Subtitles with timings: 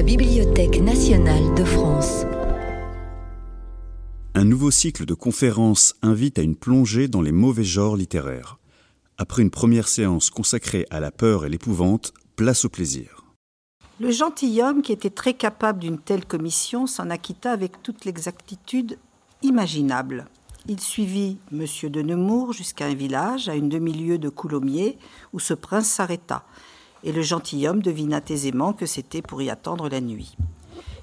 [0.00, 2.24] la Bibliothèque nationale de France.
[4.34, 8.58] Un nouveau cycle de conférences invite à une plongée dans les mauvais genres littéraires.
[9.18, 13.26] Après une première séance consacrée à la peur et l'épouvante, place au plaisir.
[14.00, 18.96] Le gentilhomme, qui était très capable d'une telle commission, s'en acquitta avec toute l'exactitude
[19.42, 20.28] imaginable.
[20.66, 21.66] Il suivit M.
[21.90, 24.96] de Nemours jusqu'à un village, à une demi-lieue de Coulommiers,
[25.34, 26.46] où ce prince s'arrêta,
[27.04, 30.36] et le gentilhomme devina aisément que c'était pour y attendre la nuit.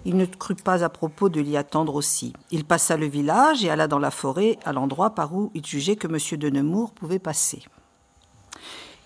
[0.06, 2.34] Il ne crut pas à propos de l'y attendre aussi.
[2.52, 5.98] Il passa le village et alla dans la forêt, à l'endroit par où il jugeait
[5.98, 6.40] que M.
[6.40, 7.64] de Nemours pouvait passer.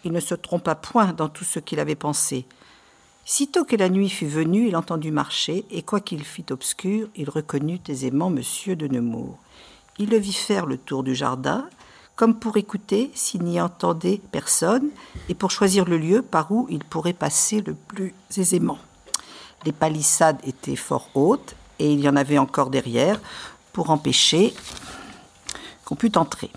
[0.04, 2.46] Il ne se trompa point dans tout ce qu'il avait pensé.
[3.26, 7.80] Sitôt que la nuit fut venue, il entendit marcher, et quoiqu'il fît obscur, il reconnut
[7.88, 8.76] aisément M.
[8.76, 9.38] de Nemours.
[10.00, 11.68] Il le vit faire le tour du jardin,
[12.16, 14.90] comme pour écouter s'il n'y entendait personne,
[15.30, 18.78] et pour choisir le lieu par où il pourrait passer le plus aisément.
[19.66, 23.20] Les palissades étaient fort hautes et il y en avait encore derrière
[23.74, 24.54] pour empêcher
[25.86, 26.52] qu'on pût entrer.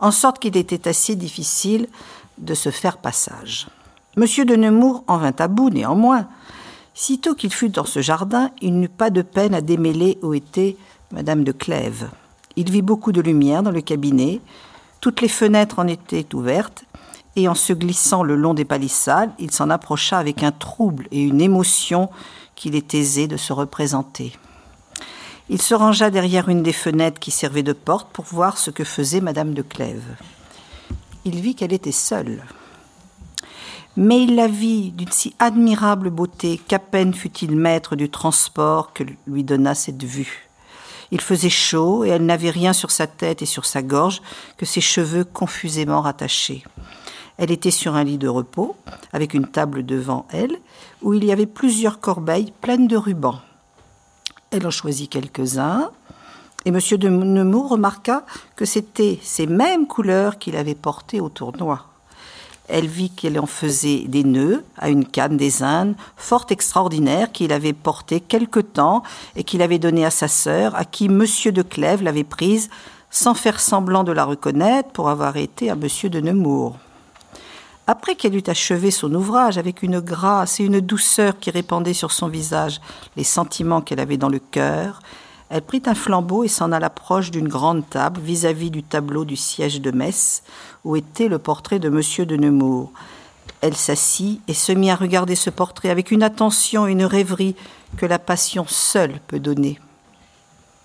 [0.00, 1.88] En sorte qu'il était assez difficile
[2.38, 3.68] de se faire passage.
[4.16, 6.28] Monsieur de Nemours en vint à bout néanmoins.
[6.94, 10.76] Sitôt qu'il fut dans ce jardin, il n'eut pas de peine à démêler où était
[11.10, 12.10] Madame de Clèves.
[12.56, 14.40] Il vit beaucoup de lumière dans le cabinet,
[15.02, 16.84] toutes les fenêtres en étaient ouvertes,
[17.34, 21.20] et en se glissant le long des palissades, il s'en approcha avec un trouble et
[21.20, 22.08] une émotion
[22.54, 24.32] qu'il est aisé de se représenter.
[25.48, 28.84] Il se rangea derrière une des fenêtres qui servait de porte pour voir ce que
[28.84, 30.16] faisait Madame de Clèves.
[31.24, 32.44] Il vit qu'elle était seule.
[33.96, 39.04] Mais il la vit d'une si admirable beauté qu'à peine fut-il maître du transport que
[39.26, 40.48] lui donna cette vue.
[41.12, 44.22] Il faisait chaud et elle n'avait rien sur sa tête et sur sa gorge
[44.56, 46.64] que ses cheveux confusément rattachés.
[47.36, 48.76] Elle était sur un lit de repos,
[49.12, 50.56] avec une table devant elle,
[51.02, 53.40] où il y avait plusieurs corbeilles pleines de rubans.
[54.50, 55.90] Elle en choisit quelques-uns,
[56.64, 56.78] et M.
[56.78, 58.24] de Nemours remarqua
[58.56, 61.91] que c'étaient ces mêmes couleurs qu'il avait portées au tournoi.
[62.68, 67.52] Elle vit qu'elle en faisait des nœuds à une canne des Indes, fort extraordinaire, qu'il
[67.52, 69.02] avait portée quelque temps
[69.36, 71.24] et qu'il avait donnée à sa sœur, à qui M.
[71.52, 72.70] de Clèves l'avait prise,
[73.10, 75.88] sans faire semblant de la reconnaître pour avoir été à M.
[76.08, 76.76] de Nemours.
[77.86, 82.12] Après qu'elle eut achevé son ouvrage avec une grâce et une douceur qui répandaient sur
[82.12, 82.80] son visage
[83.16, 85.00] les sentiments qu'elle avait dans le cœur,
[85.52, 89.36] elle prit un flambeau et s'en alla proche d'une grande table vis-à-vis du tableau du
[89.36, 90.42] siège de Metz,
[90.82, 92.24] où était le portrait de M.
[92.24, 92.90] de Nemours.
[93.60, 97.54] Elle s'assit et se mit à regarder ce portrait avec une attention et une rêverie
[97.98, 99.78] que la passion seule peut donner.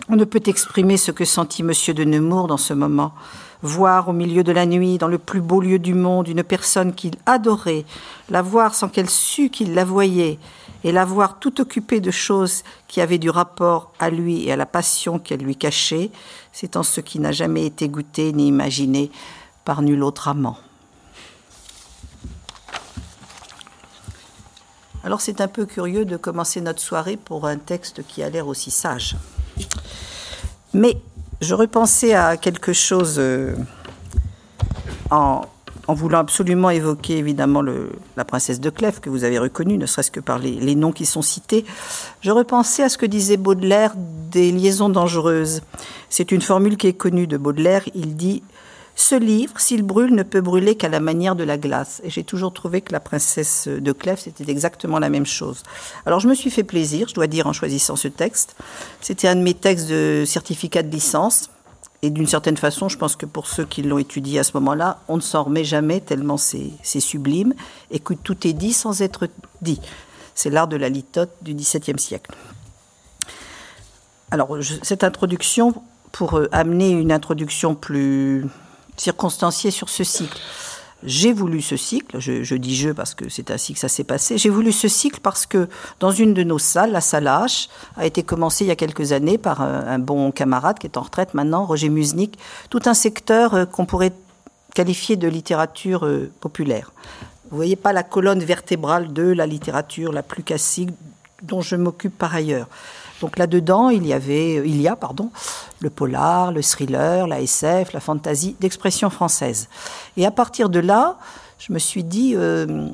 [0.10, 1.72] On ne peut exprimer ce que sentit M.
[1.96, 3.14] de Nemours dans ce moment
[3.62, 6.94] voir au milieu de la nuit, dans le plus beau lieu du monde, une personne
[6.94, 7.86] qu'il adorait,
[8.30, 10.38] la voir sans qu'elle sût qu'il la voyait,
[10.84, 14.56] et la voir tout occupée de choses qui avaient du rapport à lui et à
[14.56, 16.12] la passion qu'elle lui cachait,
[16.52, 19.12] c'est en ce qui n'a jamais été goûté ni imaginé
[19.66, 20.58] par nul autre amant.
[25.04, 28.48] Alors c'est un peu curieux de commencer notre soirée pour un texte qui a l'air
[28.48, 29.16] aussi sage.
[30.74, 30.98] Mais
[31.40, 33.56] je repensais à quelque chose euh,
[35.88, 40.12] en, voulant absolument évoquer évidemment la princesse de Clèves que vous avez reconnue, ne serait-ce
[40.12, 41.66] que par les, noms qui sont cités.
[42.22, 45.62] Je repensais à ce que disait Baudelaire des liaisons dangereuses.
[46.10, 47.84] C'est une formule qui est connue de Baudelaire.
[47.96, 48.44] Il dit
[48.96, 52.02] ce livre, s'il brûle, ne peut brûler qu'à la manière de la glace.
[52.04, 55.62] Et j'ai toujours trouvé que la princesse de Clèves, c'était exactement la même chose.
[56.08, 58.56] Alors je me suis fait plaisir, je dois dire, en choisissant ce texte.
[59.00, 61.52] C'était un de mes textes de certificat de licence.
[62.04, 65.00] Et d'une certaine façon, je pense que pour ceux qui l'ont étudié à ce moment-là,
[65.08, 67.54] on ne s'en remet jamais tellement c'est sublime
[67.90, 69.28] et que tout est dit sans être
[69.62, 69.82] dit.
[70.36, 72.32] C'est l'art de la litote du XVIIe siècle.
[74.30, 75.74] Alors, cette introduction,
[76.12, 78.46] pour euh, amener une introduction plus
[78.98, 80.40] circonstancié sur ce cycle.
[81.04, 84.40] J'ai voulu ce cycle, je, dis je parce que c'est ainsi que ça s'est passé,
[84.40, 85.70] j'ai voulu ce cycle parce que
[86.00, 89.12] dans une de nos salles, la salle H, a été commencée il y a quelques
[89.12, 92.40] années par un, bon camarade qui est en retraite maintenant, Roger Musnick,
[92.72, 94.14] tout un secteur euh, qu'on pourrait
[94.74, 96.92] qualifier de littérature euh, populaire.
[97.52, 100.90] Vous voyez pas la colonne vertébrale de la littérature la plus classique
[101.44, 102.68] dont je m'occupe par ailleurs.
[103.22, 105.32] Donc là-dedans, il y avait, il y a, pardon,
[105.80, 109.70] le polar, le thriller, la SF, la fantasy d'expression française.
[110.18, 111.18] Et à partir de là,
[111.60, 112.88] je me suis dit, euh,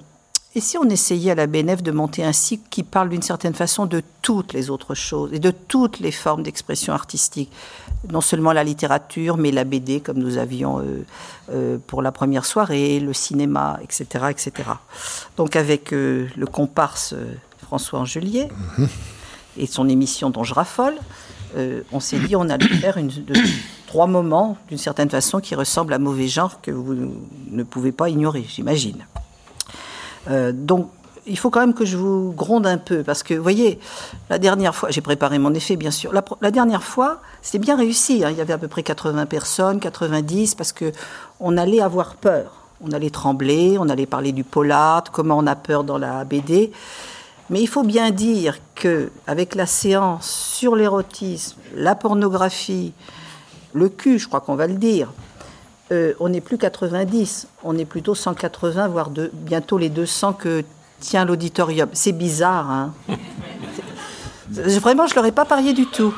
[0.56, 3.54] et si on essayait à la BNF de monter un cycle qui parle d'une certaine
[3.54, 7.52] façon de toutes les autres choses et de toutes les formes d'expression artistique,
[8.10, 11.06] non seulement la littérature, mais la BD comme nous avions euh,
[11.52, 14.52] euh, pour la première soirée, le cinéma, etc., etc.
[15.36, 17.14] Donc avec le comparse
[17.62, 18.48] François Angelier
[19.57, 20.95] et son émission dont je raffole,
[21.55, 22.97] euh, on s'est dit on allait faire
[23.88, 26.95] trois moments, d'une certaine façon, qui ressemblent à mauvais genre que vous
[27.51, 29.05] ne pouvez pas ignorer, j'imagine.
[30.29, 30.89] Euh, donc,
[31.25, 33.79] il faut quand même que je vous gronde un peu, parce que, vous voyez,
[34.29, 36.11] la dernière fois, j'ai préparé mon effet, bien sûr.
[36.11, 38.23] La, dernière fois, c'était bien réussi.
[38.23, 38.31] hein.
[38.31, 40.91] Il y avait à peu près 80 personnes, 90, parce que
[41.39, 42.51] on allait avoir peur.
[42.81, 46.71] On allait trembler, on allait parler du polar, comment on a peur dans la BD.
[47.50, 52.94] Mais il faut bien dire que avec la séance sur l'érotisme, la pornographie,
[53.74, 55.12] le cul, je crois qu'on va le dire,
[55.92, 60.63] euh, on n'est plus 90, on est plutôt 180, voire de, bientôt les 200 que
[61.00, 61.90] tient l'auditorium.
[61.94, 62.94] C'est bizarre, hein
[64.50, 66.13] Vraiment, je ne l'aurais pas parié du tout.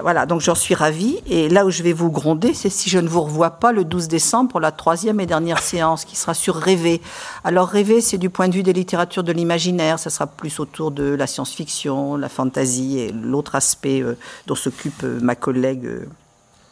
[0.00, 1.18] Voilà, donc j'en suis ravie.
[1.26, 3.84] Et là où je vais vous gronder, c'est si je ne vous revois pas le
[3.84, 7.00] 12 décembre pour la troisième et dernière séance qui sera sur Rêver.
[7.44, 9.98] Alors Rêver, c'est du point de vue des littératures de l'imaginaire.
[9.98, 14.16] Ça sera plus autour de la science-fiction, la fantasy et l'autre aspect euh,
[14.46, 16.06] dont s'occupe euh, ma collègue euh,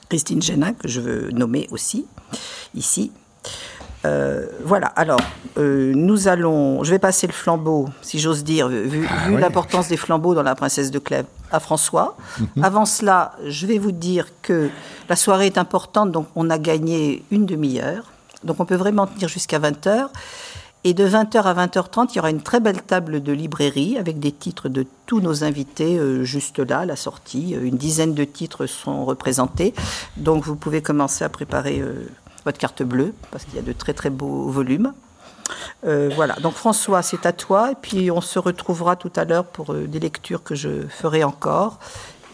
[0.09, 2.07] Christine Génin, que je veux nommer aussi
[2.75, 3.13] ici.
[4.05, 5.21] Euh, voilà, alors
[5.59, 9.41] euh, nous allons, je vais passer le flambeau, si j'ose dire, vu, vu oui.
[9.41, 12.17] l'importance des flambeaux dans la princesse de Clèves, à François.
[12.63, 14.71] Avant cela, je vais vous dire que
[15.09, 18.05] la soirée est importante, donc on a gagné une demi-heure,
[18.45, 20.09] donc on peut vraiment tenir jusqu'à 20h.
[20.85, 24.19] Et de 20h à 20h30, il y aura une très belle table de librairie avec
[24.19, 27.53] des titres de tous nos invités euh, juste là, à la sortie.
[27.53, 29.75] Une dizaine de titres sont représentés.
[30.17, 32.09] Donc vous pouvez commencer à préparer euh,
[32.45, 34.93] votre carte bleue parce qu'il y a de très très beaux volumes.
[35.85, 37.73] Euh, voilà, donc François, c'est à toi.
[37.73, 41.25] Et puis on se retrouvera tout à l'heure pour euh, des lectures que je ferai
[41.25, 41.79] encore.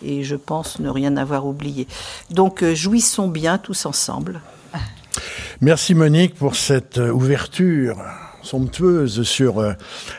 [0.02, 1.88] Et je pense ne rien avoir oublié.
[2.30, 4.40] Donc euh, jouissons bien tous ensemble.
[5.60, 7.96] Merci Monique pour cette ouverture
[8.48, 9.72] somptueuse sur euh,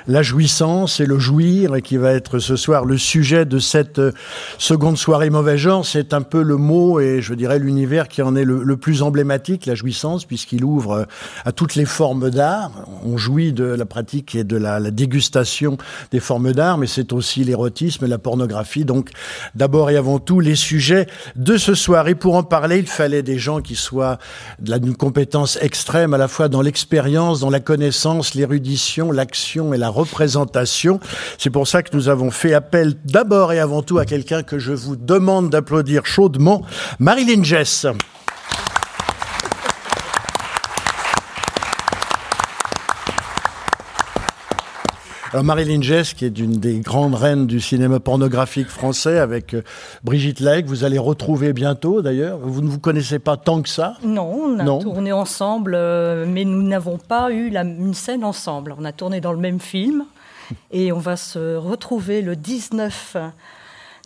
[0.08, 3.98] la jouissance et le jouir et qui va être ce soir le sujet de cette
[3.98, 4.12] euh,
[4.60, 5.84] seconde soirée mauvais genre.
[5.84, 9.66] C'est un peu le mot et je dirais l'univers qui en est le, plus emblématique,
[9.66, 11.04] la jouissance, puisqu'il ouvre euh,
[11.44, 12.72] à toutes les formes d'art.
[13.04, 15.78] On jouit de la pratique et de la, dégustation
[16.12, 18.86] des formes d'art, mais c'est aussi l'érotisme et la pornographie.
[18.86, 19.10] Donc
[19.56, 22.08] d'abord et avant tout les sujets de ce soir.
[22.08, 24.20] Et pour en parler, il fallait des gens qui soient
[24.60, 29.90] d'une compétence extrême à la fois dans l'expérience, dans la connaissance, l'érudition, l'action et la
[29.90, 31.00] représentation.
[31.38, 34.60] C'est pour ça que nous avons fait appel d'abord et avant tout à quelqu'un que
[34.60, 36.62] je vous demande d'applaudir chaudement,
[37.00, 37.86] Marilyn Jess.
[45.32, 49.62] Alors Marilyn Jess, qui est d'une des grandes reines du cinéma pornographique français, avec euh,
[50.04, 52.40] Brigitte Legge, vous allez retrouver bientôt d'ailleurs.
[52.42, 53.94] Vous ne vous connaissez pas tant que ça?
[54.04, 54.80] Non, on a Non.
[54.80, 58.74] tourné ensemble, euh, mais nous n'avons pas eu la- une scène ensemble.
[58.80, 60.04] On a tourné dans le même film
[60.72, 63.16] et on va se retrouver le 19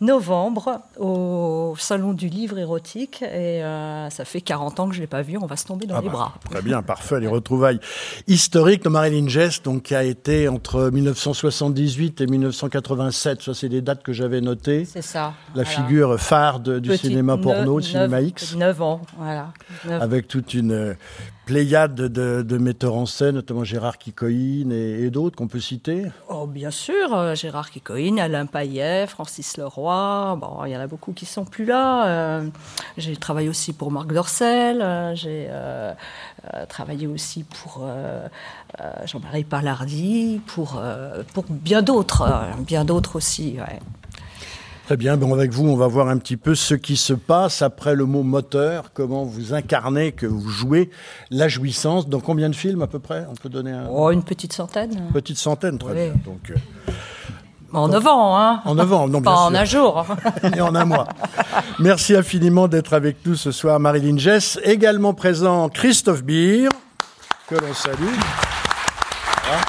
[0.04, 3.22] novembre au Salon du Livre érotique.
[3.22, 5.64] Et euh, ça fait 40 ans que je ne l'ai pas vu, on va se
[5.66, 6.34] tomber dans Ah les bah, bras.
[6.50, 7.20] Très bien, parfait.
[7.20, 7.80] Les retrouvailles
[8.26, 13.42] historiques de Marilyn Jess, donc qui a été entre 1978 et 1987.
[13.42, 14.84] Ça, c'est des dates que j'avais notées.
[14.84, 15.34] C'est ça.
[15.54, 15.68] La voilà.
[15.68, 19.52] figure phare de- du Petite cinéma porno, du cinéma X, 9 ans, voilà.
[19.88, 20.94] Avec toute une euh,
[21.44, 26.06] pléiade de, metteurs en scène, notamment Gérard Kikoïne et, d'autres qu'on peut citer.
[26.28, 30.86] Oh, bien sûr, euh, Gérard Kikoïne, Alain Payet, Francis Leroy, bon, il y en a
[30.86, 32.06] beaucoup qui sont plus là.
[32.06, 32.48] Euh,
[32.96, 35.48] j'ai travaillé aussi pour Marc Dorcel, euh, j'ai
[36.68, 37.86] travaillé aussi pour
[39.04, 40.80] Jean-Marie Palardi, pour,
[41.50, 42.28] bien d'autres,
[42.66, 43.58] bien d'autres aussi.
[44.86, 47.62] Très bien, bon, avec vous, on va voir un petit peu ce qui se passe
[47.62, 50.90] après le mot moteur, comment vous incarnez, que vous jouez
[51.30, 52.06] la jouissance.
[52.06, 53.26] Dans combien de films à peu près?
[53.30, 53.86] On peut donner un...
[53.90, 55.08] Oh, une petite centaine.
[55.14, 55.94] petite centaine, très Oui.
[56.10, 56.14] bien.
[56.26, 56.92] Donc, euh,
[57.72, 60.04] En neuf ans, hein en novembre, non, bien Pas en un jour.
[60.54, 61.08] et en un mois.
[61.78, 64.58] Merci infiniment d'être avec nous ce soir, Marilyn Jess.
[64.64, 66.68] Également présent, Christophe Beer,
[67.48, 67.96] que l'on salue.
[69.46, 69.60] Voilà.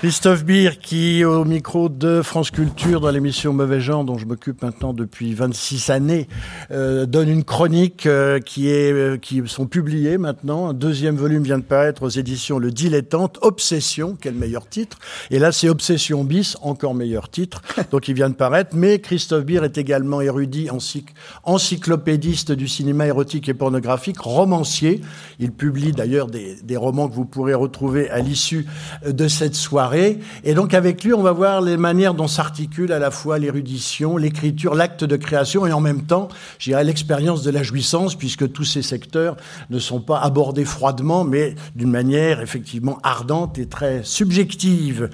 [0.00, 4.62] Christophe Beer, qui, au micro de France Culture, dans l'émission Mauvais Genre, dont je m'occupe
[4.62, 6.28] maintenant depuis 26 années,
[6.70, 10.68] euh, donne une chronique euh, qui, est, euh, qui sont publiées maintenant.
[10.68, 14.98] Un deuxième volume vient de paraître aux éditions Le Dilettante, Obsession, quel meilleur titre.
[15.32, 17.62] Et là, c'est Obsession bis, encore meilleur titre.
[17.90, 18.76] Donc, il vient de paraître.
[18.76, 21.08] Mais Christophe Beer est également érudit, encyc-
[21.42, 25.00] encyclopédiste du cinéma érotique et pornographique, romancier.
[25.40, 28.64] Il publie d'ailleurs des, des romans que vous pourrez retrouver à l'issue
[29.04, 29.87] de cette soirée.
[29.94, 34.16] Et donc avec lui, on va voir les manières dont s'articule à la fois l'érudition,
[34.16, 36.28] l'écriture, l'acte de création et en même temps,
[36.58, 39.36] je dirais, l'expérience de la jouissance, puisque tous ces secteurs
[39.70, 45.10] ne sont pas abordés froidement, mais d'une manière effectivement ardente et très subjective.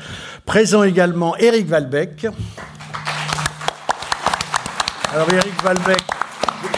[0.46, 2.26] Présent également Éric Valbec.
[5.12, 6.02] Alors Éric Valbec,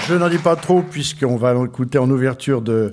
[0.08, 2.92] je n'en dis pas trop puisqu'on va l'écouter en ouverture de,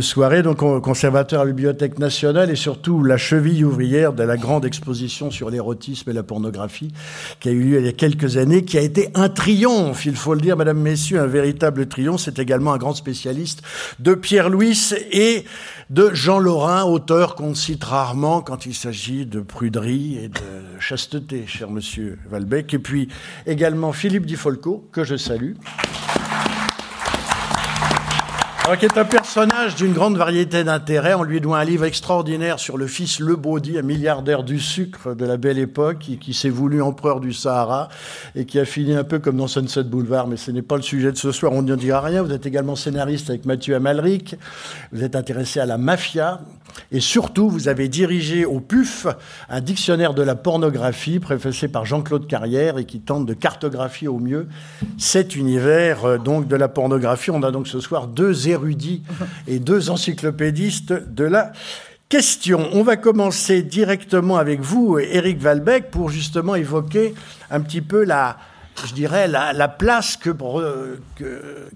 [0.00, 0.42] soirée.
[0.42, 5.30] Donc, conservateur à la Bibliothèque nationale et surtout la cheville ouvrière de la grande exposition
[5.30, 6.92] sur l'érotisme et la pornographie
[7.40, 10.16] qui a eu lieu il y a quelques années, qui a été un triomphe, il
[10.16, 12.22] faut le dire, Madame, Messieurs, un véritable triomphe.
[12.22, 13.62] C'est également un grand spécialiste
[13.98, 15.44] de Pierre Louis et
[15.90, 21.44] de Jean Lorrain, auteur qu'on cite rarement quand il s'agit de pruderie et de chasteté,
[21.46, 22.72] cher Monsieur Valbec.
[22.72, 23.08] Et puis
[23.46, 25.52] également Philippe Di Folco, que je salue.
[28.66, 31.14] Alors, qui est un personnage d'une grande variété d'intérêts.
[31.14, 35.24] On lui doit un livre extraordinaire sur le fils Le un milliardaire du sucre de
[35.24, 37.88] la belle époque, qui, s'est voulu empereur du Sahara
[38.34, 40.26] et qui a fini un peu comme dans Sunset Boulevard.
[40.26, 42.24] Mais ce n'est pas le sujet de ce soir, on ne dira rien.
[42.24, 44.34] Vous êtes également scénariste avec Mathieu Amalric.
[44.90, 46.40] Vous êtes intéressé à la mafia.
[46.92, 49.06] Et surtout, vous avez dirigé au PUF
[49.48, 54.18] un dictionnaire de la pornographie préfacé par Jean-Claude Carrière et qui tente de cartographier au
[54.18, 54.48] mieux
[54.98, 57.30] cet univers euh, donc de la pornographie.
[57.30, 58.48] On a donc ce soir deux
[59.46, 61.52] et deux encyclopédistes de la
[62.08, 62.68] question.
[62.72, 67.14] On va commencer directement avec vous, Éric Valbec, pour justement évoquer
[67.50, 68.38] un petit peu la,
[68.84, 70.30] je dirais, la, place que,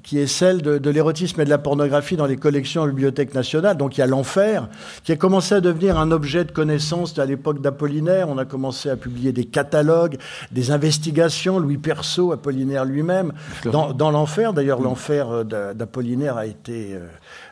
[0.02, 3.34] qui est celle de, l'érotisme et de la pornographie dans les collections de la Bibliothèque
[3.34, 3.76] nationale.
[3.76, 4.68] Donc il y a l'enfer,
[5.04, 8.28] qui a commencé à devenir un objet de connaissance à l'époque d'Apollinaire.
[8.28, 10.18] On a commencé à publier des catalogues,
[10.52, 11.58] des investigations.
[11.58, 13.32] Louis Perceau, Apollinaire lui-même,
[13.64, 14.52] dans, l'enfer.
[14.52, 16.96] D'ailleurs, l'enfer d'Apollinaire a été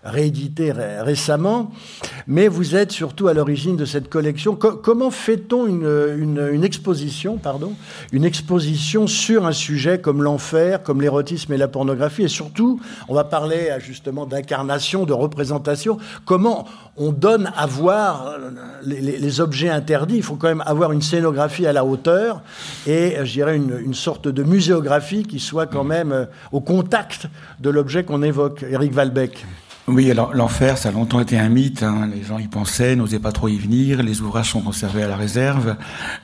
[0.05, 1.71] euh, réédité récemment.
[2.27, 4.55] Mais vous êtes surtout à l'origine de cette collection.
[4.57, 7.73] comment fait-on une, une exposition, pardon,
[8.13, 12.23] une exposition sur un sujet comme l'enfer, comme l'érotisme et la pornographie?
[12.23, 15.99] Et surtout, on va parler justement d'incarnation, de représentation.
[16.25, 18.51] Comment on donne à voir euh,
[18.85, 20.17] les, objets interdits?
[20.17, 22.43] Il faut quand même avoir une scénographie à la hauteur
[22.87, 27.27] et, je dirais, une, une sorte de muséographie qui soit quand même euh, au contact
[27.61, 28.65] de l'objet qu'on évoque.
[28.69, 29.45] Eric Valbec.
[29.91, 31.83] Oui, alors l'enfer, ça a longtemps été un mythe.
[31.83, 32.11] Hein.
[32.15, 34.03] Les gens y pensaient, n'osaient pas trop y venir.
[34.03, 35.77] Les ouvrages sont conservés à la réserve.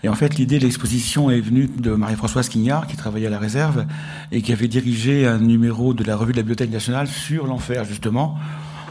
[0.02, 3.38] Et en fait, l'idée de l'exposition est venue de Marie-Françoise Quignard, qui travaillait à la
[3.38, 3.86] réserve
[4.32, 7.86] et qui avait dirigé un numéro de la revue de la Bibliothèque nationale sur l'enfer,
[7.86, 8.36] justement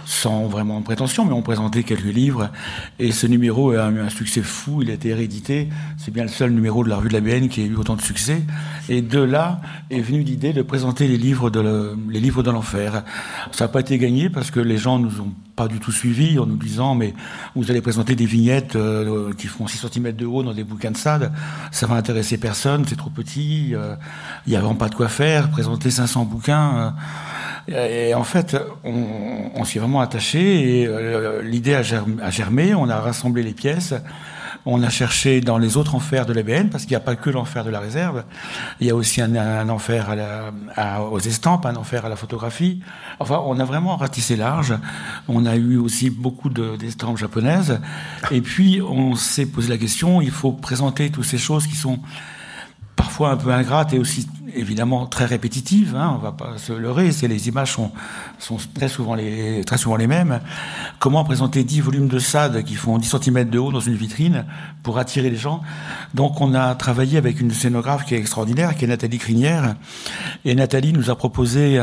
[0.05, 2.49] sans vraiment prétention, mais on présentait quelques livres.
[2.99, 5.69] Et ce numéro a eu un succès fou, il a été réédité.
[5.97, 7.95] C'est bien le seul numéro de la revue de la BN qui a eu autant
[7.95, 8.41] de succès.
[8.89, 13.03] Et de là est venue l'idée de présenter les livres de, les livres de l'enfer.
[13.51, 16.39] Ça n'a pas été gagné parce que les gens nous ont pas du tout suivi
[16.39, 17.13] en nous disant mais
[17.55, 20.91] vous allez présenter des vignettes euh, qui font 6 cm de haut dans des bouquins
[20.91, 21.31] de sade,
[21.71, 23.95] ça va intéresser personne, c'est trop petit, euh,
[24.47, 26.77] il n'y a vraiment pas de quoi faire, présenter 500 bouquins.
[26.77, 26.89] Euh,
[27.67, 29.05] et en fait, on,
[29.55, 33.93] on s'y vraiment attaché et euh, l'idée a germé, on a rassemblé les pièces.
[34.65, 37.29] On a cherché dans les autres enfers de l'ABN, parce qu'il n'y a pas que
[37.29, 38.23] l'enfer de la réserve.
[38.79, 40.15] Il y a aussi un, enfer
[41.11, 42.81] aux estampes, un enfer à la photographie.
[43.19, 44.73] Enfin, on a vraiment ratissé large.
[45.27, 47.81] On a eu aussi beaucoup d'estampes japonaises.
[48.31, 51.99] Et puis, on s'est posé la question, il faut présenter toutes ces choses qui sont
[52.95, 57.11] parfois un peu ingrates et aussi évidemment très répétitive, hein, on va pas se leurrer,
[57.11, 57.91] c'est les images sont,
[58.39, 60.39] sont très souvent les très souvent les mêmes.
[60.99, 64.45] Comment présenter 10 volumes de Sade qui font 10 cm de haut dans une vitrine
[64.83, 65.61] pour attirer les gens?
[66.13, 69.75] Donc on a travaillé avec une scénographe qui est extraordinaire, qui est Nathalie Crinière,
[70.45, 71.79] et Nathalie nous a proposé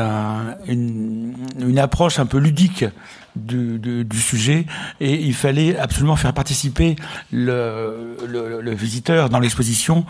[0.67, 2.85] une, une approche un peu ludique
[3.35, 4.65] du, du, du, sujet
[4.99, 6.97] et il fallait absolument faire participer
[7.31, 10.05] le, le, le visiteur dans l'exposition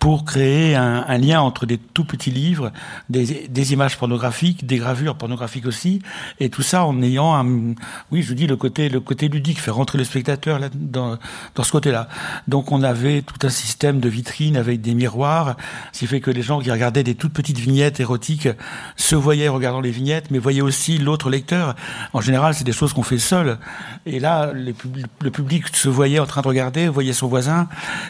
[0.00, 2.72] pour créer un, lien entre des tout petits livres,
[3.10, 6.00] des, images pornographiques, des gravures pornographiques aussi,
[6.40, 7.74] et tout ça en ayant, un,
[8.10, 11.18] oui, je vous dis le côté le côté ludique, faire rentrer le spectateur là, dans,
[11.54, 12.08] dans ce côté-là.
[12.48, 15.56] Donc on avait tout un système de vitrines avec des miroirs,
[15.92, 18.48] ce qui fait que les gens qui regardaient des toutes petites vignettes érotiques
[18.96, 21.76] se voyaient regardant les vignettes, mais voyaient aussi l'autre lecteur.
[22.14, 23.58] En général, c'est des choses qu'on fait seul.
[24.06, 27.68] Et là, le public se voyait en train de regarder, voyait son voisin.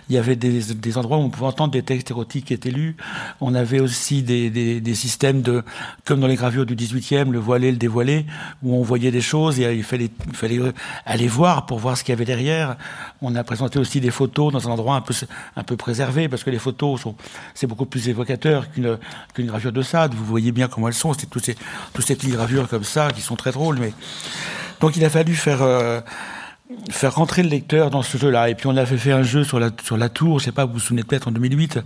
[0.09, 2.71] Il y avait des, des endroits où on pouvait entendre des des textes érotiques étaient
[2.71, 2.97] lus.
[3.41, 5.63] On avait aussi des, des, systèmes de,
[6.05, 8.27] comme dans les gravures du 18e, le voilé, le dévoilé,
[8.63, 10.61] où on voyait des choses et il fallait, il fallait
[11.07, 12.77] aller voir pour voir ce qu'il y avait derrière.
[13.23, 15.15] On a présenté aussi des photos dans un endroit un peu,
[15.57, 17.15] un peu préservé, parce que les photos sont,
[17.55, 18.99] c'est beaucoup plus évocateur qu'une,
[19.35, 20.15] qu'une gravure de Sade.
[20.15, 21.15] Vous voyez bien comment elles sont.
[21.15, 21.57] C'est tous ces,
[21.93, 23.93] toutes ces petites gravures comme ça qui sont très drôles, mais,
[24.81, 26.01] donc il a fallu faire, euh,
[26.91, 28.49] faire rentrer le lecteur dans ce jeu-là.
[28.49, 30.65] Et puis on avait fait un jeu sur la, sur la tour, je sais pas,
[30.65, 31.81] vous vous souvenez peut-être en 2008,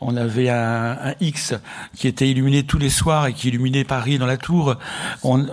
[0.00, 1.54] on avait un, un, X
[1.94, 4.76] qui était illuminé tous les soirs et qui illuminait Paris dans la tour.
[5.22, 5.46] On,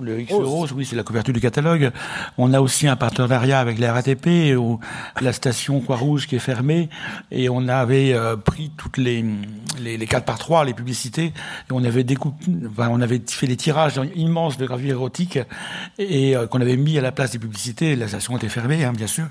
[0.00, 1.90] le X rose, oui, c'est la couverture du catalogue.
[2.36, 4.78] On a aussi un partenariat avec la RATP, ou
[5.20, 6.88] la station Croix-Rouge qui est fermée,
[7.30, 9.24] et on avait euh, pris toutes les,
[9.80, 13.46] les, les 4 par 3, les publicités, et on avait découpé, enfin, on avait fait
[13.46, 15.38] des tirages immenses de gravures érotiques
[15.98, 17.96] et euh, qu'on avait mis à la place des publicités.
[17.96, 19.26] La station était fermée, hein, bien sûr.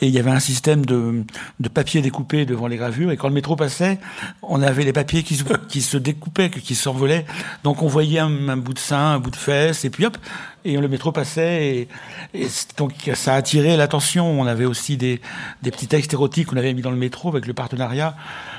[0.00, 1.24] Et il y avait un système de,
[1.60, 3.10] de papier découpé devant les gravures.
[3.10, 3.98] Et quand le métro passait,
[4.42, 7.26] on avait les papiers qui se, qui se découpaient, qui s'envolaient.
[7.64, 10.18] Donc on voyait un, bout de sein, un bout de fesse, et puis hop,
[10.64, 11.88] et le métro passait.
[12.34, 14.28] Et, et donc ça a attiré l'attention.
[14.40, 15.20] On avait aussi des,
[15.62, 18.16] des petits textes érotiques qu'on avait mis dans le métro avec le partenariat.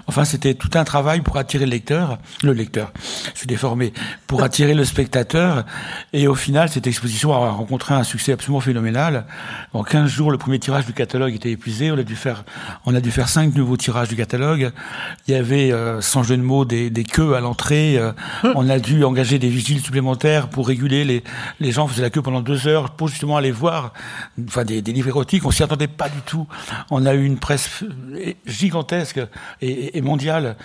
[0.08, 2.94] Enfin, c'était tout un travail pour attirer le lecteur, le lecteur,
[3.34, 3.92] je suis déformé,
[4.26, 5.66] pour attirer le spectateur.
[6.14, 9.26] Et au final, cette exposition a rencontré un succès absolument phénoménal.
[9.74, 11.92] En 15 jours, le premier tirage du catalogue était épuisé.
[11.92, 12.44] On a dû faire,
[12.86, 14.72] on a dû faire cinq nouveaux tirages du catalogue.
[15.28, 17.98] Il y avait, euh, sans jeu de mots, des, des queues à l'entrée.
[17.98, 18.12] Euh,
[18.56, 21.24] on a dû engager des vigiles supplémentaires pour réguler les,
[21.60, 23.94] les gens faisaient la queue pendant deux heures pour justement aller voir,
[24.48, 25.46] enfin, des, des livres érotiques.
[25.46, 26.48] On s'y attendait pas du tout.
[26.90, 27.84] On a eu une presse
[28.46, 29.20] gigantesque
[29.62, 30.58] et, et mondiale.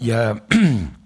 [0.00, 0.36] Il y a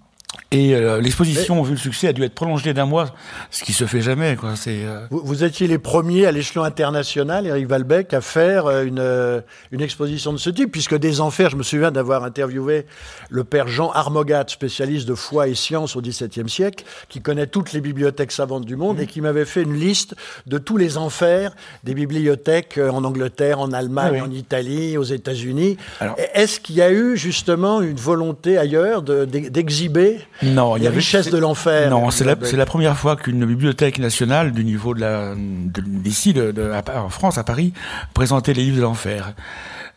[0.54, 3.12] Et euh, l'exposition, vu le succès, a dû être prolongée d'un mois,
[3.50, 4.36] ce qui se fait jamais.
[4.36, 4.54] Quoi.
[4.54, 5.04] C'est, euh...
[5.10, 9.42] vous, vous, étiez les premiers à l'échelon international, Eric Valbec, à faire euh, une,
[9.72, 12.86] une exposition de ce type, puisque des enfers, je me souviens d'avoir interviewé
[13.30, 17.72] le père Jean Armogat, spécialiste de foi et sciences au XVIIe siècle, qui connaît toutes
[17.72, 19.02] les bibliothèques savantes du monde mmh.
[19.02, 20.14] et qui m'avait fait une liste
[20.46, 24.20] de tous les enfers des bibliothèques en Angleterre, en Allemagne, oui.
[24.20, 25.78] en Italie, aux États-Unis.
[25.98, 26.14] Alors...
[26.32, 30.90] Est-ce qu'il y a eu justement une volonté ailleurs de, d'exhiber non, il y a
[30.90, 31.90] richesse de l'enfer.
[31.90, 36.52] Non, c'est la, la, première fois qu'une bibliothèque nationale du niveau de la d'ici de,
[36.52, 37.72] de, en France à Paris
[38.12, 39.34] présentait les livres de l'enfer.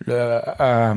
[0.10, 0.94] À,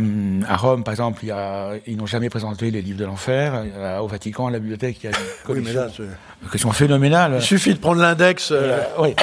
[0.47, 3.65] à, Rome, par exemple, il y a, ils n'ont jamais présenté les livres de l'enfer.
[4.01, 6.07] Au Vatican, à la bibliothèque, il y a une collection, oui,
[6.47, 7.33] collection phénoménale.
[7.37, 8.51] Il suffit de prendre l'index.
[8.53, 8.79] Euh...
[8.79, 9.15] Euh, oui.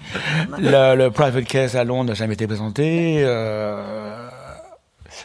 [0.58, 3.16] le, le, Private Case à Londres n'a jamais été présenté.
[3.24, 4.25] Euh,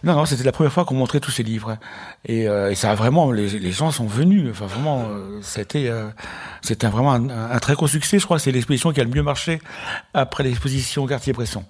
[0.03, 1.77] non, non, c'était la première fois qu'on montrait tous ces livres.
[2.25, 4.47] Et, euh, et ça a vraiment, les, gens sont venus.
[4.49, 6.09] Enfin, vraiment, euh, c'était, euh,
[6.61, 8.17] c'était vraiment un, très gros succès.
[8.17, 9.61] Je crois que c'est l'exposition qui a le mieux marché
[10.13, 11.63] après l'exposition Cartier-Bresson.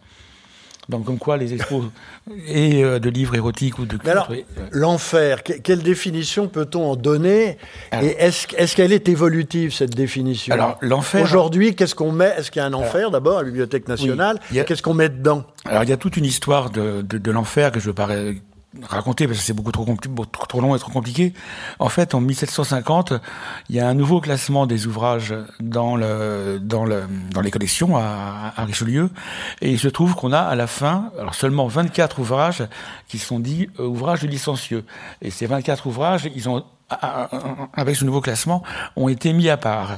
[0.89, 1.85] Donc, comme quoi, les expos
[2.47, 3.97] et euh, de livres érotiques ou de.
[4.09, 4.45] Alors, oui.
[4.71, 7.57] l'enfer, que, quelle définition peut-on en donner
[7.91, 10.53] alors, Et est-ce est qu'elle est évolutive, cette définition?
[10.53, 11.23] Alors, l'enfer.
[11.23, 14.39] Aujourd'hui, qu'est-ce qu'on met Est-ce qu'il y a un enfer, d'abord, à la Bibliothèque nationale?
[14.51, 14.63] oui, a...
[14.63, 15.43] Qu'est-ce qu'on met dedans?
[15.65, 18.35] Alors, il y a toute une histoire de, de, de l'enfer que je parais
[18.83, 21.33] raconter parce que c'est beaucoup trop, beaucoup trop long et trop compliqué.
[21.79, 23.13] En fait, en 1750,
[23.69, 27.97] il y a un nouveau classement des ouvrages dans le dans le dans les collections
[27.97, 29.09] à, à Richelieu
[29.61, 32.63] et il se trouve qu'on a à la fin alors seulement 24 ouvrages
[33.07, 34.85] qui sont dits euh, ouvrages de licencieux
[35.21, 36.63] et ces 24 ouvrages, ils ont
[37.73, 38.63] avec ce nouveau classement,
[38.95, 39.97] ont été mis à part.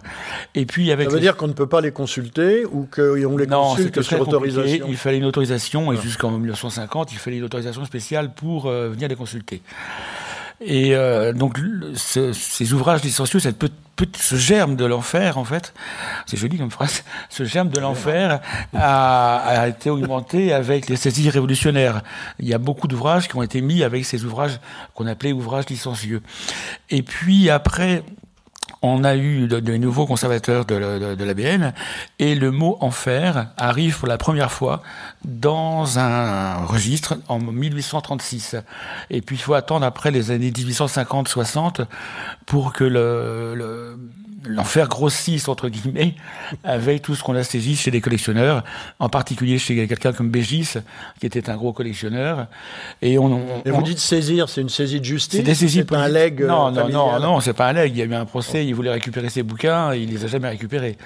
[0.56, 1.22] Et puis avec ça veut les...
[1.22, 4.86] dire qu'on ne peut pas les consulter ou qu'on les non, consulte sur autorisation.
[4.88, 9.08] Il fallait une autorisation et jusqu'en 1950, il fallait une autorisation spéciale pour euh, venir
[9.08, 9.62] les consulter.
[10.66, 11.60] Et euh, donc
[11.96, 13.74] ce, ces ouvrages licencieux, cette petite
[14.18, 15.74] ce germe de l'enfer, en fait,
[16.26, 18.42] c'est joli comme phrase, ce germe de l'enfer
[18.74, 22.02] a, a, été augmenté avec les saisies révolutionnaires.
[22.40, 24.60] Il y a beaucoup d'ouvrages qui ont été mis avec ces ouvrages
[24.94, 26.22] qu'on appelait ouvrages licencieux.
[26.90, 28.04] Et puis après,
[28.84, 31.74] on a eu de, de nouveaux conservateurs de, de, de l'ABN
[32.20, 34.84] et le mot enfer arrive pour la première fois
[35.24, 38.58] dans un registre en 1836.
[39.10, 41.86] Et puis il faut attendre après les années 1850-60
[42.46, 43.98] pour que le, le
[44.46, 46.16] l'enfer grossisse entre guillemets
[46.64, 48.64] avec tout ce qu'on a saisi chez les collectionneurs,
[49.00, 50.78] en particulier chez quelqu'un comme Bégis,
[51.20, 52.48] qui était un gros collectionneur.
[53.02, 53.26] Et on.
[53.26, 53.82] on et vous on...
[53.82, 55.40] dites saisir, c'est une saisie de justice.
[55.40, 56.44] C'est des saisies pas un leg.
[56.44, 57.94] Non, non, non, non, c'est pas un leg.
[57.94, 58.66] Il y a eu un procès.
[58.66, 60.98] Il voulait récupérer ses bouquins, et il les a jamais récupérés.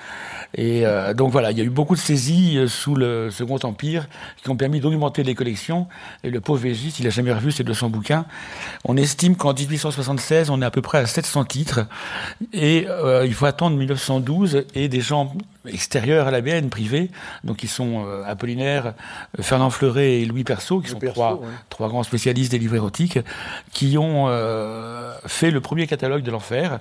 [0.56, 4.08] Et euh, donc voilà, il y a eu beaucoup de saisies sous le Second Empire
[4.41, 5.88] qui ont permis d'augmenter les collections.
[6.23, 8.26] Et le pauvre Végis, il n'a jamais revu ses 200 bouquins.
[8.86, 11.82] On estime qu'en 1876, on est à peu près à 700 titres.
[12.54, 15.33] Et euh, il faut attendre 1912 et des gens
[15.67, 17.12] extérieurs à la BN, privés,
[17.43, 18.93] donc ils sont euh, Apollinaire,
[19.39, 21.47] Fernand Fleuret et Louis Perceau, qui sont Perceau, trois, ouais.
[21.69, 23.19] trois grands spécialistes des livres érotiques,
[23.73, 26.80] qui ont euh, fait le premier catalogue de l'enfer,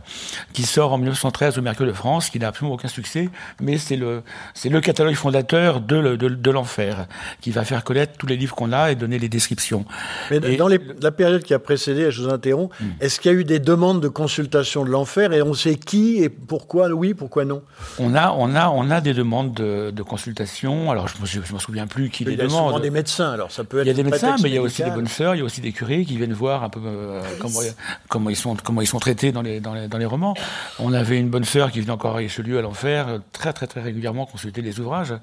[0.53, 3.29] qui sort en 1913 au Mercure de France, qui n'a absolument aucun succès,
[3.61, 4.23] mais c'est le,
[4.55, 7.07] c'est le catalogue fondateur de, le, de, de l'enfer,
[7.41, 9.85] qui va faire connaître tous les livres qu'on a et donner les descriptions.
[10.31, 12.85] Mais et dans les, la période qui a précédé, je vous interromps, hmm.
[13.01, 16.23] est-ce qu'il y a eu des demandes de consultation de l'enfer et on sait qui
[16.23, 17.63] et pourquoi oui, pourquoi non?
[17.99, 20.91] On a, on a, on a des demandes de, de consultation.
[20.91, 22.51] Alors, je ne me souviens plus qui les demande.
[22.51, 23.87] Il y a souvent des médecins, alors ça peut être.
[23.87, 25.41] Il y a des médecins, mais il y a aussi des bonnes sœurs, il y
[25.41, 27.61] a aussi des curés qui viennent voir un peu euh, comment,
[28.09, 30.35] comment, ils sont, comment ils sont traités dans les, dans les, dans les romans.
[30.79, 33.81] On avait une bonne sœur qui venait encore à Richelieu à l'enfer, très, très, très
[33.81, 35.15] régulièrement consulter les ouvrages.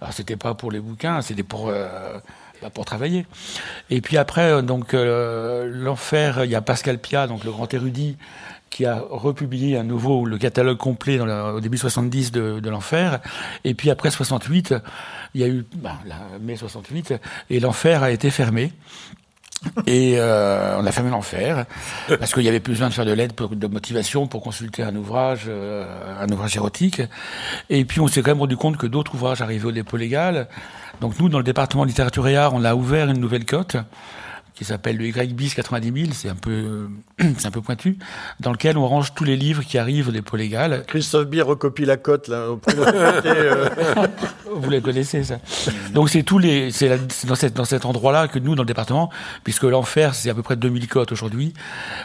[0.00, 1.68] Alors, c'était pas pour les bouquins, c'était pour.
[1.68, 2.18] Euh,
[2.72, 3.26] pour travailler.
[3.90, 8.16] Et puis après, euh, donc l'enfer, il y a Pascal Pia, donc le grand érudit,
[8.74, 13.20] qui a republié à nouveau le catalogue complet au début 70 de, de l'enfer.
[13.62, 14.74] Et puis après 68,
[15.34, 17.14] il y a eu ben, la mai 68
[17.50, 18.72] et l'enfer a été fermé.
[19.86, 21.66] Et euh, on a fermé l'enfer
[22.18, 24.96] parce qu'il y avait plus besoin de faire de l'aide de motivation pour consulter un
[24.96, 25.86] ouvrage, euh,
[26.20, 27.00] un ouvrage érotique.
[27.70, 30.48] Et puis on s'est quand même rendu compte que d'autres ouvrages arrivaient au dépôt légal.
[31.00, 33.76] Donc nous, dans le département littérature et art, on a ouvert une nouvelle cote
[34.54, 36.88] qui s'appelle le YBIS 90 000, c'est un peu,
[37.38, 37.98] c'est un peu pointu,
[38.40, 40.84] dans lequel on range tous les livres qui arrivent au dépôt légal.
[40.86, 42.46] Christophe Bier recopie la cote, là,
[43.26, 43.68] euh.
[44.54, 45.38] Vous la connaissez, ça.
[45.92, 46.88] Donc c'est tous les, c'est
[47.26, 49.10] dans, cette, dans cet endroit-là que nous, dans le département,
[49.42, 51.52] puisque l'enfer, c'est à peu près 2000 cotes aujourd'hui,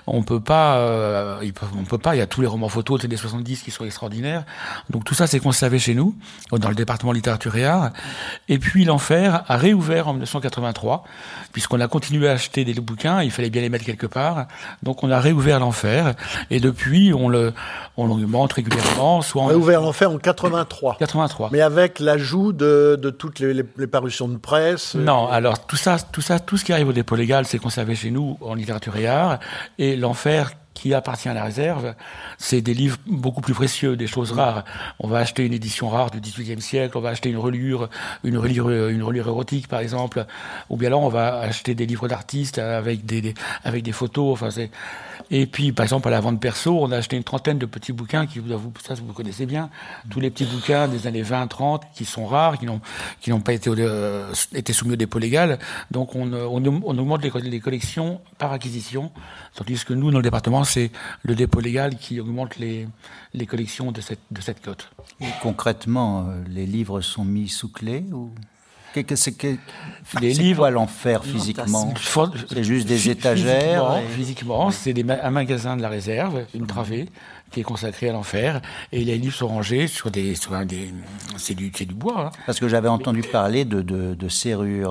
[0.07, 1.39] on peut pas, euh,
[1.77, 4.43] on peut pas, il y a tous les romans photos des 70 qui sont extraordinaires.
[4.89, 6.15] Donc tout ça, c'est conservé chez nous,
[6.51, 7.91] dans le département littérature et art.
[8.47, 11.03] Et puis l'enfer a réouvert en 1983,
[11.51, 14.47] puisqu'on a continué à acheter des bouquins, il fallait bien les mettre quelque part.
[14.82, 16.13] Donc on a réouvert l'enfer
[16.49, 17.54] et depuis on le
[17.97, 19.21] on l'augmente régulièrement.
[19.21, 20.95] Soit on a réouvert l'enfer en 83.
[20.99, 21.49] 83.
[21.52, 24.95] Mais avec l'ajout de, de, toutes les, les, parutions de presse.
[24.95, 27.60] Euh, non, alors tout ça, tout ça, tout ce qui arrive au dépôt légal, c'est
[27.60, 29.39] conservé chez nous en littérature et art.
[29.78, 31.94] Et l'enfer qui appartient à la réserve,
[32.38, 34.63] c'est des livres beaucoup plus précieux, des choses rares.
[35.00, 37.89] On va acheter une édition rare du XVIIIe siècle, on va acheter une reliure,
[38.24, 40.26] une reliure, une reliure érotique par exemple,
[40.70, 43.34] ou bien alors on va acheter des livres d'artistes avec des,
[43.65, 44.32] avec des photos.
[44.32, 44.72] Enfin, c'est
[45.32, 47.94] et puis, par exemple, à la vente perso, on a acheté une trentaine de petits
[47.94, 49.70] bouquins qui, vous, ça, vous connaissez bien,
[50.10, 52.82] tous les petits bouquins des années 20, 30, qui sont rares, qui n'ont,
[53.22, 55.60] qui n'ont pas été, euh, été soumis au dépôt légal.
[55.92, 59.12] Donc, on, on, on augmente les, les, collections par acquisition,
[59.54, 60.91] tandis que nous, dans le département, c'est
[61.23, 62.88] le dépôt légal qui augmente les,
[63.34, 64.89] les collections de cette, de cette cote.
[65.21, 68.32] Et concrètement, euh, les livres sont mis sous clé ou
[68.93, 69.03] que,
[70.19, 71.93] les livres à l'enfer physiquement
[72.51, 77.08] C'est juste des étagères Physiquement, c'est un magasin de la réserve, une travée
[77.51, 80.93] qui est consacrée à l'enfer, et les livres sont rangés sur des, sur des
[81.38, 82.27] c'est du, du bois.
[82.27, 82.31] Hein.
[82.45, 84.15] Parce que j'avais entendu parler de, de,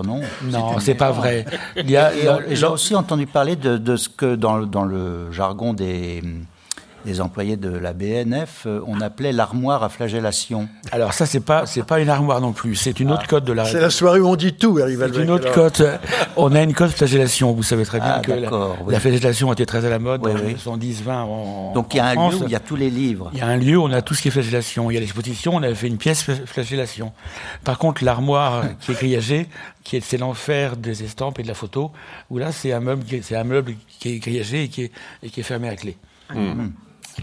[0.02, 0.20] non?
[0.44, 1.44] Non, c'est pas vrai.
[1.76, 6.22] J'ai aussi entendu parler de, de ce que dans, dans le jargon des
[7.04, 10.68] les employés de la BNF, euh, on appelait l'armoire à flagellation.
[10.92, 13.28] Alors ça, c'est pas c'est pas une armoire non plus, c'est une autre ah.
[13.28, 13.64] cote de la.
[13.64, 15.82] C'est la soirée où on dit tout, C'est une autre cote.
[16.37, 17.52] On a une cote flagellation.
[17.52, 20.38] Vous savez très bien ah, que la, flagellation était très à la mode oui, dans
[20.38, 22.76] les 110, 20 en Donc il y a un lieu où il y a tous
[22.76, 23.30] les livres.
[23.32, 24.90] Il y a un lieu où on a tout ce qui est flagellation.
[24.90, 27.12] Il y a l'exposition, on avait fait une pièce flagellation.
[27.64, 29.48] Par contre, l'armoire qui est grillagée,
[29.84, 31.92] qui est c'est l'enfer des estampes et de la photo,
[32.30, 35.30] où là c'est un meuble c'est un meuble qui est grillagé et qui est, et
[35.30, 35.96] qui est fermé à clé.
[36.34, 36.68] Mmh.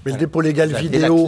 [0.06, 1.28] Mais le dépôt légal vidéo.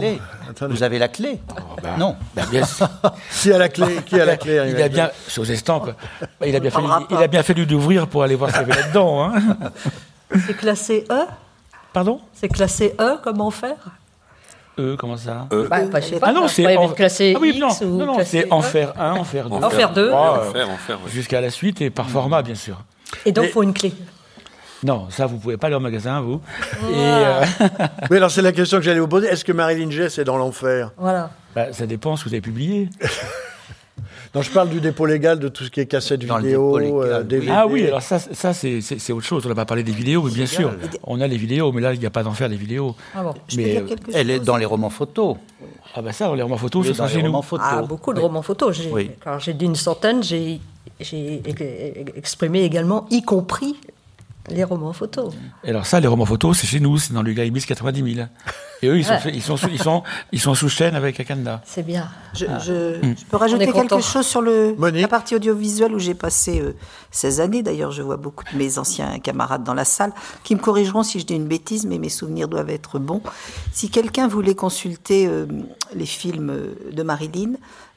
[0.60, 2.16] Vous avez la clé oh, bah, Non.
[2.34, 2.62] Bah, bien
[3.40, 6.56] qui a la clé Qui a la clé Il a bien, aux estampes, bah, il
[6.56, 8.80] a bien fallu, il a bien fallu d'ouvrir pour aller voir ce qu'il y avait
[8.82, 9.24] là-dedans.
[9.24, 9.32] Hein.
[10.46, 11.24] C'est classé E
[11.92, 13.76] Pardon C'est classé E, comment faire
[14.78, 15.66] E, comment ça e.
[15.68, 16.88] bah, bah, je sais pas, Ah non, c'est en...
[16.90, 19.56] classé ah, oui, X non, ou non, c'est enfer 1, enfer 2.
[19.56, 20.12] Enfer 2.
[21.08, 22.80] Jusqu'à la suite et par format, bien sûr.
[23.24, 23.92] Et donc, il faut une clé
[24.84, 26.40] non, ça, vous pouvez pas aller au magasin, vous.
[26.90, 27.44] Et euh...
[28.10, 29.26] Mais alors, c'est la question que j'allais vous poser.
[29.26, 30.92] Est-ce que Marilyn Jess est dans l'enfer?
[30.96, 31.30] Voilà.
[31.54, 32.88] Bah, ça dépend ce que vous avez publié.
[34.34, 37.52] non, je parle du dépôt légal de tout ce qui est cassette vidéo, euh, DVD.
[37.52, 39.44] Ah oui, alors ça, ça c'est, autre chose.
[39.46, 41.92] On n'a pas parlé des vidéos, mais bien sûr, on a les vidéos, mais là,
[41.92, 42.94] il n'y a pas d'enfer des vidéos.
[43.16, 43.34] Ah bon.
[43.56, 43.82] Mais
[44.14, 45.36] elle est dans les romans photos.
[45.96, 47.34] Ah ben ça, les romans photos, c'est ça chez nous.
[47.58, 48.76] Ah, beaucoup de romans photos.
[48.76, 49.10] J'ai, oui.
[49.24, 50.60] Quand j'ai dit une centaine, j'ai
[52.16, 53.76] exprimé également, y compris
[54.50, 55.34] les romans photos.
[55.64, 58.26] Et alors ça, les romans photos, c'est chez nous, c'est dans le Gaibis 90 000.
[58.82, 61.62] Et eux, ils sont, ils sont, ils sont, ils sont sous chaîne avec Akanda.
[61.64, 62.08] C'est bien.
[62.34, 62.58] Je, ah.
[62.58, 63.14] je, mm.
[63.28, 66.62] peux rajouter quelque chose sur le, la partie audiovisuelle où j'ai passé
[67.10, 67.62] 16 euh, années.
[67.62, 70.12] D'ailleurs, je vois beaucoup de mes anciens camarades dans la salle
[70.44, 73.22] qui me corrigeront si je dis une bêtise, mais mes souvenirs doivent être bons.
[73.72, 75.46] Si quelqu'un voulait consulter euh,
[75.94, 77.54] les films de Marilyn,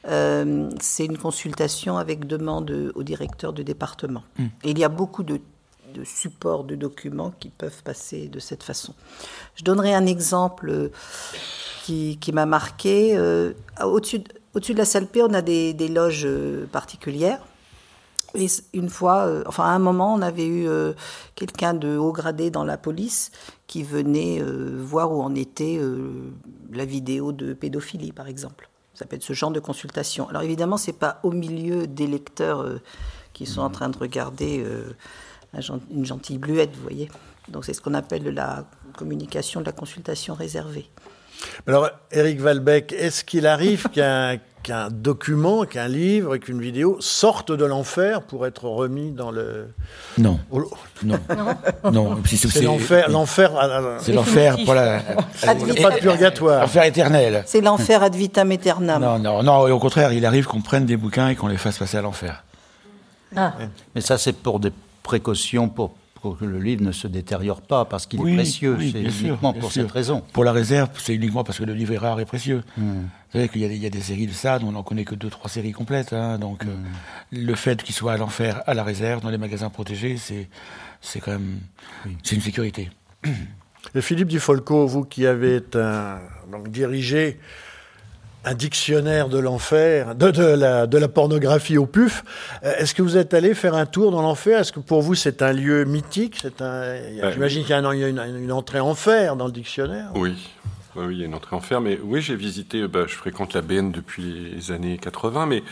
[0.08, 4.24] euh, c'est une consultation avec demande au directeur du département.
[4.40, 4.46] Mm.
[4.64, 5.40] Et il y a beaucoup de
[5.92, 8.94] de supports de documents qui peuvent passer de cette façon.
[9.56, 10.90] Je donnerai un exemple euh,
[11.84, 13.16] qui, m'a marqué.
[13.18, 17.40] Euh, au-dessus, de la salle P, on a des, loges euh, particulières.
[18.34, 20.66] Et une fois, enfin à un moment, on avait eu
[21.36, 23.30] quelqu'un de haut gradé dans la police
[23.68, 25.82] qui venait voir où en était
[26.72, 28.70] la vidéo de pédophilie, par exemple.
[28.94, 30.30] Ça peut être ce genre de consultation.
[30.30, 32.66] Alors évidemment, c'est pas au milieu des lecteurs
[33.34, 34.66] qui sont en train de regarder
[35.54, 37.10] une gentille bluette, vous voyez.
[37.50, 38.66] Donc c'est ce qu'on appelle la
[38.98, 40.90] communication de la consultation réservée.
[41.68, 43.88] Alors, Eric Valbec, est-ce qu'il arrive
[44.64, 49.70] qu'un document, qu'un livre, qu'une vidéo sorte de l'enfer pour être remis dans le...
[50.18, 50.40] Non.
[51.04, 51.18] Non.
[51.92, 52.18] non.
[52.28, 53.10] C'est l'enfer.
[53.10, 53.98] L'enfer.
[54.02, 54.56] C'est l'enfer.
[54.66, 55.00] Voilà.
[55.42, 56.62] pas de purgatoire.
[56.62, 57.44] L'enfer éternel.
[57.48, 59.02] C'est l'enfer ad vitam aeternam.
[59.02, 59.62] Non, non, non.
[59.62, 62.44] Au contraire, il arrive qu'on prenne des bouquins et qu'on les fasse passer à l'enfer.
[63.36, 63.54] Ah.
[63.96, 64.72] Mais ça, c'est pour des
[65.04, 68.78] précautions pour pour que le livre ne se détériore pas, parce qu'il est précieux.
[68.80, 70.22] c'est uniquement pour cette raison.
[70.34, 72.64] Pour la réserve, c'est uniquement parce que le livre est rare et précieux.
[72.78, 73.02] Hmm.
[73.02, 75.50] Vous savez qu'il y, a des séries de ça, on n'en connaît que deux, trois
[75.50, 76.14] séries complètes.
[76.14, 77.46] Hein, donc, euh, hmm.
[77.46, 80.48] le fait qu'il soit à l'enfer, à la réserve, dans les magasins protégés, c'est,
[81.02, 81.60] c'est quand même,
[82.24, 82.92] c'est une sécurité.
[83.96, 85.60] Et Philippe Dufolco, vous qui avez
[86.52, 87.40] donc, dirigé
[88.44, 92.24] un dictionnaire de l'enfer, de, de, la, de la pornographie au PUF.
[92.64, 94.60] Euh, est-ce que vous êtes allé faire un tour dans l'enfer?
[94.60, 96.38] Est-ce que pour vous c'est un lieu mythique?
[96.42, 96.96] C'est un,
[97.32, 100.12] J'imagine qu'il y a, une, une, entrée en fer dans le dictionnaire.
[100.16, 100.36] Oui.
[100.96, 103.54] Oui, il y a une entrée en fer, mais oui, j'ai visité, bah, je fréquente
[103.54, 105.64] la BN depuis les années 80, mais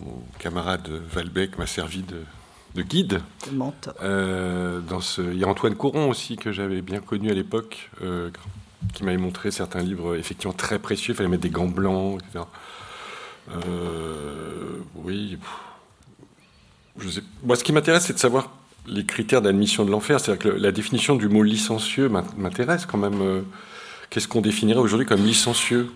[0.00, 2.16] mon camarade Valbec m'a servi de,
[2.74, 3.20] de guide.
[4.02, 5.22] Euh, dans ce...
[5.22, 8.30] Il y a Antoine Couron aussi, que j'avais bien connu à l'époque, euh,
[8.94, 11.14] qui m'avait montré certains livres effectivement très précieux.
[11.14, 12.44] Il fallait mettre des gants blancs, etc.
[13.50, 15.38] Euh, oui.
[17.44, 18.50] Moi, ce qui m'intéresse, c'est de savoir
[18.86, 20.20] les critères d'admission de l'enfer.
[20.20, 23.20] C'est-à-dire que la définition du mot licencieux m'intéresse quand même.
[23.20, 23.42] Euh,
[24.10, 25.90] qu'est-ce qu'on définirait aujourd'hui comme licencieux?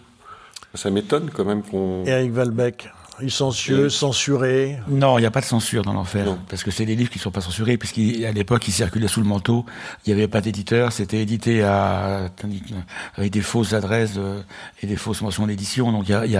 [0.75, 2.05] Ça m'étonne quand même qu'on.
[2.07, 6.70] Eric Valbec licencieux, censuré Non, il n'y a pas de censure dans l'enfer, parce que
[6.70, 9.64] c'est des livres qui ne sont pas censurés, puisqu'à l'époque, ils circulaient sous le manteau,
[10.05, 12.31] il n'y avait pas d'éditeur, c'était édité à,
[13.16, 14.42] avec des fausses adresses euh,
[14.83, 16.38] et des fausses mentions d'édition, donc il ne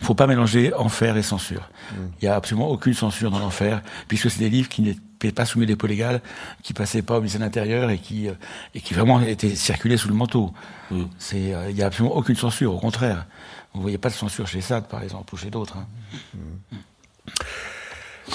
[0.00, 1.68] faut pas mélanger enfer et censure.
[1.92, 1.96] Mm.
[2.20, 5.44] Il n'y a absolument aucune censure dans l'enfer, puisque c'est des livres qui n'étaient pas
[5.44, 6.20] soumis à dépôt légal,
[6.62, 8.34] qui passaient pas au musée d'intérieur et qui, euh,
[8.74, 10.52] et qui vraiment étaient circulés sous le manteau.
[10.90, 11.02] Mm.
[11.34, 13.26] Euh, il n'y a absolument aucune censure, au contraire.
[13.72, 15.76] Vous ne voyez pas de censure chez Sade, par exemple, ou chez d'autres.
[15.76, 15.86] Hein.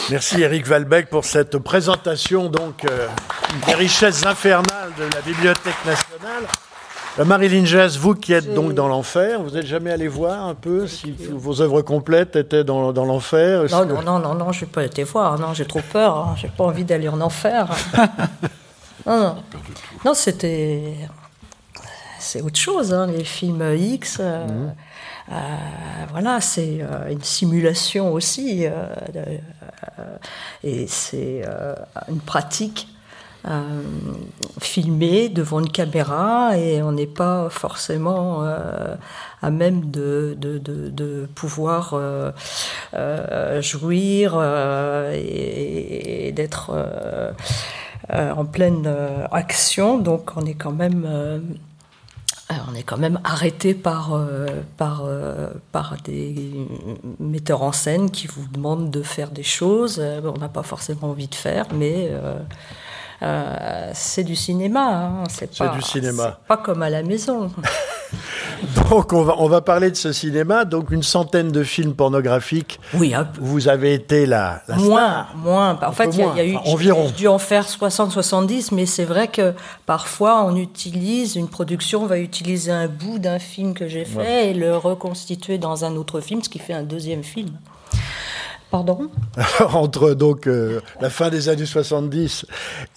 [0.10, 3.08] Merci Eric Valbec pour cette présentation donc euh,
[3.65, 6.43] des richesses infernales de la Bibliothèque nationale.
[7.17, 10.54] Euh, Marie-Lynn Jess, vous qui êtes donc dans l'enfer, vous n'êtes jamais allé voir un
[10.54, 14.65] peu si vos œuvres complètes étaient dans, dans l'enfer non, non, non, non, non, je
[14.65, 16.36] n'ai pas été voir, non, j'ai trop peur, hein.
[16.38, 17.67] j'ai pas envie d'aller en enfer.
[19.06, 19.36] non, non,
[20.04, 20.95] non c'était...
[22.19, 24.17] C'est autre chose, hein, les films X.
[24.19, 24.76] Euh, mhm.
[25.32, 25.34] Euh,
[26.12, 28.86] voilà, c'est euh, une simulation aussi, euh,
[30.64, 31.44] et c'est
[32.10, 32.88] une pratique
[34.60, 41.94] filmée devant une caméra et on n'est pas forcément à même de, pouvoir
[43.62, 44.42] jouir
[45.14, 46.74] et, d'être
[48.10, 48.92] en pleine
[49.32, 50.00] action.
[50.00, 51.06] Donc on est quand même
[52.49, 56.53] on est quand même arrêté par, euh, par, euh, par des
[57.19, 59.97] metteurs en scène qui vous demandent de faire des choses.
[59.99, 62.12] Euh, on n'a pas forcément envie de faire, mais
[63.93, 65.06] c'est du cinéma.
[65.06, 65.23] Hein.
[65.30, 66.39] C'est du cinéma.
[66.47, 67.51] Pas comme à la maison.
[68.89, 72.80] Donc on va, on va parler de ce cinéma, donc une centaine de films pornographiques.
[72.93, 75.78] Oui, Vous avez été la, la moins, moins.
[75.82, 77.08] En fait, il y, a eu environ.
[77.08, 79.54] J'ai dû en faire 60-70, mais c'est vrai que
[79.86, 84.54] parfois on utilise une production va utiliser un bout d'un film que j'ai fait et
[84.54, 87.51] le reconstituer dans un autre film, ce qui fait un deuxième film.
[88.76, 89.10] Pardon
[89.74, 92.46] Entre donc euh, la fin des années 70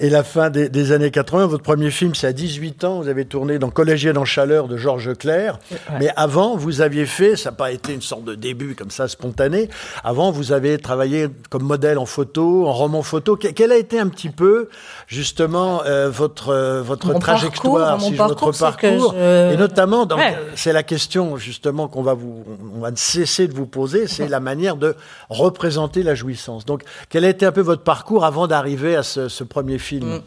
[0.00, 3.24] et la fin des, années 80, votre premier film, c'est à 18 ans, vous avez
[3.24, 5.60] tourné dans Collégien en chaleur de Georges Clair.
[6.00, 9.06] Mais avant, vous aviez fait, ça n'a pas été une sorte de début comme ça
[9.06, 9.68] spontané,
[10.02, 13.36] avant, vous avez travaillé comme modèle en photo, en roman photo.
[13.36, 14.68] Quel a été un petit peu,
[15.06, 20.08] justement, euh, votre, euh, votre trajectoire, si votre parcours Et notamment,
[20.56, 22.42] c'est la question, justement, qu'on va, vous,
[22.74, 24.96] on va cesser de vous poser, c'est la manière de
[25.28, 26.64] représenter présenter la jouissance.
[26.64, 30.14] Donc, quel a été un peu votre parcours avant d'arriver à ce, premier film?
[30.14, 30.20] Mm.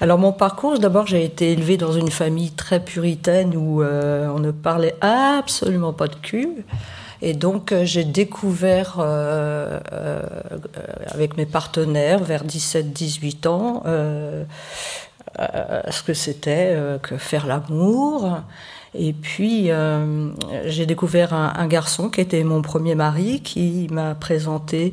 [0.00, 4.38] Alors, mon parcours, d'abord, j'ai été élevée dans une famille très puritaine où euh, on
[4.38, 6.64] ne parlait absolument pas de cul.
[7.20, 9.78] Et donc, euh, j'ai découvert euh,
[11.08, 13.82] avec mes partenaires vers 17-18 ans
[15.90, 18.38] ce que c'était que faire l'amour.
[18.94, 20.28] Et puis, euh,
[20.66, 24.92] j'ai découvert un, garçon qui était mon premier mari, qui m'a présenté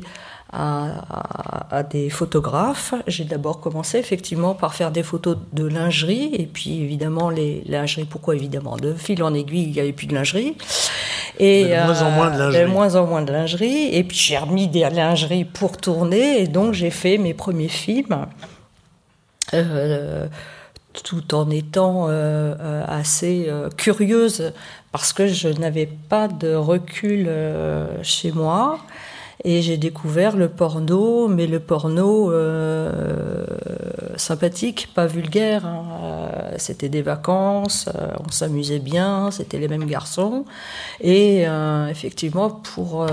[0.52, 2.94] à, des photographes.
[3.06, 8.04] J'ai d'abord commencé effectivement par faire des photos de lingerie, et puis évidemment les lingeries,
[8.04, 8.76] pourquoi évidemment?
[8.76, 10.56] De fil en aiguille, il n'y avait plus de lingerie.
[11.38, 12.62] Et de moins en moins de lingerie.
[12.62, 13.94] De moins en moins de lingerie.
[13.94, 16.40] Et puis j'ai remis des lingeries pour tourner.
[16.40, 18.26] Et donc j'ai fait mes premiers films.
[20.92, 24.52] Tout en étant assez curieuse
[24.92, 27.30] parce que je n'avais pas de recul
[28.02, 28.80] chez moi.
[29.44, 33.46] Et j'ai découvert le porno, mais le porno euh,
[34.16, 35.64] sympathique, pas vulgaire.
[35.64, 35.84] Hein.
[36.02, 40.44] Euh, c'était des vacances, euh, on s'amusait bien, c'était les mêmes garçons.
[41.00, 41.46] Et
[41.88, 43.06] effectivement, pour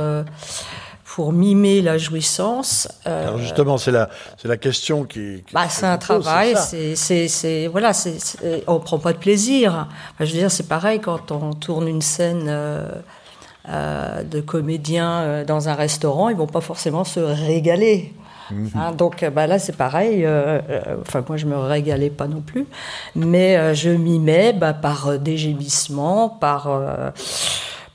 [1.17, 2.87] pour mimer la jouissance.
[3.03, 5.43] Alors justement, c'est la, c'est la question qui.
[5.51, 8.19] bah, c'est un travail, c'est, c'est, c'est, voilà, c'est,
[8.67, 9.87] on prend pas de plaisir.
[10.19, 15.69] je veux dire, c'est pareil quand on tourne une scène euh, de comédiens euh, dans
[15.69, 18.13] un restaurant, ils vont pas forcément se régaler.
[18.51, 18.71] Mhm.
[18.75, 20.23] Hein, donc bah là c'est pareil.
[20.23, 20.61] Euh,
[21.01, 22.67] enfin moi je me régalais pas non plus,
[23.15, 26.69] mais je m'y mets bah, par des gémissements, par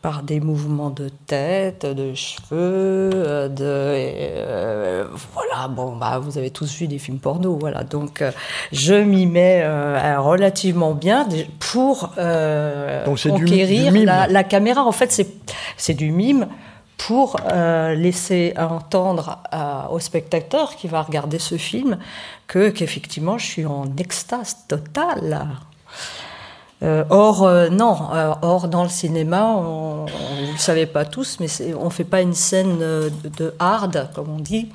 [0.03, 5.69] par des mouvements de tête, de cheveux, euh, de euh, voilà.
[5.69, 7.85] Bon bah vous avez tous vu des films porno voilà.
[7.85, 8.33] Donc euh,
[8.73, 9.65] je m'y mets
[10.17, 11.27] relativement bien
[11.61, 12.11] pour
[13.05, 13.93] conquérir
[14.29, 14.85] la, caméra.
[14.85, 15.29] En fait c'est
[15.77, 16.49] c'est du mime
[16.99, 17.37] pour
[17.95, 19.39] laisser entendre
[19.91, 21.99] au spectateur qui va regarder ce film
[22.49, 25.47] que qu'effectivement je suis en extase totale.
[26.83, 31.39] Euh, or, euh, non, euh, or dans le cinéma, on, vous le savez pas tous,
[31.39, 34.69] mais on fait pas une scène de, hard, comme on dit,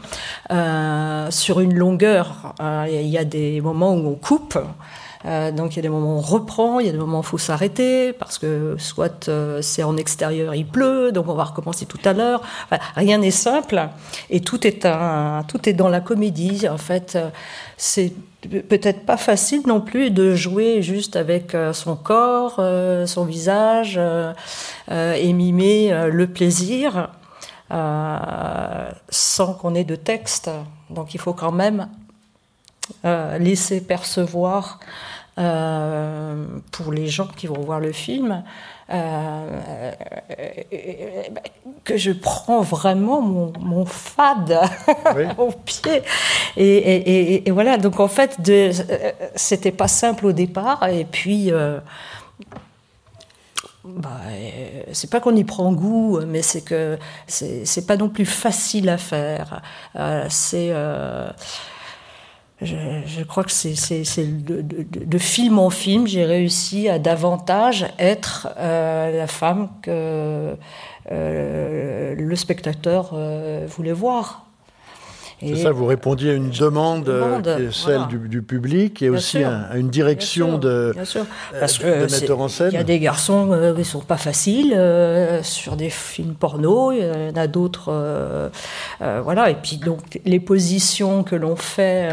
[1.29, 2.53] sur une longueur.
[2.89, 4.57] Il y a des moments où on coupe.
[5.25, 7.21] donc il y a des moments où on reprend, il y a des moments où
[7.21, 9.29] il faut s'arrêter parce que soit
[9.61, 12.41] c'est en extérieur, il pleut, donc on va recommencer tout à l'heure.
[12.95, 13.89] rien n'est simple
[14.29, 16.67] et tout est un, tout est dans la comédie.
[16.69, 17.17] En fait,
[17.75, 23.25] c'est peut-être pas facile non plus de jouer juste avec euh, son corps, euh, son
[23.25, 24.33] visage euh,
[24.89, 27.09] et mimer le plaisir
[27.69, 30.49] sans qu'on ait de texte.
[30.89, 31.89] Donc il faut quand même
[33.03, 34.79] laisser percevoir
[35.35, 38.43] pour les gens qui vont voir le film
[38.89, 39.91] euh,
[41.83, 44.59] que je prends vraiment mon, mon fade
[45.37, 46.03] au pied.
[46.55, 48.37] Et, et, et, voilà, donc en fait,
[49.35, 51.51] c'était pas simple au départ, et puis.
[51.51, 51.79] Euh,
[53.83, 54.19] bah,
[54.91, 58.97] c'est pas qu'on y prend goût, mais c'est que c'est pas non plus facile à
[58.97, 59.61] faire.
[59.95, 60.71] Euh, c'est
[62.61, 63.75] je, crois que c'est
[64.25, 70.55] de, de, de, film en film, j'ai réussi à davantage être euh, la femme que
[71.11, 74.46] euh, le spectateur euh, voulait voir.
[75.39, 77.05] C'est ça, vous répondiez à une demande,
[77.43, 80.95] qui est celle du, public et aussi à, une direction de,
[81.59, 82.69] Parce que metteur en scène.
[82.71, 84.79] Il y a des garçons qui ne sont pas faciles
[85.43, 88.49] sur des films porno, il y en a d'autres.
[88.99, 92.09] voilà, et puis donc les positions que l'on fait.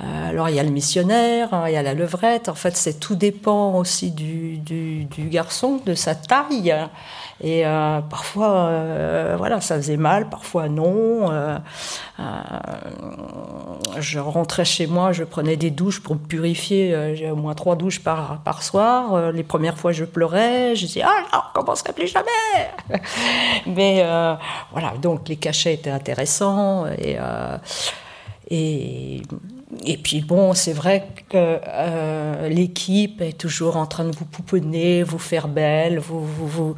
[0.00, 2.48] Alors il y a le missionnaire, hein, il y a la levrette.
[2.48, 4.58] En fait, c'est tout dépend aussi du,
[5.28, 6.74] garçon, de sa taille.
[7.42, 11.30] Et euh, parfois, euh, voilà, ça faisait mal, parfois non.
[11.30, 11.58] Euh,
[13.98, 17.14] je rentrais chez moi, je prenais des douches pour me purifier.
[17.14, 19.32] J'ai au moins trois douches par, soir.
[19.32, 20.74] les premières fois, je pleurais.
[20.74, 23.00] Je disais, ah non, on recommencerait plus jamais.
[23.66, 24.06] Mais
[24.72, 26.86] voilà, donc les cachets étaient intéressants.
[26.86, 27.18] Et,
[28.50, 29.22] et
[29.84, 35.02] et puis bon, c'est vrai que euh, l'équipe est toujours en train de vous pouponner,
[35.02, 36.74] vous faire belle, vous vous,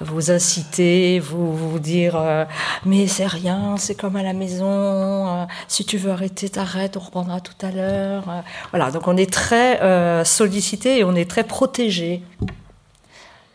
[0.00, 2.44] vous, inciter, vous, vous dire euh,
[2.86, 7.00] mais c'est rien, c'est comme à la maison, euh, si tu veux arrêter, t'arrêtes, on
[7.00, 8.24] reprendra tout à l'heure.
[8.70, 12.22] voilà, donc on est très sollicité et on est très protégé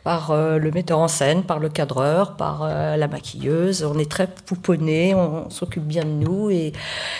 [0.03, 3.83] par euh, le metteur en scène, par le cadreur, par euh, la maquilleuse.
[3.83, 6.73] On est très pouponné, on, s'occupe bien de nous et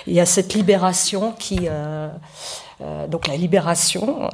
[0.08, 1.68] il y a cette libération qui...
[1.70, 2.10] Euh,
[3.08, 4.30] donc la libération,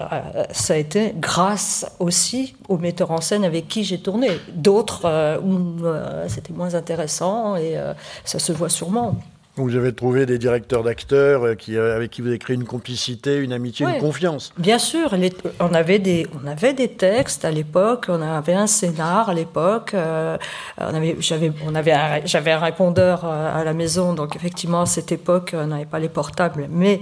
[0.50, 4.30] ça a été grâce aussi au metteur en scène avec qui j'ai tourné.
[4.56, 5.84] D'autres où
[6.28, 7.76] c'était moins intéressant et
[8.24, 9.18] ça se voit sûrement.
[9.60, 12.63] Vous avez trouvé des directeurs d'acteurs euh, qui, euh, avec qui vous avez créé une
[12.63, 14.54] complicité, une amitié, une confiance.
[14.58, 15.13] Bien sûr,
[15.60, 19.94] on, avait des, on avait des textes à l'époque, on avait un scénar à l'époque,
[19.94, 20.38] euh,
[20.77, 24.86] on avait, j'avais, on avait un, j'avais un répondeur à la maison, donc effectivement à
[24.86, 27.02] cette époque on n'avait pas les portables, mais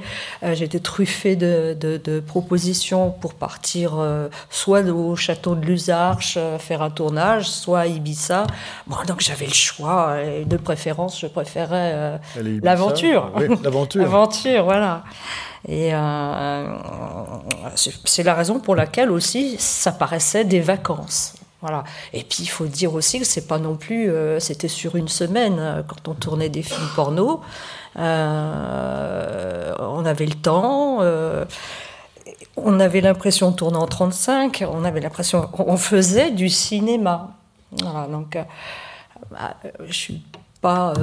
[0.53, 4.03] j'étais truffée de, de, propositions pour partir
[4.49, 8.47] soit au château de Luzarches faire un tournage, soit à Ibiza.
[8.88, 12.19] Bon, donc j'avais le choix, et de préférence je préférais
[12.61, 13.31] L'aventure.
[13.63, 14.01] l'aventure.
[14.01, 15.03] L'aventure, voilà.
[15.67, 16.67] Et euh,
[17.75, 21.33] c'est la raison pour laquelle aussi ça paraissait des vacances.
[21.61, 21.83] Voilà.
[22.13, 25.07] Et puis il faut dire aussi que c'est pas non plus, euh, c'était sur une
[25.07, 27.41] semaine euh, quand on tournait des films porno.
[27.97, 30.99] Euh, on avait le temps.
[32.57, 34.63] on avait l'impression de tourner en 35.
[34.71, 37.31] On avait l'impression, on faisait du cinéma.
[37.71, 38.07] Voilà.
[38.07, 38.37] Donc,
[39.31, 40.21] bah, je suis
[40.62, 40.93] pas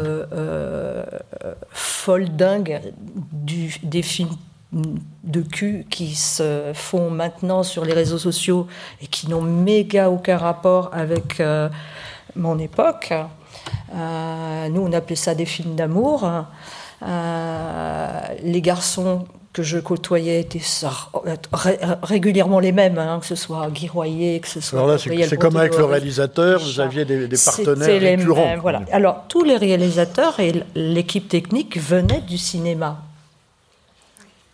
[1.71, 2.81] folle dingue
[3.83, 4.37] des films
[5.25, 8.67] de cul qui se font maintenant sur les réseaux sociaux
[9.01, 11.69] et qui n'ont méga aucun rapport avec euh,
[12.37, 13.13] mon époque.
[13.95, 16.29] Euh, nous, on appelait ça des films d'amour.
[17.03, 20.61] Euh, les garçons que je côtoyais étaient
[22.03, 24.99] régulièrement les mêmes, hein, que ce soit Guy Royer, que ce soit.
[24.99, 28.57] c'est comme avec le réalisateur, vous aviez des, partenaires récurrents.
[28.61, 28.83] voilà.
[28.91, 33.01] Alors, tous les réalisateurs et l'équipe technique venaient du cinéma.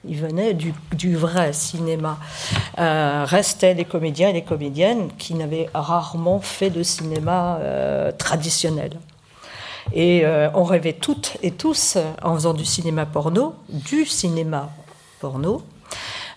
[0.07, 2.19] Il venait du, vrai cinéma.
[2.79, 8.93] Euh, restaient les comédiens et les comédiennes qui n'avaient rarement fait de cinéma euh, traditionnel.
[9.93, 14.71] Et euh, on rêvait toutes et tous, en faisant du cinéma porno, du cinéma
[15.21, 15.62] porno,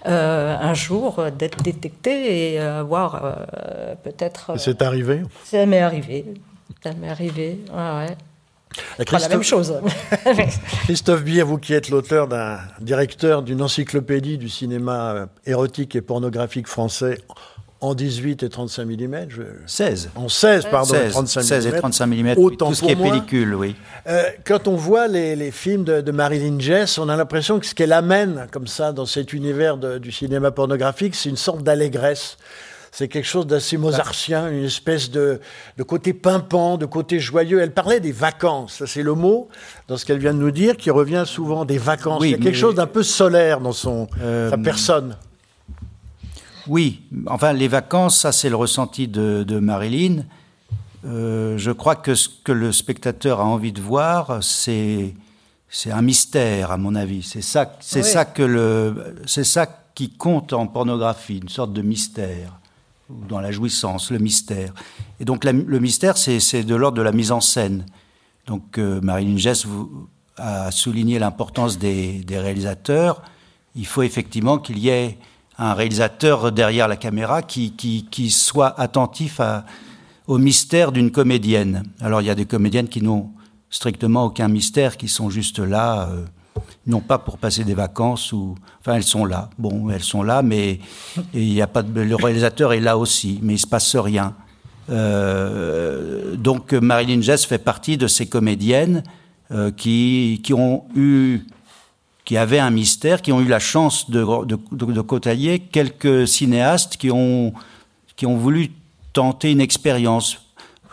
[0.05, 3.37] un jour d'être détecté et avoir
[4.03, 4.53] peut-être.
[4.57, 6.25] C'est arrivé Ça m'est arrivé.
[6.83, 8.17] Ça m'est arrivé, ouais.
[8.97, 9.73] Christophe, la même chose.
[10.83, 16.01] Christophe Bier, vous qui êtes l'auteur d'un directeur d'une encyclopédie du cinéma euh, érotique et
[16.01, 17.19] pornographique français
[17.83, 19.15] en 18 et 35 mm.
[19.65, 20.09] 16.
[20.15, 23.75] En 16, pardon, 35 16 et 35 mm, tout ce qui est pellicule, oui.
[24.07, 27.93] Euh, quand on voit les, films de, Marilyn Jess, on a l'impression que ce qu'elle
[27.93, 32.37] amène, comme ça, dans cet univers du cinéma pornographique, c'est une sorte d'allégresse
[32.95, 35.39] c'est quelque chose d'assez mozartien, une espèce de,
[35.87, 37.59] côté pimpant, de côté joyeux.
[37.59, 39.49] Elle parlait des vacances, ça c'est le mot
[39.87, 42.21] dans ce qu'elle vient de nous dire, qui revient souvent des vacances.
[42.23, 45.15] Il y a quelque chose d'un peu solaire dans son, euh, sa personne.
[46.67, 50.23] Oui, enfin les vacances, ça c'est le ressenti de, Marilyn.
[51.05, 55.13] Euh, je crois que ce que le spectateur a envie de voir, c'est
[55.69, 57.23] c'est un mystère à mon avis.
[57.23, 61.81] C'est ça, c'est ça que le, c'est ça qui compte en pornographie, une sorte de
[61.81, 62.59] mystère
[63.09, 64.73] dans la jouissance, le mystère.
[65.19, 67.85] Et donc le mystère, c'est de l'ordre de la mise en scène.
[68.47, 69.65] Donc euh, Marilyn Jess
[70.37, 73.21] a souligné l'importance des, réalisateurs.
[73.75, 75.17] Il faut effectivement qu'il y ait
[75.57, 79.65] un réalisateur derrière la caméra qui, qui, soit attentif à,
[80.27, 81.83] au mystère d'une comédienne.
[82.01, 83.29] Alors il y a des comédiennes qui n'ont
[83.69, 86.09] strictement aucun mystère, qui sont juste là.
[86.09, 86.25] Euh,
[86.85, 90.43] non pas pour passer des vacances ou enfin elles sont là bon elles sont là
[90.43, 90.79] mais
[91.33, 94.35] il y a pas de, le réalisateur est là aussi mais il se passe rien
[94.89, 99.03] euh, donc Marilyn Jess fait partie de ces comédiennes
[99.51, 101.39] euh, qui qui ont eu
[102.25, 106.97] qui avaient un mystère qui ont eu la chance de de, de, côtoyer quelques cinéastes
[106.97, 107.53] qui ont
[108.15, 108.71] qui ont voulu
[109.13, 110.39] tenter une expérience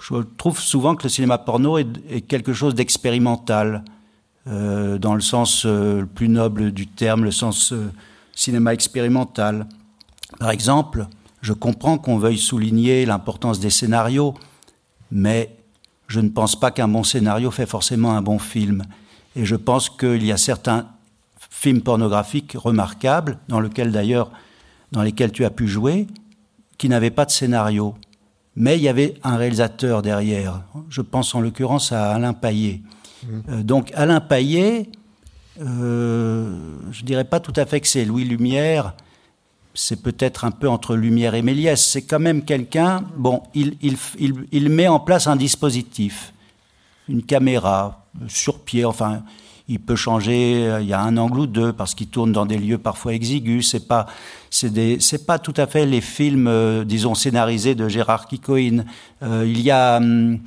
[0.01, 3.85] je trouve souvent que le cinéma porno est, est quelque chose d'expérimental
[4.47, 7.93] euh, dans le sens euh, le plus noble du terme, le sens euh,
[8.35, 9.67] cinéma expérimental.
[10.39, 11.07] Par exemple,
[11.43, 14.35] je comprends qu'on veuille souligner l'importance des scénarios,
[15.11, 15.55] mais
[16.07, 18.83] je ne pense pas qu'un bon scénario fait forcément un bon film.
[19.37, 20.87] Et je pense qu'il y a certains
[21.51, 24.31] films pornographiques remarquables, dans lesquels d'ailleurs,
[24.93, 26.07] dans lesquels tu as pu jouer,
[26.79, 27.95] qui n'avaient pas de scénario.
[28.57, 30.63] Mais il y avait un réalisateur derrière.
[30.89, 32.81] Je pense en l'occurrence à Alain Paillet.
[33.49, 34.89] Euh, donc Alain Paillet,
[35.61, 36.57] euh,
[36.91, 38.95] je dirais pas tout à fait que c'est Louis Lumière,
[39.75, 41.85] c'est peut-être un peu entre Lumière et Méliès.
[41.85, 46.33] C'est quand même quelqu'un, bon, il, il, il, il, met en place un dispositif,
[47.09, 49.23] une caméra sur pied, enfin,
[49.71, 52.59] il peut changer, il y a un angle ou deux parce qu'il tourne dans des
[52.59, 53.71] lieux parfois exigus.
[53.71, 54.07] C'est pas,
[54.51, 58.85] c'est c'est pas tout à fait les films, euh, disons scénarisés de Gérard Kikoïn.
[59.23, 60.41] Euh, il y a, hum,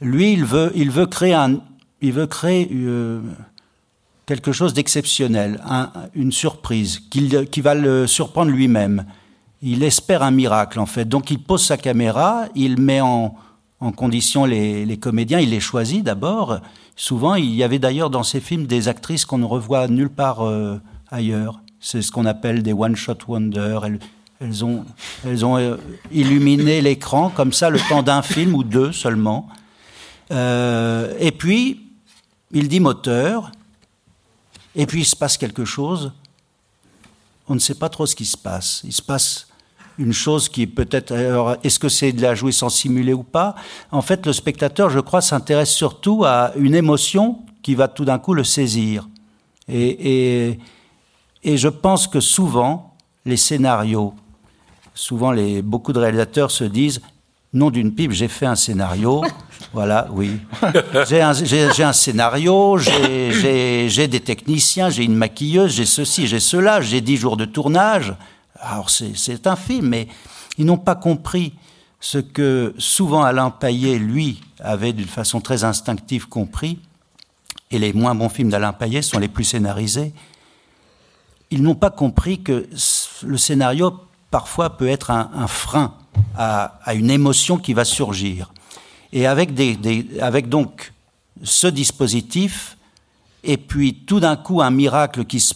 [0.00, 1.60] lui, il veut, il veut créer un,
[2.00, 3.20] il veut créer euh,
[4.26, 5.60] quelque chose d'exceptionnel,
[6.16, 9.04] une surprise, qui va le surprendre lui-même.
[9.62, 11.04] Il espère un miracle, en fait.
[11.04, 13.36] Donc il pose sa caméra, il met en,
[13.92, 16.60] condition les, comédiens, il les choisit d'abord.
[16.96, 20.42] Souvent, il y avait d'ailleurs dans ces films des actrices qu'on ne revoit nulle part
[20.42, 20.80] euh,
[21.10, 21.60] ailleurs.
[21.80, 23.84] C'est ce qu'on appelle des one-shot wonders.
[24.40, 24.84] Elles, ont,
[25.26, 25.76] elles ont euh,
[26.12, 29.48] illuminé l'écran comme ça le temps d'un film ou deux seulement.
[30.30, 31.80] et puis,
[32.52, 33.50] il dit moteur,
[34.76, 36.12] et puis il se passe quelque chose.
[37.48, 38.80] On ne sait pas trop ce qui se passe.
[38.84, 39.48] Il se passe
[39.98, 41.12] une chose qui est peut-être.
[41.62, 43.54] Est-ce que c'est de la jouissance simulée ou pas?
[43.90, 48.18] En fait, le spectateur, je crois, s'intéresse surtout à une émotion qui va tout d'un
[48.18, 49.08] coup le saisir.
[49.68, 50.58] Et,
[51.42, 54.12] et, je pense que souvent, les scénarios,
[54.94, 57.00] souvent les, beaucoup de réalisateurs se disent
[57.54, 59.22] nom d'une pipe, j'ai fait un scénario.
[59.72, 60.32] voilà, oui.
[61.08, 67.00] J'ai un, un, scénario, j'ai des techniciens, j'ai une maquilleuse, j'ai ceci, j'ai cela, j'ai
[67.00, 68.14] dix jours de tournage.
[68.64, 70.08] Alors c'est un film, mais
[70.58, 71.54] ils n'ont pas compris
[72.00, 76.78] ce que souvent Alain Payet, lui, avait d'une façon très instinctive compris,
[77.70, 80.12] et les moins bons films d'Alain Payet sont les plus scénarisés,
[81.50, 82.68] ils n'ont pas compris que
[83.22, 84.00] le scénario,
[84.30, 85.94] parfois, peut être un, frein
[86.36, 88.52] à, une émotion qui va surgir.
[89.12, 89.50] Et avec,
[90.20, 90.92] avec donc
[91.42, 92.76] ce dispositif,
[93.44, 95.54] et puis tout d'un coup un miracle qui se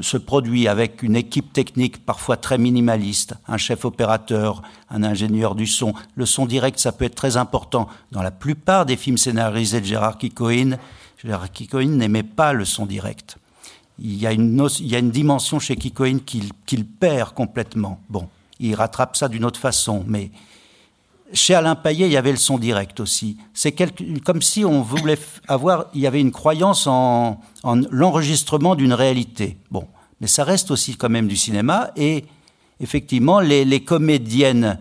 [0.00, 5.66] se produit avec une équipe technique parfois très minimaliste, un chef opérateur, un ingénieur du
[5.66, 5.94] son.
[6.14, 7.88] Le son direct, ça peut être très important.
[8.12, 10.78] Dans la plupart des films scénarisés de Gérard Kikoïn,
[11.24, 13.38] Gérard Kikoïn n'aimait pas le son direct.
[13.98, 18.00] Il y a une, il y a une dimension chez Kikoïn qu'il perd complètement.
[18.08, 18.28] Bon,
[18.60, 20.30] il rattrape ça d'une autre façon, mais
[21.32, 23.36] chez Alain Payet, il y avait le son direct aussi.
[23.52, 23.74] C'est
[24.24, 27.40] comme si on voulait avoir, il y avait une croyance en,
[27.90, 29.58] l'enregistrement d'une réalité.
[29.70, 29.86] Bon,
[30.20, 31.90] mais ça reste aussi quand même du cinéma.
[31.96, 32.24] Et
[32.80, 34.78] effectivement, les, comédiennes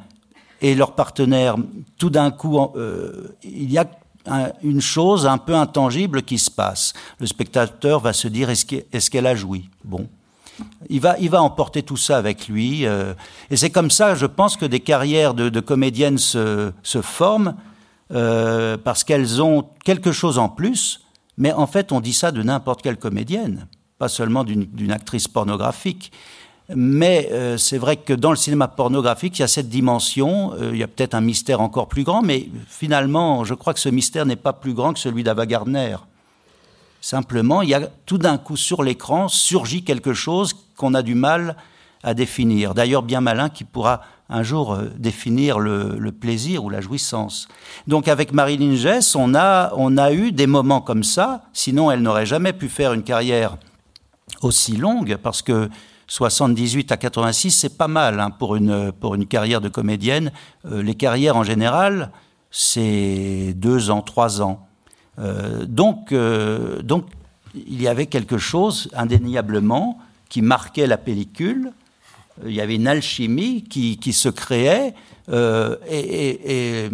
[0.61, 1.55] et leurs partenaires,
[1.97, 3.89] tout d'un coup, euh, il y a
[4.63, 6.93] une chose un peu intangible qui se passe.
[7.19, 9.69] Le spectateur va se dire est-ce qu'elle a joui?
[9.83, 10.07] Bon,
[10.89, 12.85] il va, il va emporter tout ça avec lui.
[12.85, 13.13] Euh,
[13.49, 17.55] et c'est comme ça, je pense, que des carrières de, comédiennes se, forment,
[18.13, 21.01] euh, parce qu'elles ont quelque chose en plus.
[21.37, 23.67] Mais en fait, on dit ça de n'importe quelle comédienne,
[23.99, 26.11] pas seulement d'une actrice pornographique.
[26.75, 30.77] Mais euh, c'est vrai que dans le cinéma pornographique, il y a cette dimension, il
[30.77, 34.25] y a peut-être un mystère encore plus grand, mais finalement, je crois que ce mystère
[34.25, 35.95] n'est pas plus grand que celui d'Ava Gardner.
[37.01, 41.15] Simplement, il y a tout d'un coup sur l'écran surgit quelque chose qu'on a du
[41.15, 41.55] mal
[42.03, 42.73] à définir.
[42.73, 47.47] D'ailleurs, bien malin qui pourra un jour euh, définir le, plaisir ou la jouissance.
[47.87, 52.01] Donc avec Marilyn Jess, on a, on a eu des moments comme ça, sinon elle
[52.01, 53.57] n'aurait jamais pu faire une carrière
[54.41, 55.69] aussi longue, parce que
[56.07, 60.31] 78 à 86, c'est pas mal hein, pour, une, pour une carrière de comédienne.
[60.65, 62.11] Euh, les carrières en général,
[62.51, 64.66] c'est deux ans, trois ans.
[65.19, 67.05] Euh, donc, euh, donc,
[67.55, 69.99] il y avait quelque chose, indéniablement,
[70.29, 71.71] qui marquait la pellicule.
[72.45, 74.93] Il y avait une alchimie qui, qui se créait,
[75.29, 76.89] euh, et, et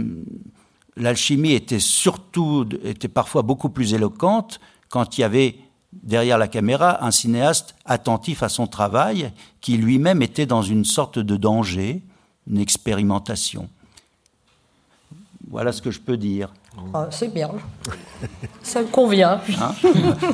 [0.96, 5.58] l'alchimie était surtout, était parfois beaucoup plus éloquente quand il y avait
[5.92, 11.20] derrière la caméra un cinéaste attentif à son travail, qui lui-même était dans une sorte
[11.20, 12.02] de danger,
[12.48, 13.70] une expérimentation.
[15.50, 16.50] Voilà ce que je peux dire.
[16.94, 17.50] Ah, c'est bien.
[18.62, 19.42] Ça me convient.
[19.62, 19.76] Hein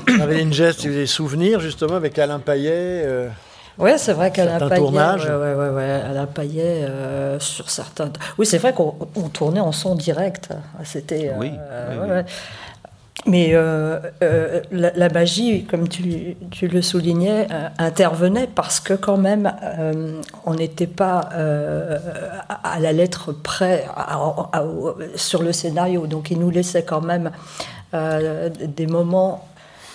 [0.08, 3.30] vous avez une geste, des souvenirs justement avec Alain Payet euh,
[3.78, 4.78] Oui, c'est vrai qu'Alain Payet.
[4.78, 5.26] Tournage.
[5.26, 8.12] Ouais, ouais, ouais, Alain Payet euh, sur certains.
[8.38, 8.94] Oui, c'est vrai qu'on
[9.34, 10.50] tournait en son direct.
[10.84, 11.34] C'était.
[11.38, 12.24] oui, euh,
[13.26, 19.54] mais euh, euh, la, magie, comme tu, le soulignais, euh, intervenait parce que quand même,
[20.46, 21.30] on n'était pas
[22.64, 23.86] à la lettre près
[25.16, 26.08] sur le scénario.
[26.08, 27.32] Donc il nous laissait quand même
[27.94, 29.48] des moments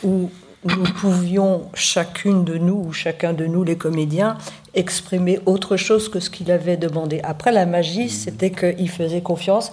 [0.02, 0.30] où
[0.64, 4.38] nous pouvions, chacune de nous ou chacun de nous, les comédiens,
[4.74, 7.20] exprimer autre chose que ce qu'il avait demandé.
[7.22, 9.70] Après, la magie, c'était qu'il faisait confiance.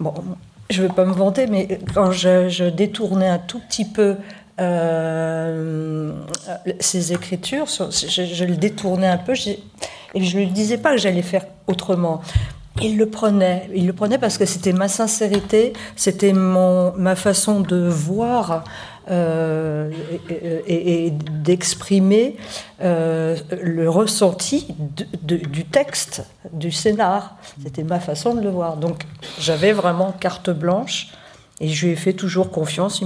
[0.00, 0.14] Bon,
[0.72, 4.16] je ne veux pas me vanter, mais quand je, détournais un tout petit peu
[4.60, 6.12] euh,
[6.80, 11.22] ses écritures, je, le détournais un peu, et je ne lui disais pas que j'allais
[11.22, 12.22] faire autrement.
[12.80, 17.86] Il le prenait, il le prenait parce que c'était ma sincérité, c'était ma façon de
[17.86, 18.64] voir
[19.10, 19.90] euh,
[20.66, 22.36] et, d'exprimer
[22.82, 24.68] euh, le ressenti
[25.22, 27.36] du texte, du scénar.
[27.64, 28.76] C'était ma façon de le voir.
[28.76, 29.02] Donc
[29.40, 31.08] j'avais vraiment carte blanche.
[31.60, 33.02] Et je lui ai fait toujours confiance.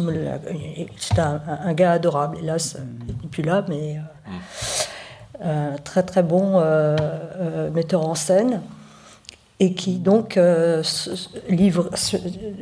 [0.99, 2.38] C'était un, gars adorable.
[2.42, 2.76] Hélas,
[3.09, 3.99] il n'est plus là, mais
[5.44, 6.62] euh, très très bon
[7.74, 8.61] metteur en scène
[9.59, 10.38] et qui donc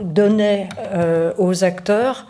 [0.01, 0.69] donnait
[1.39, 2.27] aux acteurs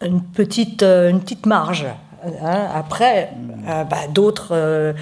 [0.00, 1.86] une petite, euh, une petite marge.
[2.24, 2.68] Hein.
[2.72, 3.32] Après,
[3.68, 4.92] euh, bah, d'autres, euh,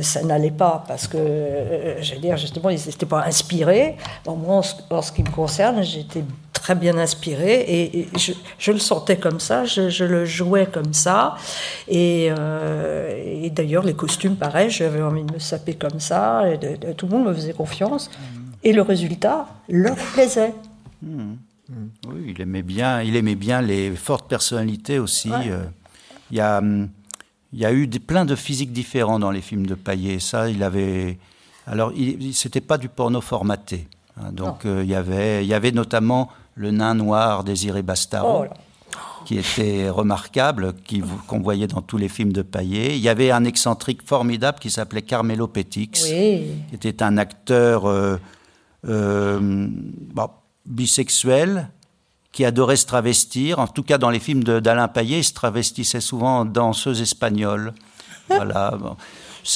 [0.00, 3.96] ça n'allait pas parce que, j'allais dire, justement, ils n'étaient pas inspirés.
[4.26, 8.08] moi, en ce, qui me concerne, j'étais très bien inspirée et,
[8.58, 11.34] je, le sentais comme ça, je, le jouais comme ça.
[11.88, 12.30] Et,
[13.50, 16.44] d'ailleurs, les costumes, pareil, j'avais envie de me saper comme ça.
[16.96, 18.08] Tout le monde me faisait confiance.
[18.62, 20.54] Et le résultat leur plaisait.
[21.02, 21.34] Mmh.
[21.68, 21.86] Mm.
[22.08, 25.30] Oui, il aimait bien, il aimait bien les fortes personnalités aussi.
[25.30, 25.64] Euh.
[26.30, 26.88] il, y a, hum,
[27.52, 30.18] il y a eu des, plein de physiques différents dans les films de Payet.
[30.18, 31.18] Ça, il avait,
[31.66, 31.92] Alors,
[32.32, 33.88] c'était pas du porno formaté.
[34.18, 34.32] Hein.
[34.32, 38.46] donc, il y avait, il y avait notamment le nain noir Désiré Bastaro.
[38.48, 38.54] Oh
[39.26, 40.72] qui était remarquable,
[41.26, 42.96] qu'on voyait dans tous les films de Payet.
[42.96, 48.18] Il y avait un excentrique formidable qui s'appelait Carmelo Petix, qui était un acteur euh,
[48.88, 49.68] euh,
[50.66, 51.70] bisexuel
[52.32, 53.58] qui adorait se travestir.
[53.58, 57.72] En tout cas, dans les films d'Alain Payet, il se travestissait souvent en danseuse espagnole.
[58.28, 58.76] voilà.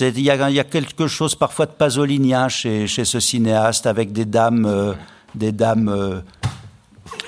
[0.00, 4.64] Il y, a, quelque chose parfois de pasolinien chez, chez ce cinéaste, avec des dames,
[4.64, 4.92] euh,
[5.34, 6.22] des dames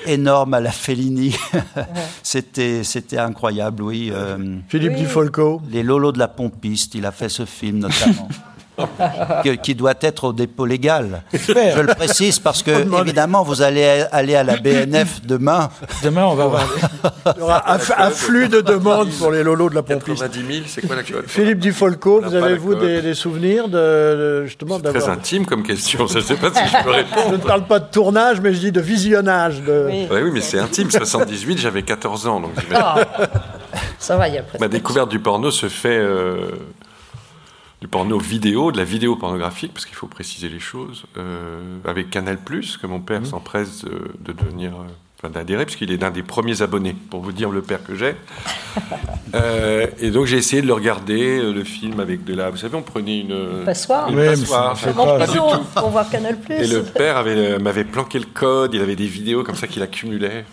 [0.05, 1.35] énorme à la Fellini.
[2.23, 4.09] c'était, c'était incroyable, oui.
[4.11, 5.61] Euh, Philippe Di Folco.
[5.69, 8.27] Les Lolos de la Pompiste, il a fait ce film notamment.
[9.63, 11.23] qui doit être au dépôt légal.
[11.33, 12.71] Je le précise parce que,
[13.01, 15.69] évidemment, vous allez aller à la BNF demain.
[16.03, 16.67] Demain, on va voir.
[17.35, 20.21] Il y aura afflux de demandes pour les lolos de la pompiste.
[20.21, 25.03] 90 000, c'est quoi la Philippe Dufolco, vous avez-vous des, souvenirs de, justement d'avoir.
[25.03, 27.27] Très intime comme question, je ne sais pas si je peux répondre.
[27.31, 29.61] Je ne parle pas de tournage, mais je dis de visionnage.
[29.61, 29.87] De...
[29.89, 30.07] Oui.
[30.11, 30.89] oui, mais c'est intime.
[30.89, 32.39] 78, j'avais 14 ans.
[32.39, 32.95] Donc ah.
[33.99, 35.97] Ça va, il y a Ma découverte du porno se fait.
[35.97, 36.51] Euh,
[37.83, 42.09] du porno vidéo, de la vidéo pornographique, parce qu'il faut préciser les choses, euh, avec
[42.09, 43.25] Canal+, que mon père mmh.
[43.25, 44.85] s'empresse de, devenir, euh,
[45.19, 48.15] enfin d'adhérer, puisqu'il est l'un des premiers abonnés, pour vous dire le père que j'ai.
[49.35, 52.51] Euh, et donc j'ai essayé de le regarder, le film avec de la...
[52.51, 53.63] Vous savez, on prenait une...
[53.65, 55.43] Passoire Une passoire, pas, du tout.
[55.75, 56.37] Pour voir Canal+.
[56.49, 57.25] Et le père
[57.59, 60.45] m'avait planqué le code, il avait des vidéos comme ça qu'il accumulait.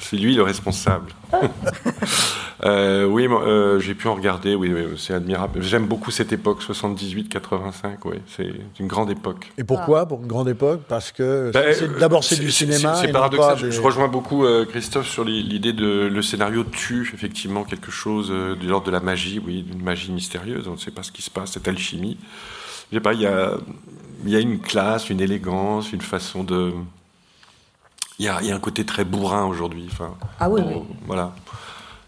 [0.00, 1.12] C'est lui le responsable.
[2.64, 5.62] Euh, oui, euh, j'ai pu en regarder, oui, c'est admirable.
[5.62, 8.50] J'aime beaucoup cette époque, 78-85, oui, c'est
[8.80, 9.52] une grande époque.
[9.58, 10.80] Et pourquoi pour une grande époque?
[10.88, 11.60] Parce que bah,
[11.98, 12.94] d'abord c'est du cinéma.
[12.94, 17.90] C'est paradoxal, je, rejoins beaucoup euh, Christophe sur l'idée de le scénario tue effectivement quelque
[17.90, 21.12] chose de l'ordre de la magie, oui, d'une magie mystérieuse, on ne sait pas ce
[21.12, 22.16] qui se passe, cette alchimie.
[22.90, 23.52] Je sais pas, il y a,
[24.24, 26.72] y a une classe, une élégance, une façon de...
[28.18, 29.86] Il y a, y a, un côté très bourrin aujourd'hui.
[29.90, 30.76] Enfin, ah oui, oui.
[31.06, 31.34] Voilà.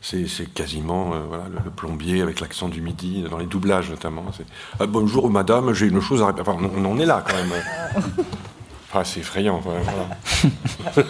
[0.09, 4.25] C'est quasiment euh, voilà, le, plombier avec l'accent du midi, dans les doublages notamment.
[4.79, 6.49] Ah, bonjour madame, j'ai une chose à répéter.
[6.49, 7.51] Enfin, on, en est là quand même.
[8.89, 9.59] enfin, c'est effrayant.
[9.59, 9.83] Voilà.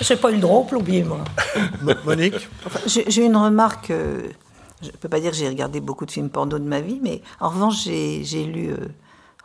[0.00, 1.18] j'ai pas eu le droit au plombier, moi.
[2.06, 2.48] Monique
[2.86, 3.90] J'ai une remarque.
[3.90, 4.30] Euh,
[4.80, 7.00] je ne peux pas dire que j'ai regardé beaucoup de films porno de ma vie,
[7.02, 8.88] mais en revanche, j'ai lu euh,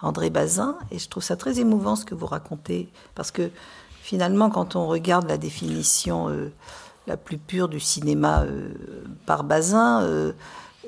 [0.01, 2.87] André Bazin et je trouve ça très émouvant ce que vous racontez.
[3.15, 3.49] Parce que
[4.01, 6.29] finalement, quand on regarde la définition
[7.07, 8.73] la plus pure du cinéma euh,
[9.25, 10.33] par Bazin, euh,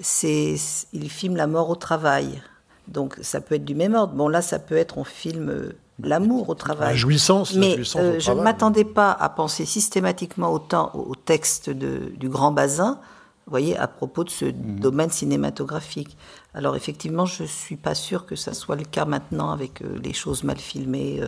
[0.01, 0.55] c'est
[0.93, 2.41] il filme la mort au travail.
[2.87, 4.13] Donc ça peut être du même ordre.
[4.13, 6.89] Bon là, ça peut être on filme euh, l'amour au travail.
[6.89, 7.53] La jouissance.
[7.53, 12.99] Mais je ne m'attendais pas à penser systématiquement autant au texte de, du grand Bazin.
[13.45, 14.79] Vous voyez, à propos de ce mhm.
[14.79, 16.17] domaine cinématographique.
[16.53, 20.43] Alors effectivement, je suis pas sûre que ça soit le cas maintenant avec les choses
[20.43, 21.21] mal filmées.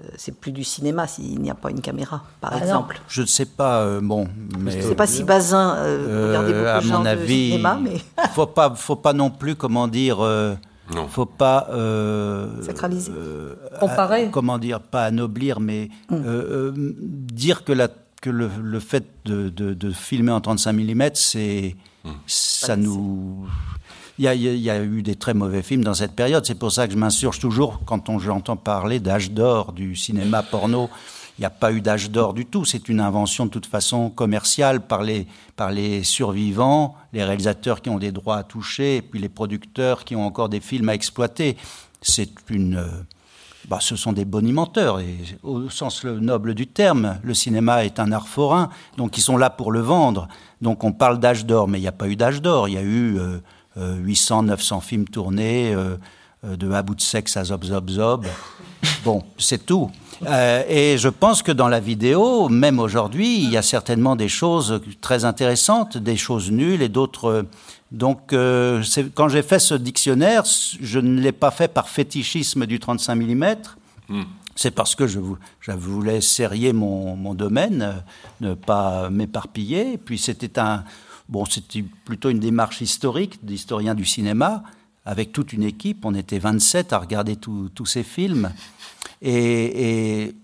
[0.00, 3.00] Euh, c'est plus du cinéma s'il n'y a pas une caméra, par ah exemple.
[3.08, 6.52] Je ne sais pas, euh, bon, mais je ne sais pas si Bazin euh, regardait
[6.52, 7.96] beaucoup à de mon avis, cinéma, mais
[8.34, 10.18] faut pas, faut pas non plus, comment dire,
[10.94, 11.08] non.
[11.08, 11.66] faut pas
[12.62, 13.10] sacraliser,
[13.80, 16.70] comparer, comment dire, pas anoblir, mais mm.
[17.32, 17.88] dire que la
[18.20, 22.10] que le, le fait de, de, de, filmer en 35 mm, c'est mm.
[22.26, 23.46] ça nous
[24.18, 26.44] il y, a, eu des très mauvais films dans cette période.
[26.44, 30.90] C'est pour ça que je m'insurge toujours quand j'entends parler d'âge d'or du cinéma porno.
[31.38, 32.64] Il n'y a pas eu d'âge d'or du tout.
[32.64, 37.90] C'est une invention de toute façon commerciale par les, par les survivants, les réalisateurs qui
[37.90, 41.56] ont des droits à toucher, puis les producteurs qui ont encore des films à exploiter.
[42.02, 42.78] C'est une.
[42.78, 42.88] Euh,
[43.68, 47.20] bah, ce sont des bonimenteurs, et au sens noble du terme.
[47.22, 50.26] Le cinéma est un art forain, donc ils sont là pour le vendre.
[50.62, 52.68] Donc on parle d'âge d'or, mais il n'y a pas eu d'âge d'or.
[52.68, 53.16] Il y a eu.
[53.16, 53.38] Euh,
[53.78, 55.96] 800, euh, 900 films tournés, euh,
[56.44, 58.26] euh, de à bout de sexe à zob zob zob.
[59.04, 59.90] Bon, c'est tout.
[60.24, 64.80] et je pense que dans la vidéo, même aujourd'hui, il y a certainement des choses
[65.00, 67.46] très intéressantes, des choses nulles et d'autres.
[67.90, 68.34] donc,
[69.14, 70.44] quand j'ai fait ce dictionnaire,
[70.80, 73.54] je ne l'ai pas fait par fétichisme du 35 mm.
[74.54, 75.20] C'est parce que je,
[75.60, 78.02] je, voulais serrer mon, mon domaine,
[78.40, 79.98] ne pas m'éparpiller.
[79.98, 80.84] Puis c'était un,
[81.28, 84.62] Bon, c'était plutôt une démarche historique d'historien du cinéma,
[85.04, 86.04] avec toute une équipe.
[86.04, 88.50] On était 27 à regarder tous ces films.
[89.22, 90.34] Et,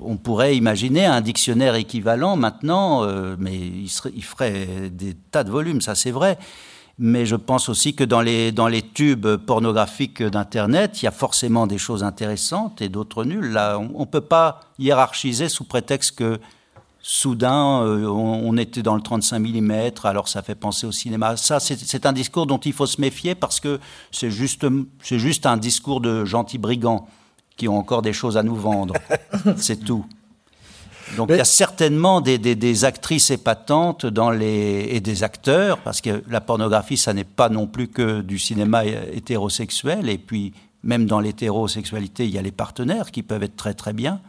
[0.00, 3.88] on pourrait imaginer un dictionnaire équivalent maintenant, euh, mais il,
[4.22, 6.38] ferait des tas de volumes, ça c'est vrai.
[7.00, 11.12] Mais je pense aussi que dans les, dans les tubes pornographiques d'Internet, il y a
[11.12, 13.50] forcément des choses intéressantes et d'autres nulles.
[13.50, 16.38] Là, on ne peut pas hiérarchiser sous prétexte que
[17.08, 21.36] soudain, euh, on, était dans le 35 mm, alors ça fait penser au cinéma.
[21.36, 23.78] Ça, c'est un discours dont il faut se méfier parce que
[24.10, 24.66] c'est juste,
[25.02, 27.06] juste un discours de gentils brigands
[27.56, 28.94] qui ont encore des choses à nous vendre.
[29.56, 30.04] c'est tout.
[31.16, 36.00] Donc il y a certainement des, des, actrices épatantes dans les, et des acteurs, parce
[36.00, 40.52] que la pornographie, ça n'est pas non plus que du cinéma hétérosexuel, et puis
[40.82, 44.20] même dans l'hétérosexualité, il y a les partenaires qui peuvent être très très bien.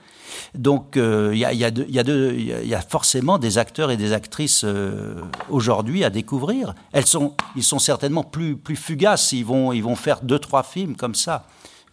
[0.55, 5.21] Donc euh, il y, a, y, y, a forcément des acteurs et des actrices euh,
[5.49, 6.73] aujourd'hui à découvrir.
[6.91, 9.31] Elles sont, ils sont certainement plus, plus fugaces.
[9.31, 11.45] Ils vont, ils vont faire deux trois films comme ça.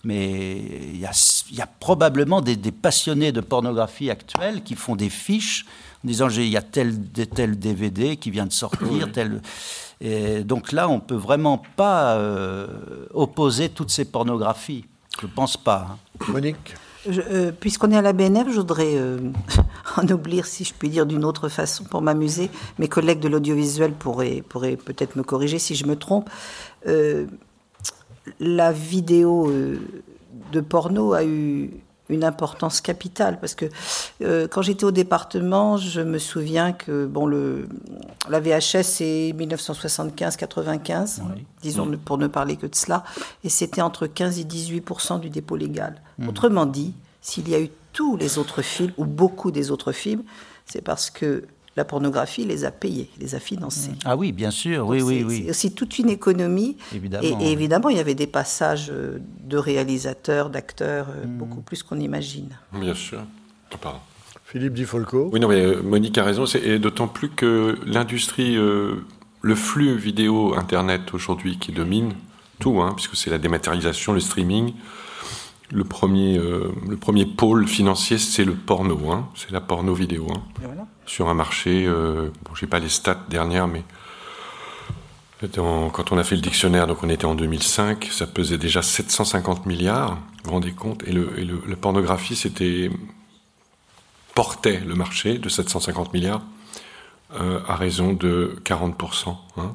[0.04, 0.56] Mais
[0.92, 5.64] il y a, probablement des, passionnés de pornographie actuelle qui font des fiches
[6.04, 7.02] en disant il y a tel,
[7.34, 9.40] tel DVD qui vient de sortir, tel.
[10.02, 12.66] Et donc là, on peut vraiment pas euh,
[13.14, 14.84] opposer toutes ces pornographies.
[15.22, 15.86] Je pense pas.
[15.90, 15.98] Hein.
[16.28, 16.74] Monique?
[17.06, 19.18] Euh, puisqu'on est à la BNF, je voudrais euh,
[19.96, 22.50] en oublier, si je puis dire d'une autre façon, pour m'amuser.
[22.78, 26.30] Mes collègues de l'audiovisuel pourraient, pourraient peut-être me corriger si je me trompe.
[26.86, 27.26] Euh,
[28.40, 29.52] la vidéo
[30.52, 31.70] de porno a eu
[32.08, 33.66] une importance capitale parce que
[34.22, 37.68] euh, quand j'étais au département, je me souviens que bon le
[38.28, 41.20] la VHS c'est 1975-95,
[41.62, 43.04] disons pour ne parler que de cela,
[43.42, 46.00] et c'était entre 15 et 18% du dépôt légal.
[46.18, 46.28] Mmh.
[46.28, 50.24] Autrement dit, s'il y a eu tous les autres films ou beaucoup des autres films,
[50.66, 51.44] c'est parce que
[51.76, 53.92] la pornographie les a payés, les a financés.
[54.04, 55.42] Ah oui, bien sûr, oui, oui, oui.
[55.44, 56.76] C'est aussi toute une économie.
[56.94, 57.40] Évidemment.
[57.40, 61.38] Et, évidemment, il y avait des passages euh, de réalisateurs, d'acteurs, euh, hmm.
[61.38, 62.50] beaucoup plus qu'on imagine.
[62.72, 63.22] Bien sûr.
[63.80, 63.98] Pardon.
[64.44, 65.30] Philippe Difolco.
[65.32, 66.44] Oui, non, mais euh, Monique a raison.
[66.46, 72.12] Et d'autant plus que l'industrie, le flux vidéo Internet aujourd'hui qui domine
[72.60, 74.74] tout, hein, puisque c'est la dématérialisation, le streaming,
[75.70, 80.28] le premier, le premier pôle financier, c'est le porno, hein, c'est la porno vidéo.
[80.30, 80.42] Hein.
[80.60, 83.82] Voilà sur un marché, euh, bon, j'ai pas les stats dernières, mais
[85.92, 89.66] quand on a fait le dictionnaire, donc on était en 2005, ça pesait déjà 750
[89.66, 91.28] milliards, vous vous rendez compte, et, le,
[91.68, 92.90] la pornographie, c'était
[94.34, 96.42] portait le marché de 750 milliards
[97.34, 99.36] euh, à raison de 40%.
[99.58, 99.74] Hein.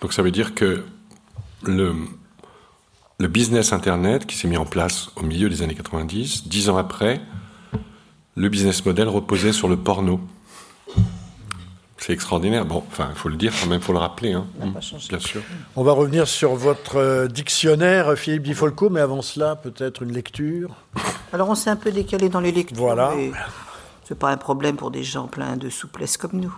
[0.00, 0.84] Donc ça veut dire que
[1.64, 1.94] le,
[3.22, 6.76] le business Internet qui s'est mis en place au milieu des années 90, dix ans
[6.76, 7.20] après,
[8.34, 10.20] le business model reposait sur le porno.
[11.98, 12.66] C'est extraordinaire.
[12.66, 14.32] Bon, enfin, il faut le dire quand même, il faut le rappeler.
[14.32, 14.46] Hein.
[15.08, 15.40] Bien sûr.
[15.76, 20.12] On va revenir sur votre euh, dictionnaire, Philippe Di Folco, mais avant cela, peut-être une
[20.12, 20.74] lecture.
[21.32, 22.76] Alors, on s'est un peu décalé dans les lectures.
[22.76, 23.12] Voilà.
[24.02, 26.54] C'est pas un problème pour des gens pleins de souplesse comme nous.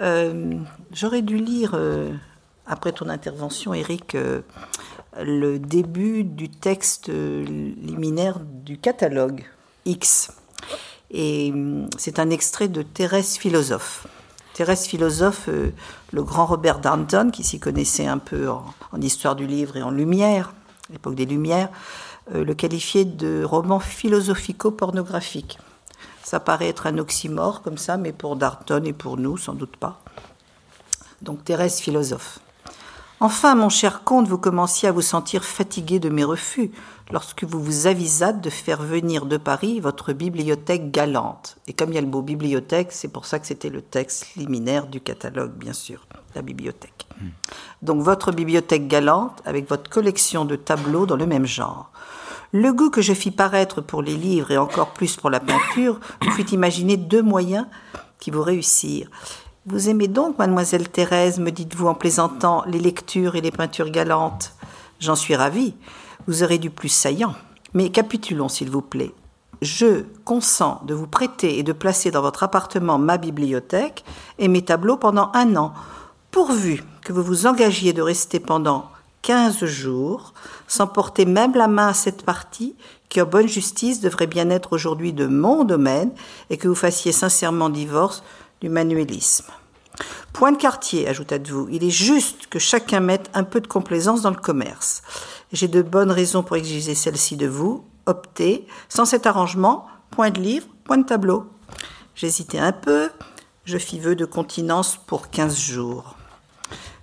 [0.00, 0.54] Euh,
[0.94, 2.10] j'aurais dû lire, euh,
[2.66, 4.16] après ton intervention, Eric,
[5.22, 9.44] le début du texte liminaire du catalogue
[9.84, 10.32] X.
[11.10, 14.06] Et hum, c'est un extrait de Thérèse Philosophe.
[14.54, 15.72] Thérèse Philosophe, euh,
[16.12, 19.90] le grand Robert Darnton, qui s'y connaissait un peu en, histoire du livre et en
[19.90, 20.52] lumière,
[20.90, 21.70] l'époque des Lumières,
[22.34, 25.58] euh, le qualifiait de roman philosophico-pornographique.
[26.22, 29.76] Ça paraît être un oxymore comme ça, mais pour Darnton et pour nous, sans doute
[29.76, 30.00] pas.
[31.20, 32.38] Donc Thérèse Philosophe.
[33.20, 36.72] Enfin, mon cher comte, vous commenciez à vous sentir fatigué de mes refus
[37.12, 41.56] lorsque vous vous avisâtes de faire venir de Paris votre bibliothèque galante.
[41.68, 44.34] Et comme il y a le mot bibliothèque, c'est pour ça que c'était le texte
[44.36, 47.06] liminaire du catalogue, bien sûr, la bibliothèque.
[47.20, 47.28] Hmm.
[47.82, 51.90] Donc votre bibliothèque galante avec votre collection de tableaux dans le même genre.
[52.50, 55.98] Le goût que je fis paraître pour les livres et encore plus pour la peinture
[56.22, 57.66] vous fit imaginer deux moyens
[58.18, 59.10] qui vous réussirent.
[59.66, 64.52] Vous aimez donc, mademoiselle Thérèse, me dites-vous en plaisantant, les lectures et les peintures galantes?
[65.00, 65.72] J'en suis ravie.
[66.26, 67.34] Vous aurez du plus saillant.
[67.72, 69.14] Mais capitulons, s'il vous plaît.
[69.62, 74.04] Je consens de vous prêter et de placer dans votre appartement ma bibliothèque
[74.38, 75.72] et mes tableaux pendant un an,
[76.30, 78.90] pourvu que vous vous engagiez de rester pendant
[79.22, 80.34] quinze jours,
[80.68, 82.76] sans porter même la main à cette partie,
[83.08, 86.12] qui en bonne justice devrait bien être aujourd'hui de mon domaine,
[86.50, 88.22] et que vous fassiez sincèrement divorce
[88.64, 89.52] du manuélisme.
[90.32, 94.30] Point de quartier, ajouta-t-vous, il est juste que chacun mette un peu de complaisance dans
[94.30, 95.02] le commerce.
[95.52, 97.84] J'ai de bonnes raisons pour exiger celle-ci de vous.
[98.06, 98.66] Optez.
[98.88, 101.44] Sans cet arrangement, point de livre, point de tableau.
[102.14, 103.10] J'hésitai un peu.
[103.66, 106.16] Je fis vœu de continence pour quinze jours.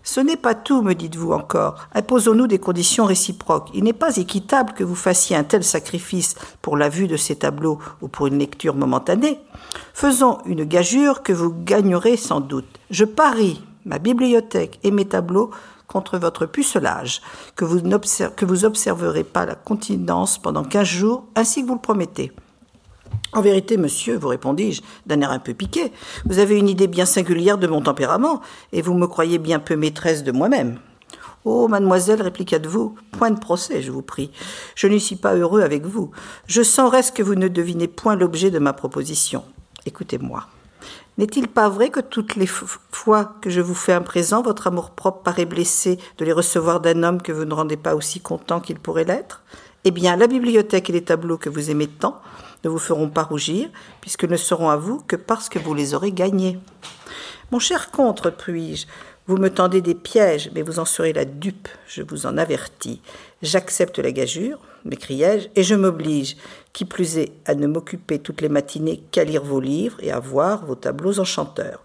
[0.02, 1.76] Ce n'est pas tout, me dites-vous encore.
[1.94, 3.70] Imposons-nous des conditions réciproques.
[3.76, 6.34] Il n'est pas équitable que vous fassiez un tel sacrifice
[6.64, 9.40] pour la vue de ces tableaux ou pour une lecture momentanée.
[9.94, 12.80] Faisons une gageure que vous gagnerez sans doute.
[12.90, 15.52] Je parie ma bibliothèque et mes tableaux
[15.88, 17.22] contre votre pucelage,
[17.56, 21.82] que vous, que vous observerez pas la continence pendant quinze jours, ainsi que vous le
[21.82, 22.32] promettez.
[23.34, 25.92] En vérité, monsieur, vous répondis-je, d'un air un peu piqué,
[26.26, 29.76] vous avez une idée bien singulière de mon tempérament, et vous me croyez bien peu
[29.76, 30.80] maîtresse de moi-même.
[31.44, 34.32] Oh, mademoiselle, répliqua-t-vous, point de procès, je vous prie.
[34.76, 36.12] Je ne suis pas heureux avec vous.
[36.46, 39.44] Je sens reste que vous ne devinez point l'objet de ma proposition.
[39.86, 40.48] Écoutez-moi.
[41.18, 45.22] N'est-il pas vrai que toutes les fois que je vous fais un présent, votre amour-propre
[45.22, 48.80] paraît blessé de les recevoir d'un homme que vous ne rendez pas aussi content qu'il
[48.80, 49.44] pourrait l'être?
[49.84, 52.22] Eh bien, la bibliothèque et les tableaux que vous aimez tant
[52.64, 53.70] ne vous feront pas rougir,
[54.00, 56.60] puisque ne seront à vous que parce que vous les aurez gagnés.
[57.52, 58.86] Mon cher comte, repris-je,
[59.28, 63.02] vous me tendez des pièges, mais vous en serez la dupe, je vous en avertis.
[63.42, 66.38] J'accepte la gageure, m'écriai-je, et je m'oblige,
[66.74, 70.20] qui plus est, à ne m'occuper toutes les matinées qu'à lire vos livres et à
[70.20, 71.84] voir vos tableaux enchanteurs.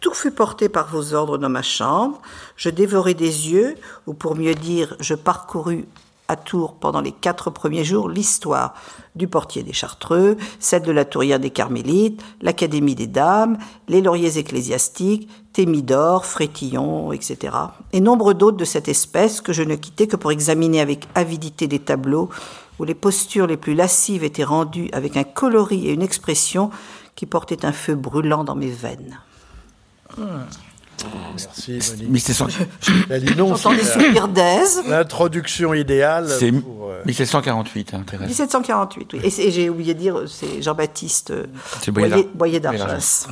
[0.00, 2.22] Tout fut porté par vos ordres dans ma chambre,
[2.56, 3.74] je dévorai des yeux,
[4.06, 5.86] ou pour mieux dire, je parcourus
[6.28, 8.74] à Tours pendant les quatre premiers jours l'histoire
[9.16, 13.58] du portier des Chartreux, celle de la tourière des Carmélites, l'Académie des Dames,
[13.88, 17.56] les lauriers ecclésiastiques, Thémidor, Frétillon, etc.
[17.92, 21.66] Et nombre d'autres de cette espèce que je ne quittais que pour examiner avec avidité
[21.66, 22.28] des tableaux
[22.78, 26.70] où les postures les plus lascives étaient rendues avec un coloris et une expression
[27.16, 29.18] qui portaient un feu brûlant dans mes veines.
[31.32, 31.78] Merci,
[34.88, 36.28] L'introduction idéale.
[36.28, 39.20] C'est 1748, euh, 1748, oui.
[39.22, 41.46] Et, j'ai oublié de dire, c'est Jean-Baptiste euh,
[42.34, 43.28] Boyer, d'Argence.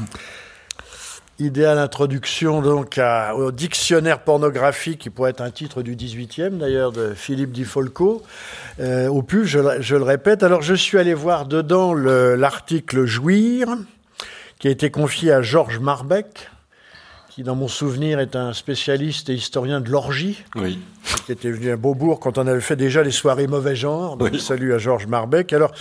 [1.39, 2.99] Idéale introduction donc
[3.35, 8.23] au dictionnaire pornographique, qui pourrait être un titre du 18e d'ailleurs, de Philippe Di Folco.
[8.81, 10.43] Euh, au plus, je, je, le répète.
[10.43, 13.69] Alors, je suis allé voir dedans l'article Jouir,
[14.59, 16.49] qui a été confié à Georges Marbeck,
[17.37, 20.43] qui, dans mon souvenir, est un spécialiste et historien de l'orgie.
[20.55, 20.79] Oui.
[21.27, 24.17] Qui était venu à Beaubourg quand on avait fait déjà les soirées mauvais genre.
[24.17, 25.53] Donc, salut à Georges Marbeck.
[25.53, 25.73] Alors,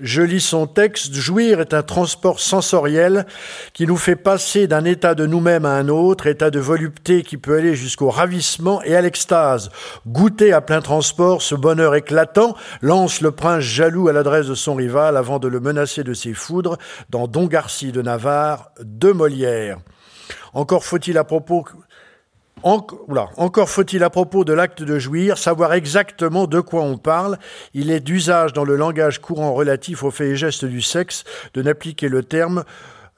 [0.00, 1.12] je lis son texte.
[1.12, 3.26] Jouir est un transport sensoriel
[3.74, 7.36] qui nous fait passer d'un état de nous-mêmes à un autre, état de volupté qui
[7.36, 9.68] peut aller jusqu'au ravissement et à l'extase.
[10.06, 14.76] Goûter à plein transport ce bonheur éclatant lance le prince jaloux à l'adresse de son
[14.76, 16.78] rival avant de le menacer de ses foudres
[17.10, 19.76] dans Don Garci de Navarre de Molière.
[20.54, 21.64] Encore faut-il à propos
[24.44, 27.38] de l'acte de jouir savoir exactement de quoi on parle.
[27.74, 31.24] Il est d'usage dans le langage courant relatif aux faits et gestes du sexe
[31.54, 32.64] de n'appliquer le terme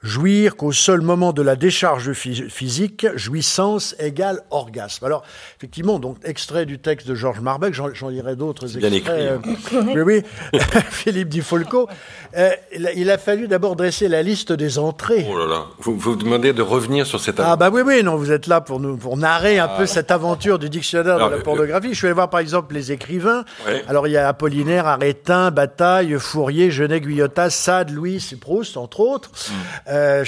[0.05, 5.03] jouir qu'au seul moment de la décharge physique, jouissance égale orgasme.
[5.05, 5.23] Alors,
[5.57, 8.91] effectivement, donc, extrait du texte de Georges Marbeck, j'en lirai d'autres extraits.
[8.91, 9.77] Bien écrit.
[9.77, 10.21] Euh, oui,
[10.53, 10.59] oui,
[10.91, 11.89] Philippe Di Folco.
[12.37, 12.51] Euh,
[12.95, 15.25] il a fallu d'abord dresser la liste des entrées.
[15.29, 18.15] Oh là là, vous vous demandez de revenir sur cette Ah bah oui, oui, non,
[18.15, 19.87] vous êtes là pour, nous, pour narrer un peu ah.
[19.87, 21.89] cette aventure du dictionnaire de la pornographie.
[21.89, 23.43] Je suis allé voir par exemple les écrivains.
[23.87, 28.99] Alors il y a Apollinaire, Arétin, Bataille, Fourier, Genet, Guyotas, Sade, Louis et Proust, entre
[28.99, 29.31] autres.
[29.49, 29.91] Hmm.
[29.95, 30.23] Euh,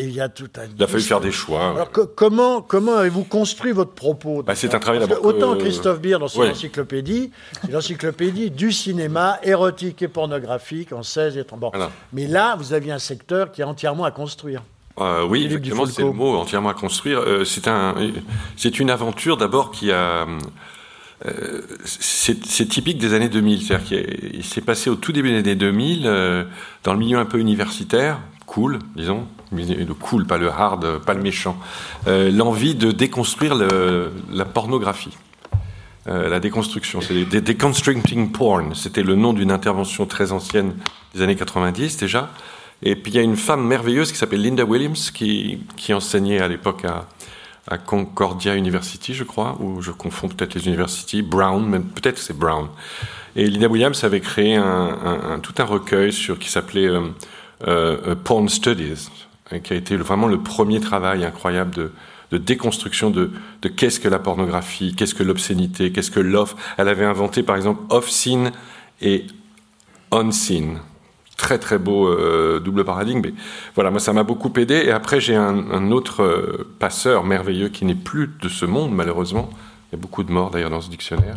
[0.00, 0.62] il y a tout un.
[0.76, 1.70] Il a fallu faire des choix.
[1.70, 5.24] Alors, comment comment avez-vous construit votre propos bah, C'est un travail d'abord.
[5.24, 7.30] Autant Christophe Beer dans son encyclopédie,
[7.70, 11.60] l'encyclopédie du cinéma érotique et pornographique en 16 et 30.
[11.60, 11.72] Bon.
[12.12, 14.62] Mais là, vous aviez un secteur qui est entièrement à construire.
[15.00, 17.18] Euh, oui, effectivement, c'est le mot entièrement à construire.
[17.18, 17.94] Euh, c'est un,
[18.56, 20.26] c'est une aventure d'abord qui a.
[21.26, 23.62] Euh, c'est typique des années 2000.
[23.62, 26.02] C'est-à-dire qu'il s'est passé au tout début des années 2000,
[26.82, 31.22] dans le milieu un peu universitaire, cool, disons, le cool, pas le hard, pas le
[31.22, 31.56] méchant,
[32.06, 35.16] euh, l'envie de déconstruire la pornographie.
[36.06, 38.74] Euh, la déconstruction, c'est deconstructing porn.
[38.74, 40.74] C'était le nom d'une intervention très ancienne
[41.14, 42.30] des années 90 déjà.
[42.82, 46.40] Et puis il y a une femme merveilleuse qui s'appelle Linda Williams qui, qui enseignait
[46.40, 47.06] à l'époque à,
[47.78, 52.68] Concordia University, je crois, ou je confonds peut-être les universités, Brown, mais peut-être c'est Brown.
[53.36, 54.60] Et Linda Williams avait créé
[55.42, 57.00] tout un recueil sur qui s'appelait euh,
[57.66, 59.08] euh, euh, Porn Studies,
[59.50, 61.70] hein, qui a été vraiment le premier travail incroyable
[62.30, 63.30] de, déconstruction de,
[63.76, 66.56] qu'est-ce que la pornographie, qu'est-ce que l'obscénité, qu'est-ce que l'off.
[66.78, 68.50] Elle avait inventé par exemple off-scene
[69.00, 69.26] et
[70.10, 70.80] on-scene.
[71.36, 73.20] Très très beau euh, double paradigme.
[73.22, 73.34] Mais
[73.76, 74.74] voilà, moi ça m'a beaucoup aidé.
[74.86, 79.48] Et après j'ai un, autre passeur merveilleux qui n'est plus de ce monde malheureusement.
[79.92, 81.36] Il y a beaucoup de morts d'ailleurs dans ce dictionnaire.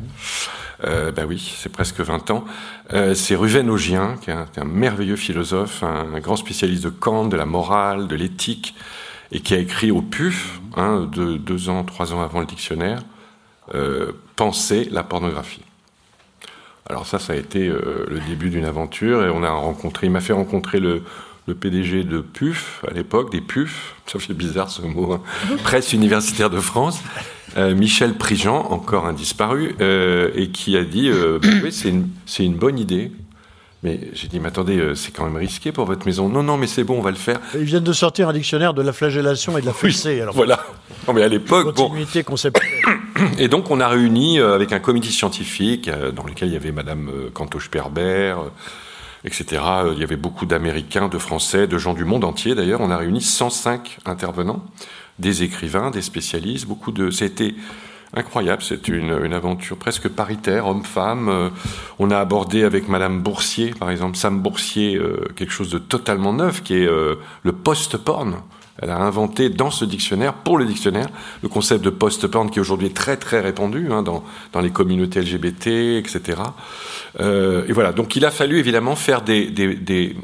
[0.84, 2.46] Ben oui, c'est presque 20 ans.
[2.94, 7.36] Euh, c'est Ruven Augien, qui est un, merveilleux philosophe, un, grand spécialiste de Kant, de
[7.36, 8.76] la morale, de l'éthique,
[9.32, 13.02] et qui a écrit au PUF, hein, de, deux ans, trois ans avant le dictionnaire,
[13.76, 15.64] euh, Penser la pornographie.
[16.88, 20.22] Alors ça, ça a été le début d'une aventure, et on a rencontré, il m'a
[20.22, 21.02] fait rencontrer le,
[21.48, 25.22] le PDG de PUF à l'époque, des PUF, ça fait bizarre ce mot, hein,
[25.64, 27.02] presse universitaire de France,
[27.58, 31.90] euh, Michel Prigent, encore un disparu, euh, et qui a dit euh, bah oui, c'est
[31.90, 33.12] une, une, bonne idée
[33.82, 36.28] Mais j'ai dit, mais attendez, euh, c'est quand même risqué pour votre maison.
[36.28, 37.40] Non, non, mais c'est bon, on va le faire.
[37.56, 40.20] Ils viennent de sortir un dictionnaire de la flagellation et de la fessée.
[40.20, 40.60] alors voilà.
[41.08, 41.88] Non, mais à l'époque, bon.
[41.88, 42.68] Continuité conceptuelle.
[43.40, 47.10] Et donc, on a réuni avec un comité scientifique dans lequel il y avait Madame
[47.34, 48.50] Cantoche-Perber, euh,
[49.28, 49.62] etc.
[49.64, 52.56] Euh, Il y avait beaucoup d'Américains, de Français, de gens du monde entier.
[52.56, 54.64] D'ailleurs, on a réuni 105 intervenants,
[55.20, 57.12] des écrivains, des spécialistes, beaucoup de.
[57.12, 57.54] C'était
[58.14, 58.64] incroyable.
[58.64, 61.30] C'est une, une aventure presque paritaire, homme-femme.
[61.30, 61.50] Euh,
[62.00, 66.34] on a abordé avec Madame Boursier, par exemple, Sam Boursier, euh, quelque chose de totalement
[66.34, 68.38] neuf, qui est le post-porn.
[68.80, 71.08] Elle a inventé dans ce dictionnaire, pour le dictionnaire,
[71.42, 74.24] le concept de post-porn qui aujourd'hui est très très répandu hein, dans,
[74.54, 75.68] dans les communautés LGBT,
[75.98, 76.42] etc.
[77.20, 80.16] Euh, et voilà, donc il a fallu évidemment faire des, des, des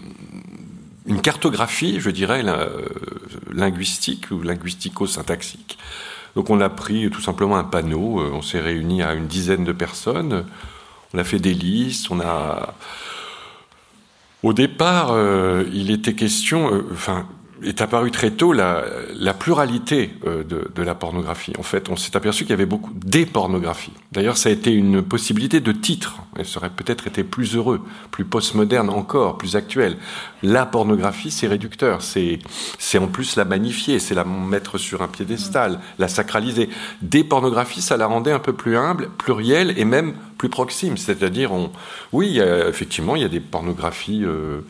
[1.06, 2.68] une cartographie, je dirais, euh,
[3.52, 5.78] linguistique ou linguistico-syntaxique.
[6.36, 9.64] Donc on a pris tout simplement un panneau, euh, on s'est réunis à une dizaine
[9.64, 10.46] de personnes,
[11.14, 12.74] on a fait des listes, on a...
[14.42, 17.28] Au départ, euh, il était question, euh, enfin,
[17.64, 18.84] est apparue très tôt la,
[19.16, 21.54] la pluralité euh, de, de la pornographie.
[21.58, 23.94] En fait, on s'est aperçu qu'il y avait beaucoup des pornographies.
[24.12, 26.18] D'ailleurs, ça a été une possibilité de titre.
[26.36, 29.98] Elle serait peut-être été plus heureux, plus postmoderne encore, plus actuelle.
[30.42, 32.02] La pornographie, c'est réducteur.
[32.02, 32.40] C'est,
[32.80, 36.70] c'est en plus la magnifier, c'est la mettre sur un piédestal, la sacraliser.
[37.02, 40.98] Des pornographies, ça la rendait un peu plus humble, plurielle et même plus proxime.
[40.98, 41.72] C'est-à-dire, on,
[42.12, 44.24] oui, effectivement, il y a des pornographies.
[44.24, 44.62] euh,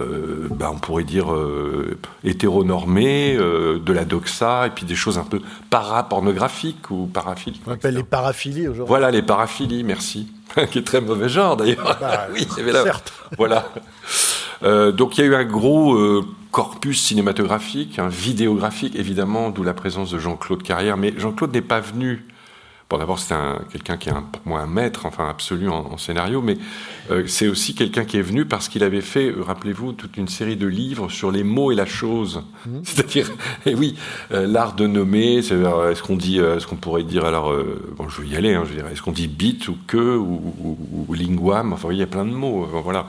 [0.00, 5.18] euh, ben, on pourrait dire euh, hétéronormées, euh, de la doxa, et puis des choses
[5.18, 5.40] un peu
[5.70, 7.62] parapornographiques ou paraphiliques.
[7.66, 8.88] On appelle les paraphilies aujourd'hui.
[8.88, 10.32] Voilà les paraphilies, merci.
[10.70, 11.96] qui est très mauvais genre d'ailleurs.
[12.00, 13.12] Bah, oui, avait là- certes.
[13.38, 13.66] Voilà.
[14.62, 15.98] Euh, donc il y a eu un gros
[16.50, 20.96] corpus cinématographique, un vidéographique évidemment, d'où la présence de Jean-Claude Carrière.
[20.96, 22.26] Mais Jean-Claude n'est pas venu.
[22.92, 25.92] Bon, d'abord c'est un, quelqu'un qui est un, pour moi un maître, enfin absolu en,
[25.92, 26.58] en scénario, mais
[27.10, 30.28] euh, c'est aussi quelqu'un qui est venu parce qu'il avait fait, euh, rappelez-vous, toute une
[30.28, 32.42] série de livres sur les mots et la chose.
[32.84, 33.30] C'est-à-dire,
[33.64, 33.96] et oui,
[34.32, 35.38] euh, l'art de nommer.
[35.38, 38.52] Est-ce qu'on dit, est-ce qu'on pourrait dire alors, euh, bon, je vais y aller.
[38.52, 41.96] Hein, je dire, est-ce qu'on dit bit ou que ou, ou, ou linguam Enfin, il
[41.96, 42.68] y a plein de mots.
[42.84, 43.06] voilà,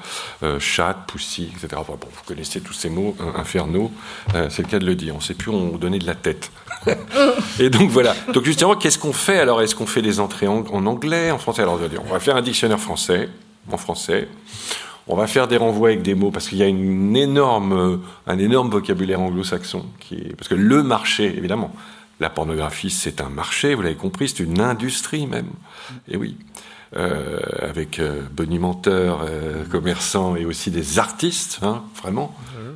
[0.60, 1.76] chat, poussi, etc.
[1.76, 3.92] Enfin, bon, vous connaissez tous ces mots infernaux.
[4.48, 5.14] c'est le cas de le dire.
[5.14, 6.54] On ne sait plus on donnait de la tête.
[7.60, 8.16] Et donc voilà.
[8.34, 9.62] Donc justement, qu'est-ce qu'on fait alors?
[9.62, 11.62] Est-ce qu'on fait des entrées en, en anglais, en français?
[11.62, 13.30] Alors on va faire un dictionnaire français,
[13.72, 14.28] en français.
[15.08, 18.38] On va faire des renvois avec des mots parce qu'il y a une énorme, un
[18.38, 21.72] énorme vocabulaire anglo-saxon qui est parce que le marché, évidemment,
[22.20, 25.50] la pornographie c'est un marché, vous l'avez compris, c'est une industrie même.
[26.08, 26.38] Et oui.
[26.96, 32.36] Euh, avec euh, bonimenteurs, euh, commerçants et aussi des artistes, hein, vraiment.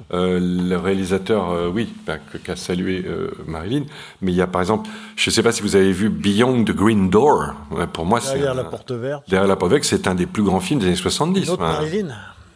[0.09, 3.05] Le réalisateur, oui, bah, qu'a salué
[3.45, 3.83] Marilyn,
[4.21, 6.63] mais il y a par exemple, je ne sais pas si vous avez vu Beyond
[6.63, 7.53] the Green Door.
[7.71, 9.29] Ouais, pour moi, c'est Derrière un- la porte verte.
[9.29, 11.43] Derrière la porte verte, c'est un des plus grands films des années 70.
[11.47, 11.73] Une autre hein.
[11.73, 12.07] Marilyn,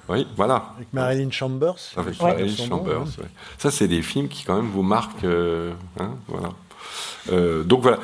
[0.08, 0.64] Oui, voilà.
[0.78, 1.76] avec Marilyn Chambers.
[1.98, 2.32] Avec Ouais.
[2.32, 3.26] Marilyn Chambers, ouais.
[3.58, 5.26] Ça, c'est des films qui quand même vous marquent.
[5.26, 6.50] euh, hein, voilà.
[7.34, 7.98] Euh, donc voilà,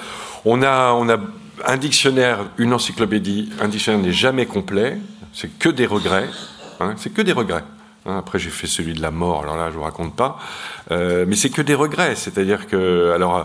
[0.45, 1.17] on a, on a
[1.65, 3.49] un dictionnaire, une encyclopédie.
[3.59, 4.97] Un dictionnaire n'est jamais complet.
[5.33, 6.29] C'est que des regrets.
[6.79, 7.63] hein, c'est que des regrets.
[8.05, 9.43] Hein, après, j'ai fait celui de la mort.
[9.43, 10.39] Alors là, je vous raconte pas.
[10.91, 12.15] Euh, mais c'est que des regrets.
[12.15, 13.37] C'est-à-dire que, alors.
[13.37, 13.43] euh,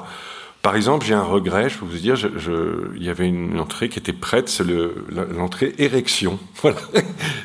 [0.62, 3.58] Par exemple, j'ai un regret, je peux vous dire, je, je- il y avait une
[3.58, 4.94] entrée qui était prête, c'est le-
[5.36, 6.38] l'entrée érection.
[6.62, 6.76] Voilà.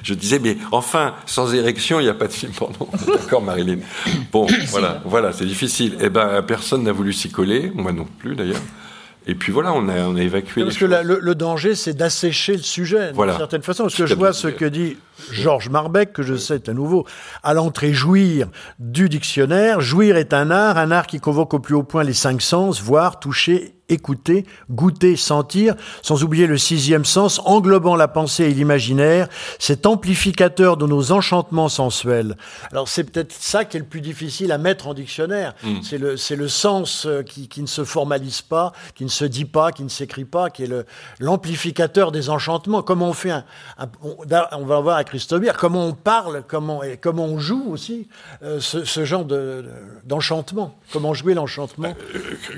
[0.03, 2.87] Je disais, mais enfin, sans érection, il n'y a pas de film porno.
[3.07, 3.79] D'accord, Marilyn?
[4.31, 5.97] Bon, voilà, voilà, c'est difficile.
[5.99, 8.61] Eh ben, personne n'a voulu s'y coller, moi non plus d'ailleurs.
[9.29, 11.75] Et puis voilà, on a, on a évacué Parce les que la- le, le danger,
[11.75, 13.33] c'est d'assécher le sujet, Voilà.
[13.33, 13.83] d'une certaine façon.
[13.83, 14.97] Parce que je vois ce que dit
[15.31, 17.05] Georges Marbeck, que je sais à nouveau,
[17.43, 18.47] à l'entrée jouir
[18.79, 19.81] du dictionnaire.
[19.81, 22.81] Jouir est un art, un art qui convoque au plus haut point les cinq sens,
[22.81, 29.29] voir, toucher, écouter, goûter, sentir, sans oublier le sixième sens, englobant la pensée et l'imaginaire,
[29.59, 32.35] cet amplificateur de nos enchantements sensuels.
[32.71, 35.53] Alors c'est peut-être ça qui est le plus difficile à mettre en dictionnaire.
[35.63, 35.75] Mm.
[35.83, 39.23] C'est le, c'est le sens euh, qui, qui ne se formalise pas, qui ne se
[39.23, 40.85] dit pas, qui ne s'écrit pas, qui est le,
[41.19, 42.81] l'amplificateur des enchantements.
[42.81, 43.45] Comment on fait un,
[43.77, 44.17] un- on,
[44.51, 48.07] on va voir à Christophe comment on parle, comment, et comment on joue aussi
[48.43, 49.65] euh, ce, ce genre de, de-
[50.05, 50.77] d'enchantement.
[50.93, 51.93] Comment jouer l'enchantement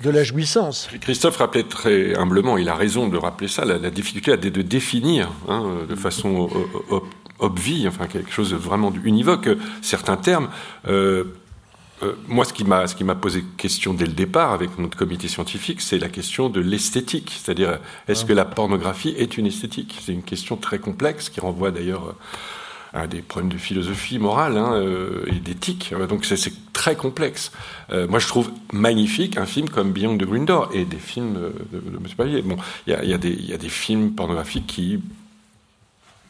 [0.04, 0.89] de la jouissance.
[1.02, 5.30] Christophe rappelait très humblement, il a raison de rappeler ça, la, la difficulté de définir
[5.47, 7.04] hein, de façon euh, ob-
[7.39, 10.50] obvie, enfin quelque chose de vraiment univoque, euh, certains termes.
[10.88, 11.24] Euh,
[12.04, 14.97] euh, moi, ce qui m'a ce qui m'a posé question dès le départ avec notre
[14.97, 19.97] comité scientifique, c'est la question de l'esthétique, c'est-à-dire est-ce que la pornographie est une esthétique?
[20.02, 22.16] C'est une question très complexe qui renvoie d'ailleurs
[22.93, 25.91] à des problèmes de philosophie morale hein, euh, et d'éthique.
[25.93, 27.52] Euh, Donc c'est- très complexe.
[27.91, 31.36] Euh, moi, je trouve magnifique un film comme Beyond the Green Door et des films
[31.36, 32.04] euh, de, de M.
[32.16, 32.41] Pavillet.
[32.41, 32.56] Bon,
[32.88, 35.02] il y a, il y, a des- il y a des films pornographiques qui,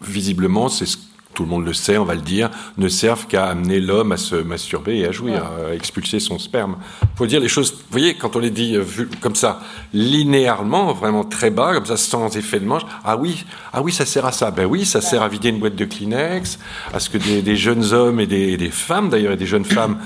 [0.01, 0.97] visiblement, c'est ce
[1.33, 4.17] tout le monde le sait, on va le dire, ne servent qu'à amener l'homme à
[4.17, 6.77] se masturber et à jouir, à expulser son sperme.
[7.15, 8.83] faut dire les choses, vous voyez, quand on les dit euh,
[9.21, 9.61] comme ça,
[9.93, 14.05] linéairement, vraiment très bas, comme ça, sans effet de manche, ah oui, ah oui, ça
[14.05, 14.51] sert à ça.
[14.51, 16.59] Ben oui, ça sert à vider une boîte de Kleenex,
[16.93, 19.97] à ce que des, jeunes hommes et des, femmes, d'ailleurs, et des jeunes femmes,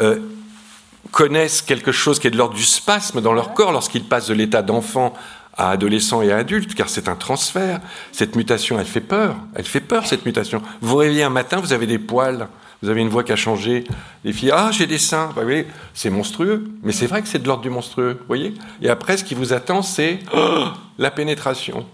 [0.00, 0.18] euh,
[1.12, 4.34] connaissent quelque chose qui est de l'ordre du spasme dans leur corps lorsqu'ils passent de
[4.34, 5.14] l'état d'enfant
[5.60, 7.80] à adolescents et à adultes, car c'est un transfert.
[8.12, 9.36] Cette mutation, elle fait peur.
[9.54, 10.62] Elle fait peur, cette mutation.
[10.80, 12.48] Vous réveillez un matin, vous avez des poils,
[12.82, 13.84] vous avez une voix qui a changé.
[14.24, 15.26] Les filles, ah, j'ai des seins.
[15.26, 16.70] Vous voyez, c'est monstrueux.
[16.82, 19.34] Mais c'est vrai que c'est de l'ordre du monstrueux, vous voyez Et après, ce qui
[19.34, 20.64] vous attend, c'est oh,
[20.98, 21.86] la pénétration.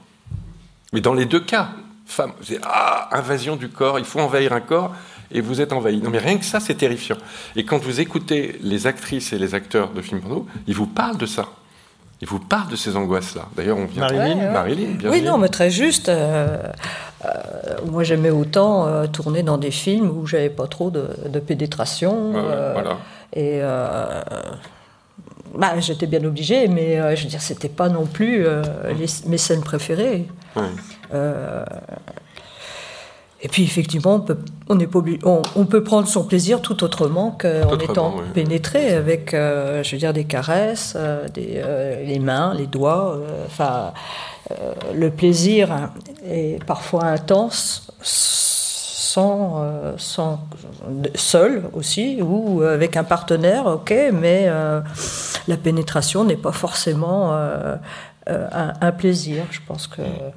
[0.93, 1.71] Mais dans les deux cas,
[2.07, 4.95] femme, c'est ah, invasion du corps, il faut envahir un corps
[5.33, 6.01] et vous êtes envahi.
[6.01, 7.17] Non mais rien que ça, c'est terrifiant.
[7.57, 11.19] Et quand vous écoutez les actrices et les acteurs de films porno, ils vous parlent
[11.19, 11.49] de ça.
[12.23, 13.47] Il vous parle de ces angoisses-là.
[13.57, 14.01] D'ailleurs, on vient.
[14.01, 16.09] Marilyn, Marilyn bien Oui, non, mais très juste.
[16.09, 16.63] Euh,
[17.25, 17.29] euh,
[17.91, 22.33] moi, j'aimais autant euh, tourner dans des films où j'avais pas trop de, pénétration.
[22.33, 22.99] voilà.
[23.35, 23.61] Et
[25.55, 28.47] bah, j'étais bien obligée, mais je veux dire, c'était pas non plus
[29.27, 30.27] mes scènes préférées.
[33.43, 34.89] Et puis effectivement, on peut, on, est
[35.25, 40.15] on, peut prendre son plaisir tout autrement qu'en étant pénétré avec, euh, je veux dire,
[40.15, 43.21] des caresses, euh, des, euh, les mains, les doigts.
[43.47, 43.93] Enfin,
[44.95, 45.91] le plaisir
[46.25, 49.63] est parfois intense, sans,
[49.99, 50.41] sans,
[51.15, 54.49] seul aussi, ou avec un partenaire, ok, mais
[55.49, 57.35] la pénétration n'est pas forcément
[58.27, 59.45] un, un, plaisir.
[59.51, 60.31] Je pense que euh,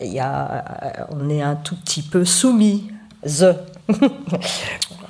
[0.00, 2.90] y a, on est un tout petit peu soumis.
[3.24, 3.56] The.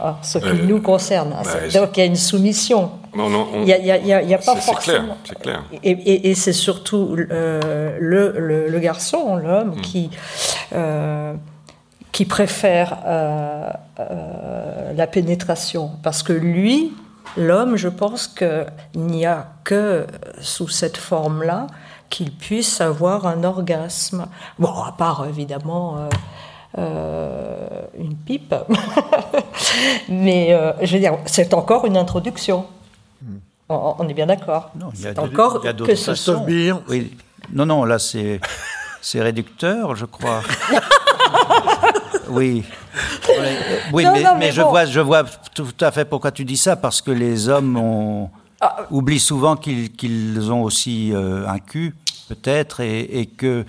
[0.02, 1.30] Ah, ce qui euh, nous concerne.
[1.30, 2.90] Bah, Donc il y a une soumission.
[3.14, 5.16] il n'y a, pas forcément.
[5.24, 5.64] C'est clair.
[5.82, 9.80] Et, c'est surtout le, le, garçon, l'homme, hmm.
[9.82, 10.10] qui,
[10.74, 11.34] euh,
[12.12, 12.98] qui préfère
[13.98, 15.90] la pénétration.
[16.02, 16.92] Parce que lui,
[17.36, 20.06] l'homme, je pense qu'il n'y a que
[20.40, 21.66] sous cette forme-là
[22.10, 24.26] qu'il puisse avoir un orgasme.
[24.58, 26.08] Bon, à part évidemment euh,
[26.78, 28.54] euh, une pipe,
[30.08, 32.66] mais euh, je veux dire, c'est encore une introduction.
[33.22, 33.38] Hmm.
[33.68, 34.72] On, est bien d'accord.
[34.94, 36.44] C'est encore que ce sont.
[36.46, 37.16] Oui.
[37.52, 38.40] Non, non, là c'est
[39.00, 40.42] c'est réducteur, je crois.
[42.28, 42.64] oui.
[43.92, 44.04] Oui,
[44.38, 47.48] mais, je, vois, je vois tout à fait pourquoi tu dis ça, parce que les
[47.48, 48.30] hommes ont,
[48.60, 48.86] ah.
[48.90, 51.94] oublient souvent qu'ils ont aussi euh, un cul,
[52.28, 53.64] peut-être, et, que.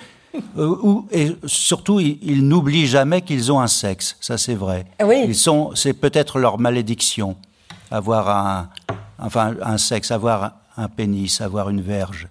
[0.57, 4.17] Euh, et surtout, ils, n'oublient jamais qu'ils ont un sexe.
[4.19, 4.85] Ça, c'est vrai.
[4.99, 7.37] Ah ils sont, c'est peut-être leur malédiction,
[7.89, 8.69] avoir un,
[9.19, 12.27] enfin, un sexe, avoir un pénis, avoir une verge,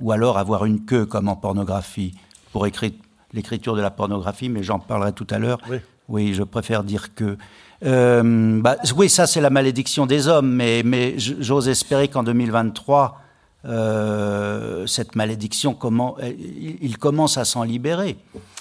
[0.00, 2.14] ou alors avoir une queue, comme en pornographie,
[2.52, 2.92] pour écrire
[3.32, 4.48] l'écriture de la pornographie.
[4.48, 5.58] Mais j'en parlerai tout à l'heure.
[5.68, 5.76] Oui.
[6.08, 7.36] oui, je préfère dire que.
[7.84, 13.20] Euh, bah, oui, ça c'est la malédiction des hommes, mais, j'ose espérer qu'en 2023,
[13.66, 15.76] euh, cette malédiction,
[16.22, 18.16] il commence à s'en libérer.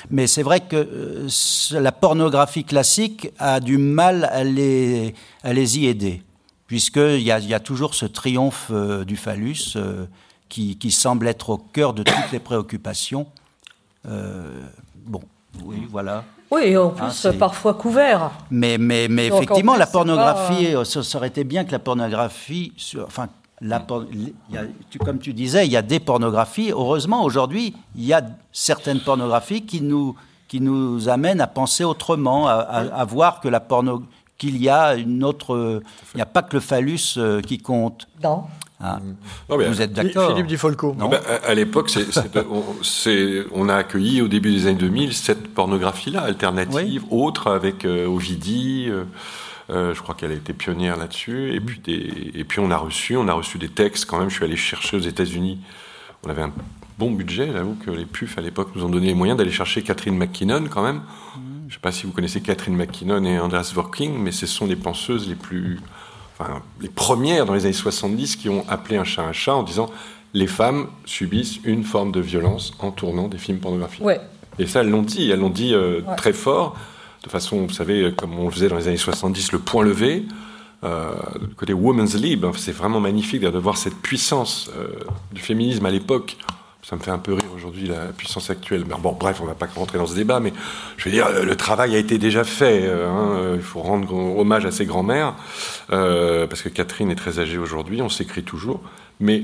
[0.10, 1.28] Mais c'est vrai que euh,
[1.80, 5.14] la pornographie classique a du mal à les,
[5.44, 6.22] y aider,
[6.68, 8.72] puisqu'il y a, toujours ce triomphe
[9.06, 9.78] du phallus
[10.48, 13.28] qui, semble être au cœur de toutes les préoccupations.
[14.06, 15.22] bon,
[15.64, 16.24] oui, voilà.
[16.52, 18.32] Oui, en ah, plus, parfois couvert.
[18.50, 22.74] Mais, mais, mais effectivement, la pornographie, euh, ça, aurait été bien que la pornographie,
[23.06, 23.28] enfin,
[23.62, 23.86] la,
[25.06, 26.72] comme tu disais, il y a des pornographies.
[26.72, 30.16] Heureusement, aujourd'hui, il y a certaines pornographies qui nous,
[30.48, 34.04] qui nous amènent à penser autrement, à, voir que la porno,
[34.38, 35.82] qu'il y a une autre,
[36.14, 38.08] il n'y a pas que le phallus euh, qui compte.
[38.24, 38.46] Non.
[38.82, 39.00] Ah.
[39.50, 40.96] Vous êtes d'accord Philippe Dufolco.
[40.98, 41.92] Non ben, à, l'époque,
[43.52, 48.88] on, a accueilli au début des années 2000 cette pornographie-là, alternative, autre, avec euh, Ovidie.
[48.90, 49.04] Euh,
[49.70, 51.54] euh, je crois qu'elle a été pionnière là-dessus.
[51.54, 51.82] Et, puis
[52.34, 54.30] et puis on a reçu, on a reçu des textes quand même.
[54.30, 55.60] Je suis allé chercher aux États-Unis.
[56.26, 56.54] On avait un
[56.98, 59.82] bon budget, j'avoue que les PUF à l'époque nous ont donné les moyens d'aller chercher
[59.84, 60.98] Catherine McKinnon quand même.
[60.98, 61.42] Mm.
[61.64, 64.66] Je ne sais pas si vous connaissez Catherine McKinnon et Andreas Working, mais ce sont
[64.66, 65.80] les penseuses les plus
[66.82, 69.90] les premières dans les années 70 qui ont appelé un chat un chat en disant
[70.34, 74.04] les femmes subissent une forme de violence en tournant des films pornographiques.
[74.60, 76.76] Et ça, elles l'ont dit, elles l'ont dit euh, très fort,
[77.24, 80.26] de façon, vous savez, comme on le faisait dans les années 70, le point levé.
[80.84, 81.12] Euh,
[81.58, 84.88] côté Women's Lib, hein, c'est vraiment magnifique de voir cette puissance euh,
[85.34, 86.38] du féminisme à l'époque
[86.90, 88.84] ça me fait un peu rire aujourd'hui la puissance actuelle.
[88.84, 90.52] bon, bref, on ne va pas rentrer dans ce débat, mais
[90.98, 92.82] je veux dire, le travail a été déjà fait.
[92.84, 95.36] Euh, hein, il faut rendre hommage à ses grands-mères,
[95.92, 98.82] euh, parce que Catherine est très âgée aujourd'hui, on s'écrit toujours.
[99.20, 99.44] Mais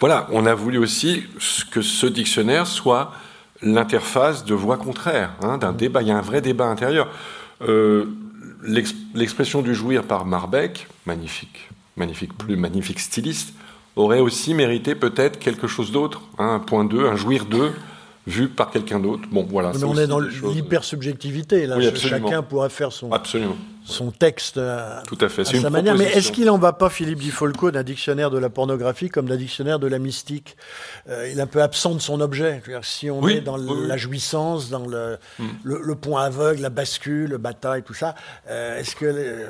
[0.00, 1.24] voilà, on a voulu aussi
[1.70, 3.12] que ce dictionnaire soit
[3.60, 6.00] l'interface de voix contraires, hein, d'un débat.
[6.00, 7.08] Il y a un vrai débat intérieur.
[7.60, 8.06] Euh,
[8.62, 11.68] l'expression du jouir par Marbeck, magnifique,
[11.98, 13.52] magnifique, plus magnifique styliste,
[13.96, 17.72] aurait aussi mérité peut-être quelque chose d'autre, hein, un point 2, un jouir 2,
[18.26, 19.24] vu par quelqu'un d'autre.
[19.30, 19.72] Bon, voilà.
[19.74, 21.78] Mais on est dans l'hypersubjectivité, là.
[21.94, 25.44] Chacun pourra faire son, absolument son texte à, Tout à, fait.
[25.44, 25.96] sa manière.
[25.96, 29.36] Mais est-ce qu'il en va pas, Philippe Dufolco, d'un dictionnaire de la pornographie comme d'un
[29.36, 30.56] dictionnaire de la mystique
[31.08, 32.62] euh, Il est un peu absent de son objet.
[32.82, 35.44] si on est dans la jouissance, dans le, mm.
[35.64, 38.14] le, point aveugle, la bascule, le bataille, tout ça,
[38.48, 39.46] euh, est-ce que euh,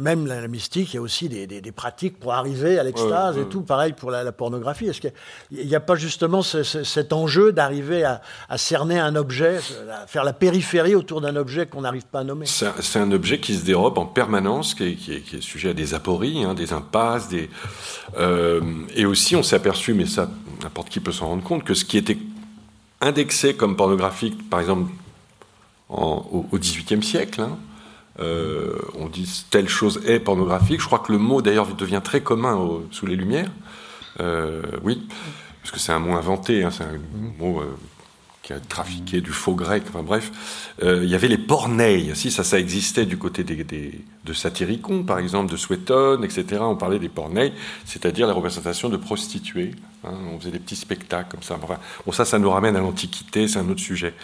[0.00, 3.44] même la, mystique, il y a aussi des, des, pratiques pour arriver à l'extase et
[3.44, 4.86] tout, pareil pour la, pornographie.
[4.86, 9.58] Est-ce qu'il n'y a pas justement cet enjeu d'arriver à, à, cerner un objet,
[9.90, 12.46] à faire la périphérie autour d'un objet qu'on n'arrive pas à nommer?
[12.46, 16.54] C'est un objet qui se dérobe en permanence, qui est, sujet à des apories, hein,
[16.54, 17.28] des impasses,
[18.18, 18.60] euh,
[18.94, 20.28] et aussi on s'est aperçu, mais ça
[20.62, 22.18] n'importe qui peut s'en rendre compte, que ce qui était
[23.00, 24.90] indexé comme pornographique, par exemple
[25.88, 27.58] au XVIIIe siècle, hein,
[28.20, 30.80] euh, on dit telle chose est pornographique.
[30.80, 33.50] Je crois que le mot d'ailleurs devient très commun sous les Lumières.
[34.20, 35.08] Euh, oui,
[35.62, 37.00] parce que c'est un mot inventé, hein, c'est un
[37.38, 37.62] mot
[38.50, 40.32] qui a trafiqué du faux grec, enfin bref,
[40.82, 42.10] euh, il y avait les porneilles.
[42.14, 43.64] Si ça, ça existait du côté des,
[44.24, 46.60] de Satyricon, par exemple, de Suétone, etc.
[46.62, 47.52] On parlait des porneilles,
[47.84, 49.70] c'est-à-dire la représentation de prostituées.
[50.02, 50.14] Hein.
[50.32, 51.58] on faisait des petits spectacles comme ça.
[51.62, 54.14] Enfin, bon, ça, ça nous ramène à l'Antiquité, c'est un autre sujet.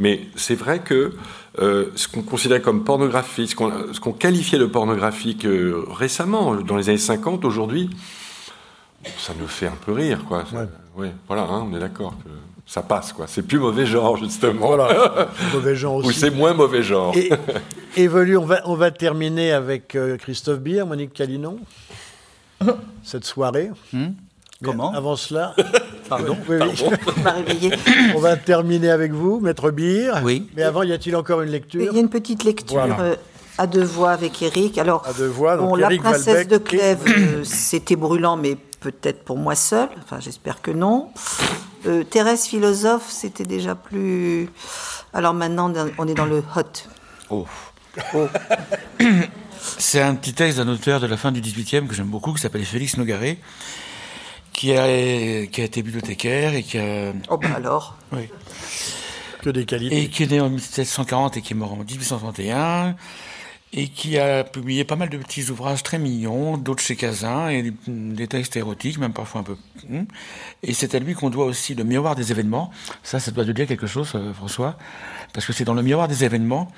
[0.00, 1.12] Mais c'est vrai que
[1.60, 6.88] euh, ce qu'on considère comme pornographie, ce qu'on qualifiait de pornographique euh, récemment, dans les
[6.88, 7.90] années 50, aujourd'hui,
[9.18, 10.44] ça nous fait un peu rire, quoi.
[10.96, 12.16] Oui, voilà, hein, on est d'accord.
[12.24, 12.30] Que
[12.68, 13.24] ça passe, quoi.
[13.26, 14.66] C'est plus mauvais genre, justement.
[14.68, 16.08] Voilà, mauvais genre aussi.
[16.08, 17.16] Ou c'est moins mauvais genre.
[17.16, 17.30] Et,
[17.96, 21.58] évolue, on va, on va terminer avec euh, Christophe Bier, Monique Calinon,
[23.02, 23.70] cette soirée.
[23.94, 24.08] Hmm?
[24.62, 24.92] Comment?
[24.92, 25.54] Avant cela.
[26.10, 27.70] Pardon, oui, oui.
[28.14, 30.10] on va terminer avec vous, Maître Bier.
[30.22, 30.48] Oui.
[30.54, 31.80] Mais avant, y a-t-il encore une lecture?
[31.80, 32.96] Il y a une petite lecture.
[32.98, 33.14] Euh,
[33.56, 34.76] à deux voix avec Eric.
[34.76, 39.24] Alors, à deux voix, donc bon, la princesse de Clèves, euh, c'était brûlant, mais peut-être
[39.24, 39.88] pour moi seul.
[40.02, 41.08] Enfin, j'espère que non.
[41.88, 44.48] Euh, Thérèse philosophe, c'était déjà plus.
[45.12, 46.62] Alors maintenant, on est dans le hot.
[47.30, 47.46] Oh.
[48.14, 48.26] oh.
[49.60, 52.40] C'est un petit texte d'un auteur de la fin du 18e que j'aime beaucoup, qui
[52.40, 53.38] s'appelle Félix Nogaret,
[54.52, 57.12] qui a, qui a été bibliothécaire et qui a.
[57.28, 58.28] Oh, bah alors Oui.
[59.42, 60.02] Que des qualités.
[60.02, 62.96] Et qui est né en 1740 et qui est mort en 1831
[63.72, 67.72] et qui a publié pas mal de petits ouvrages très mignons, d'autres chez Cazin, et
[67.86, 69.56] des textes érotiques, même parfois un peu.
[69.88, 70.04] Hmm.
[70.62, 72.70] Et c'est à lui qu'on doit aussi le miroir des événements.
[73.02, 74.78] Ça, ça doit te dire quelque chose, euh, François,
[75.34, 76.72] parce que c'est dans le miroir des événements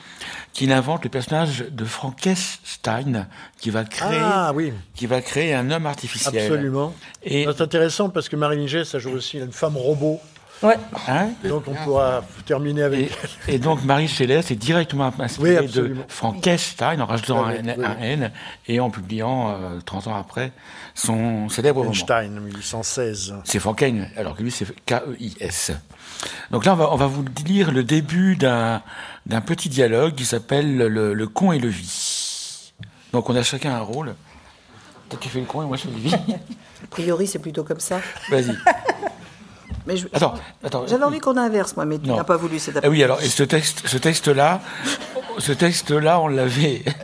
[0.53, 3.29] qu'il invente le personnage de Frankenstein,
[3.61, 4.73] qui va créer, ah, oui.
[4.95, 6.43] qui va créer un homme artificiel.
[6.43, 6.93] Absolument.
[7.23, 10.21] Et c'est intéressant parce que Marie Gay, ça joue aussi une femme robot.
[10.63, 10.77] Ouais.
[11.09, 13.11] Hein donc on pourra terminer avec.
[13.49, 18.31] Et, donc Marie Céleste est directement inspirée de Frankenstein en rajoutant un, N
[18.69, 19.57] et en publiant
[19.87, 20.53] 30 euh, ans après
[20.95, 23.35] son célèbre Frankenstein, 1816.
[23.45, 25.73] C'est Frankenstein, alors que lui c'est K-E-I-S.
[26.51, 28.83] Donc là on va, on va vous lire le début d'un
[29.47, 32.73] petit dialogue qui s'appelle le, le, con et le vie.
[33.13, 34.15] Donc on a chacun un rôle.
[35.09, 36.15] Toi tu fais le con et moi je fais le vie.
[36.85, 38.01] A priori c'est plutôt comme ça.
[38.31, 38.55] Vas-y.
[39.87, 40.35] Mais Attends,
[40.65, 40.87] attends.
[40.87, 43.21] J'avais envie qu'on inverse, moi, mais tu n'as pas voulu cet après ah Oui, alors,
[43.23, 44.61] et ce texte, ce texte-là,
[45.39, 46.85] ce texte-là, on l'avait.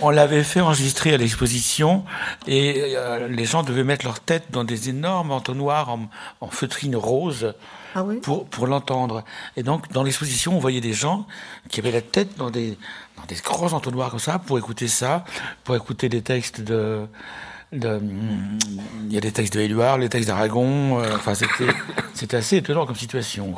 [0.00, 2.06] On l'avait fait enregistrer à l'exposition
[2.46, 6.08] et euh, les gens devaient mettre leur tête dans des énormes entonnoirs en,
[6.40, 7.52] en feutrine rose
[7.94, 9.24] ah oui pour, pour l'entendre.
[9.58, 11.26] Et donc, dans l'exposition, on voyait des gens
[11.68, 12.78] qui avaient la tête dans des,
[13.18, 15.24] dans des gros entonnoirs comme ça pour écouter ça,
[15.64, 17.06] pour écouter des textes de,
[17.72, 21.00] il y a des textes de Éluard, les textes d'Aragon.
[21.00, 23.54] Euh, enfin, c'était assez étonnant comme situation.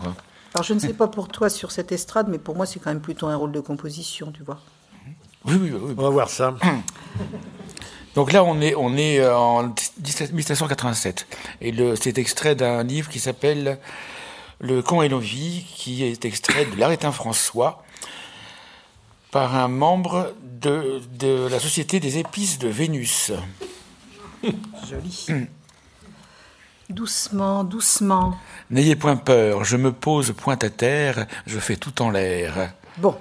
[0.55, 2.91] Alors, je ne sais pas pour toi sur cette estrade, mais pour moi, c'est quand
[2.91, 4.59] même plutôt un rôle de composition, tu vois.
[5.45, 5.95] Oui, oui, oui.
[5.97, 6.55] On va voir ça.
[8.16, 9.73] Donc là, on est, on est euh, en
[10.03, 11.27] 1787.
[11.61, 13.78] Et c'est extrait d'un livre qui s'appelle
[14.59, 17.85] Le Con et l'envie, qui est extrait de l'Arétin François,
[19.31, 23.31] par un membre de, de la Société des épices de Vénus.
[24.89, 25.27] Joli.
[26.89, 28.37] Doucement, doucement.
[28.71, 32.73] N'ayez point peur, je me pose point à terre, je fais tout en l'air.
[32.99, 33.17] Bon.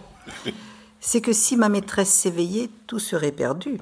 [1.00, 3.80] C'est que si ma maîtresse s'éveillait, tout serait perdu.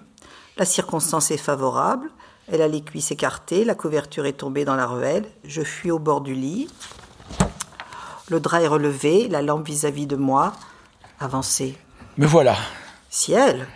[0.58, 2.10] La circonstance est favorable,
[2.52, 6.00] elle a les cuisses écartées, la couverture est tombée dans la ruelle, je fuis au
[6.00, 6.68] bord du lit.
[8.30, 10.54] Le drap est relevé, la lampe vis-à-vis -vis de moi.
[11.20, 11.78] Avancez.
[12.18, 12.58] Me voilà.
[13.10, 13.68] Ciel.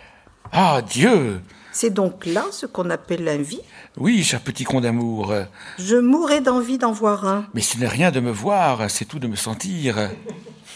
[0.52, 1.40] Ah, Dieu
[1.72, 3.60] C'est donc là ce qu'on appelle l'envie
[3.96, 5.32] Oui, cher petit con d'amour.
[5.78, 7.46] Je mourrais d'envie d'en voir un.
[7.54, 10.10] Mais ce n'est rien de me voir, c'est tout de me sentir.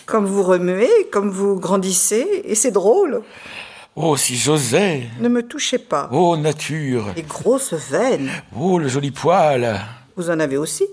[0.06, 3.23] Comme vous remuez, comme vous grandissez, et c'est drôle.
[3.94, 6.09] Oh, si j'osais Ne me touchez pas.
[6.12, 8.31] Oh, nature Les grosses veines.
[8.59, 9.81] Oh, le joli poil
[10.16, 10.85] Vous en avez aussi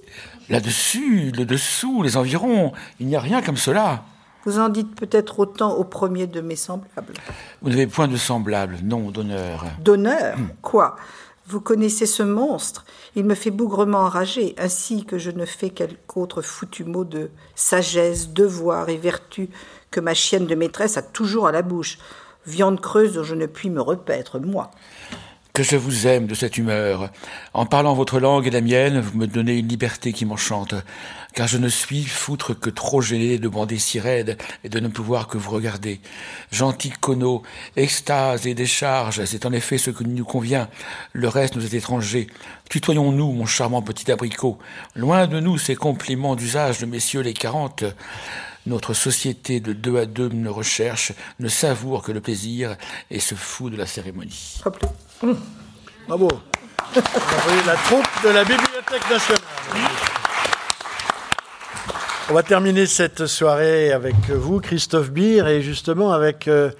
[0.49, 4.03] Là-dessus, le dessous, les environs, il n'y a rien comme cela.
[4.45, 7.13] Vous en dites peut-être autant au premier de mes semblables.
[7.61, 9.65] Vous n'avez point de semblable, non, d'honneur.
[9.79, 10.97] D'honneur Quoi?
[11.47, 12.85] Vous connaissez ce monstre?
[13.15, 17.29] Il me fait bougrement enrager, ainsi que je ne fais quelque autre foutu mot de
[17.55, 19.49] sagesse, devoir et vertu
[19.91, 21.97] que ma chienne de maîtresse a toujours à la bouche.
[22.45, 24.71] Viande creuse dont je ne puis me repaître, moi
[25.53, 27.11] que je vous aime de cette humeur.
[27.53, 30.73] En parlant votre langue et la mienne, vous me donnez une liberté qui m'enchante,
[31.33, 34.87] car je ne suis foutre que trop gêné de bander si raide et de ne
[34.87, 35.99] pouvoir que vous regarder.
[36.51, 37.43] Gentil cono,
[37.75, 40.69] extase et décharge, c'est en effet ce qui nous convient.
[41.11, 42.27] Le reste nous est étranger.
[42.69, 44.57] Tutoyons-nous, mon charmant petit abricot.
[44.95, 47.83] Loin de nous ces compliments d'usage de messieurs les quarante.
[48.65, 52.77] Notre société de deux à deux ne recherche, ne savoure que le plaisir
[53.11, 54.61] et se fout de la cérémonie.
[56.07, 56.29] Bravo.
[57.65, 60.12] la troupe de la Bibliothèque nationale.
[62.29, 66.71] On va terminer cette soirée avec vous, Christophe Beer, et justement avec euh,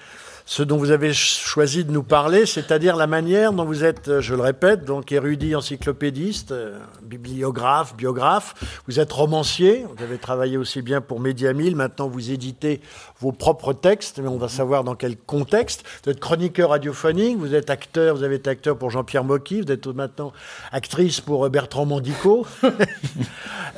[0.46, 4.36] ce dont vous avez choisi de nous parler, c'est-à-dire la manière dont vous êtes, je
[4.36, 8.54] le répète, donc érudit encyclopédiste, euh, bibliographe, biographe,
[8.88, 12.80] vous êtes romancier, vous avez travaillé aussi bien pour Média maintenant vous éditez
[13.24, 15.86] vos propres textes, mais on va savoir dans quel contexte.
[16.04, 19.72] Vous êtes chroniqueur radiophonique, vous êtes acteur, vous avez été acteur pour Jean-Pierre Mocky, vous
[19.72, 20.34] êtes maintenant
[20.74, 22.46] actrice pour Bertrand Mandico.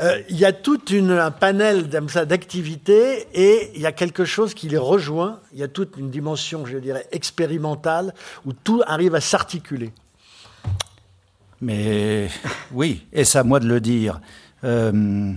[0.02, 4.68] Euh, il y a tout un panel d'activités et il y a quelque chose qui
[4.68, 8.14] les rejoint, il y a toute une dimension, je dirais, expérimentale,
[8.46, 9.94] où tout arrive à s'articuler.
[11.62, 12.28] Mais
[12.74, 14.20] oui, et c'est à moi de le dire?
[14.66, 15.32] Euh,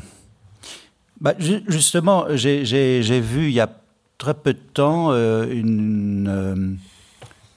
[1.21, 3.71] bah, justement, j'ai vu il y a
[4.19, 6.74] très peu de temps euh, une, euh,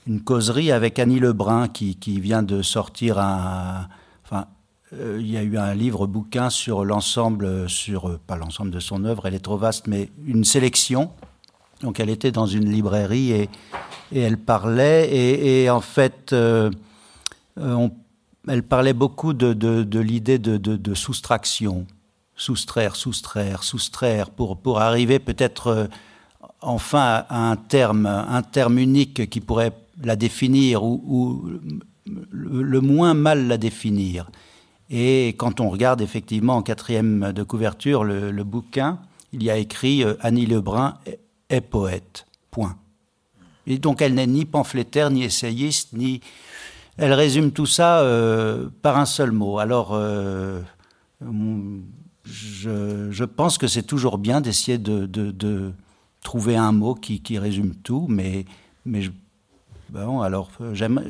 [0.07, 3.87] une, causerie avec Annie Lebrun qui, qui vient de sortir un.
[4.23, 4.45] Enfin,
[4.93, 9.25] il y a eu un livre bouquin sur l'ensemble, sur pas l'ensemble de son œuvre,
[9.25, 11.11] elle est trop vaste, mais une sélection.
[11.81, 13.49] Donc elle était dans une librairie et,
[14.11, 16.35] et elle parlait et, en fait
[18.47, 21.85] elle parlait beaucoup de, de, l'idée de, de, soustraction,
[22.35, 25.87] soustraire, soustraire, soustraire, pour, pour arriver peut-être euh,
[26.61, 29.73] enfin à un terme, un terme unique qui pourrait
[30.03, 31.49] la définir ou,
[32.05, 34.29] le, moins mal la définir.
[34.89, 38.99] Et quand on regarde effectivement en quatrième de couverture le, bouquin,
[39.33, 40.97] il y a écrit euh, Annie Lebrun
[41.49, 42.25] est poète.
[42.49, 42.75] Point.
[43.67, 46.21] Et donc elle n'est ni pamphlétaire, ni essayiste, ni
[46.97, 49.59] elle résume tout ça euh, par un seul mot.
[49.59, 50.61] Alors, euh,
[52.25, 55.73] je, pense que c'est toujours bien d'essayer de,
[56.23, 58.45] trouver un mot qui, résume tout, mais,
[58.85, 59.01] mais
[59.89, 60.49] bon, alors,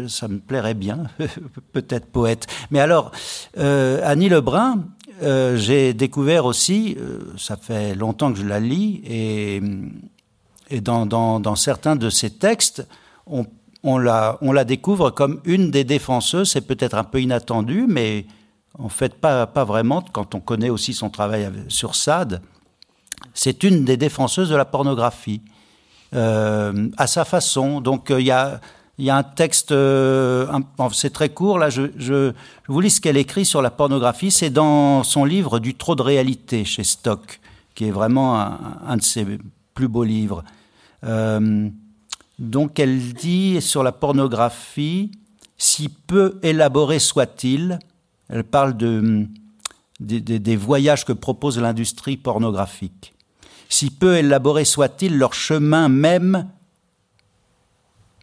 [0.07, 1.07] ça me plairait bien,
[1.73, 2.47] peut-être poète.
[2.71, 3.11] Mais alors,
[3.57, 4.85] euh, Annie Lebrun,
[5.55, 6.97] j'ai découvert aussi,
[7.37, 9.61] ça fait longtemps que je la lis, et,
[10.69, 12.87] et dans, dans certains de ses textes,
[13.27, 13.45] on
[13.83, 16.51] on la, on la découvre comme une des défenseuses.
[16.51, 18.25] C'est peut-être un peu inattendu, mais
[18.77, 22.41] en fait pas, pas vraiment quand on connaît aussi son travail sur Sade.
[23.33, 25.41] C'est une des défenseuses de la pornographie,
[26.13, 27.81] euh, à sa façon.
[27.81, 28.59] Donc il y a,
[28.99, 30.47] un texte, euh,
[30.93, 32.33] c'est très court, là je,
[32.67, 34.31] vous lis ce qu'elle écrit sur la pornographie.
[34.31, 37.39] C'est dans son livre Du trop de réalité chez Stock,
[37.75, 39.25] qui est vraiment un, de ses
[39.73, 40.43] plus beaux livres.
[41.03, 41.69] Euh,
[42.39, 45.11] donc elle dit sur la pornographie,
[45.57, 47.79] si peu élaboré soit-il,
[48.29, 49.27] elle parle de,
[49.99, 53.10] des voyages que propose l'industrie pornographique.
[53.71, 56.49] Si peu élaboré soit-il, leur chemin même,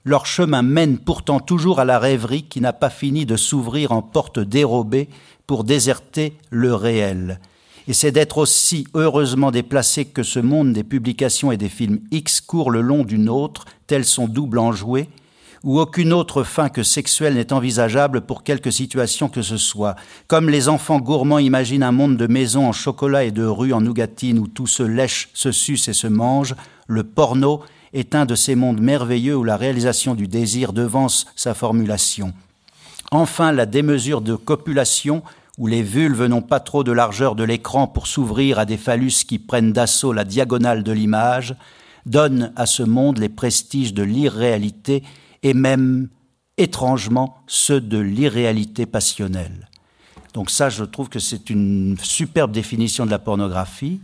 [0.05, 4.03] leur chemin mène pourtant toujours à la rêverie qui n'a pas fini de s'ouvrir en
[4.03, 5.09] porte dérobée
[5.47, 7.41] pour déserter le réel.
[7.89, 12.43] Et c'est d'être aussi heureusement déplacé que ce monde des publications et des films X
[12.43, 15.09] court le long d'une autre, tel son double enjoué,
[15.69, 19.97] où aucune autre fin que sexuelle n'est envisageable pour quelque situation que ce soit.
[20.27, 23.83] Comme les enfants gourmands imaginent un monde de maisons en chocolat et de rues en
[23.83, 26.55] nougatine où tout se lèche, se suce et se mange,
[26.87, 27.61] le porno
[27.93, 32.33] est un de ces mondes merveilleux où la réalisation du désir devance sa formulation.
[33.11, 35.23] Enfin, la démesure de copulation
[35.59, 39.23] où les vulves n'ont pas trop de largeur de l'écran pour s'ouvrir à des phallus
[39.29, 41.57] qui prennent d'assaut la diagonale de l'image,
[42.07, 45.03] donne à ce monde les prestiges de l'irréalité
[45.43, 46.09] et même
[46.57, 49.69] étrangement ceux de l'irréalité passionnelle.
[50.35, 54.01] Donc ça, je trouve que c'est une superbe définition de la pornographie.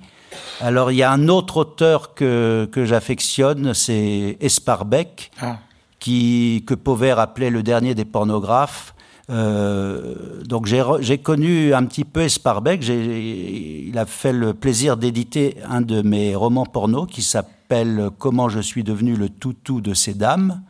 [0.60, 5.58] Alors il y a un autre auteur que, que j'affectionne, c'est Esparbeck, ah.
[6.00, 8.94] qui, que Pauvert appelait le dernier des pornographes.
[9.30, 12.86] Euh, donc j'ai connu un petit peu Esparbeck.
[12.86, 18.60] Il a fait le plaisir d'éditer un de mes romans porno qui s'appelle Comment je
[18.60, 20.62] suis devenu le toutou de ces dames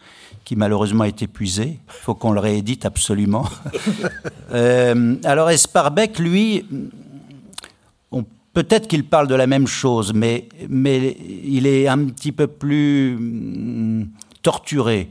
[0.44, 1.78] qui malheureusement est épuisé.
[1.86, 3.48] Il faut qu'on le réédite absolument.
[4.52, 6.64] euh, alors Esparbeck, lui,
[8.54, 13.16] peut-être qu'il parle de la même chose, mais, mais il est un petit peu plus
[13.16, 14.08] hum,
[14.42, 15.10] torturé.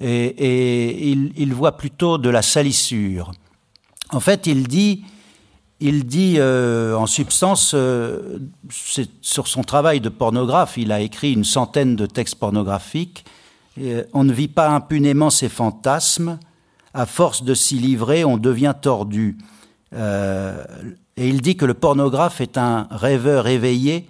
[0.00, 3.32] Et, il, voit plutôt de la salissure.
[4.10, 5.02] En fait, il dit,
[5.80, 8.38] il dit euh, en substance, euh,
[9.20, 13.24] sur son travail de pornographe, il a écrit une centaine de textes pornographiques
[14.12, 16.38] on ne vit pas impunément ses fantasmes.
[16.94, 19.38] À force de s'y livrer, on devient tordu.
[19.94, 20.64] Euh,
[21.16, 24.06] et il dit que le pornographe est un rêveur éveillé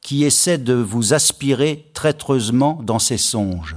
[0.00, 3.76] qui essaie de vous aspirer traîtreusement dans ses songes.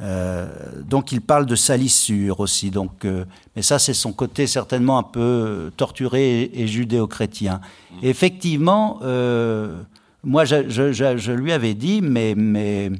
[0.00, 0.46] Euh,
[0.84, 2.70] donc il parle de salissure aussi.
[2.70, 3.06] Donc,
[3.56, 7.60] mais ça, c'est son côté certainement un peu torturé et, judéo-chrétien.
[8.02, 9.00] Effectivement,
[10.24, 12.90] moi, je, je, lui avais dit, mais, mais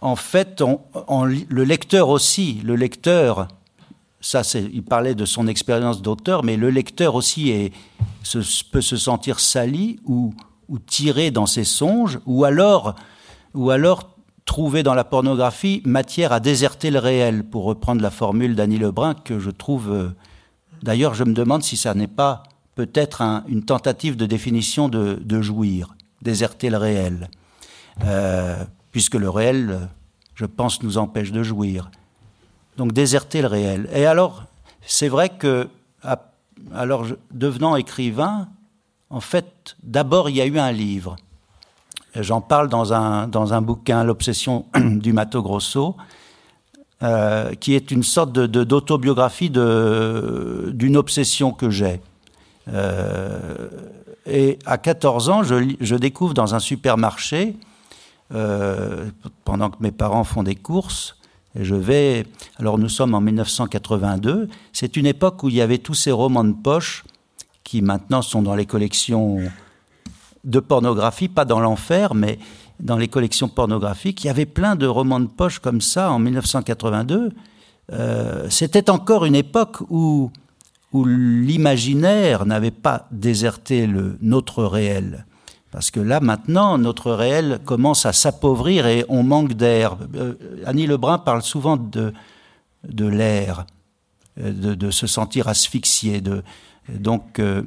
[0.00, 0.62] en fait,
[1.08, 3.48] le lecteur aussi, le lecteur,
[4.20, 7.72] ça, il parlait de son expérience d'auteur, mais le lecteur aussi
[8.70, 10.34] peut se sentir sali ou,
[10.86, 12.94] tiré dans ses songes, ou alors,
[13.54, 14.10] ou alors
[14.44, 19.14] trouver dans la pornographie matière à déserter le réel, pour reprendre la formule d'Annie Lebrun
[19.14, 19.90] que je trouve.
[19.90, 20.08] Euh,
[20.82, 22.42] d'ailleurs, je me demande si ça n'est pas
[22.74, 27.28] peut-être une tentative de définition de jouir, déserter le réel.
[28.04, 29.88] Euh, puisque le réel,
[30.34, 31.90] je pense, nous empêche de jouir.
[32.76, 33.88] Donc déserter le réel.
[33.92, 34.44] Et alors,
[34.82, 35.68] c'est vrai que,
[36.74, 38.48] alors devenant écrivain,
[39.10, 41.16] en fait, d'abord il y a eu un livre.
[42.14, 45.96] J'en parle dans un, dans un bouquin, L'obsession du Mato Grosso,
[47.02, 52.00] euh, qui est une sorte d'autobiographie d'une obsession que j'ai.
[52.72, 53.68] Euh,
[54.26, 57.56] et à 14 ans, je, découvre dans un supermarché
[58.34, 59.10] euh,
[59.44, 61.16] pendant que mes parents font des courses.
[61.58, 62.26] Et je vais.
[62.58, 64.48] Alors nous sommes en 1982.
[64.72, 67.04] C'est une époque où il y avait tous ces romans de poche
[67.64, 69.38] qui maintenant sont dans les collections
[70.44, 72.38] de pornographie, pas dans l'enfer, mais
[72.80, 74.24] dans les collections pornographiques.
[74.24, 77.32] Il y avait plein de romans de poche comme ça en 1982.
[77.92, 80.30] Euh, C'était encore une époque où,
[80.92, 85.26] où l'imaginaire n'avait pas déserté le, notre réel.
[85.70, 89.96] Parce que là, maintenant, notre réel commence à s'appauvrir et on manque d'air.
[90.14, 90.34] Euh,
[90.64, 92.12] Annie Lebrun parle souvent de,
[93.06, 93.66] l'air,
[94.40, 96.22] euh, de, se sentir asphyxié.
[96.88, 97.62] Donc, euh,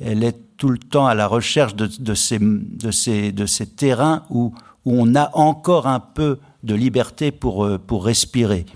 [0.00, 2.40] elle est tout le temps à la recherche de, de, ces,
[2.90, 4.52] ces, ces terrains où,
[4.84, 8.66] où on a encore un peu de liberté pour, pour respirer.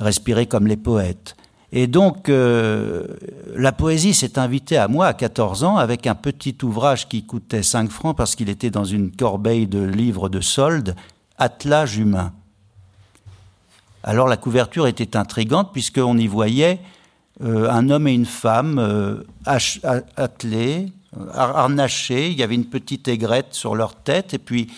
[0.00, 1.36] Respirer comme les poètes.
[1.72, 3.06] Et donc, euh,
[3.54, 7.62] la poésie s'est invitée à moi à 14 ans avec un petit ouvrage qui coûtait
[7.62, 10.94] 5 francs parce qu'il était dans une corbeille de livres de solde,
[11.40, 12.32] Attelage humain.
[14.02, 16.80] Alors la couverture était intrigante puisqu'on y voyait
[17.44, 19.22] euh, un homme et une femme euh,
[20.16, 20.90] attelés,
[21.32, 24.68] harnachés, il y avait une petite aigrette sur leur tête et puis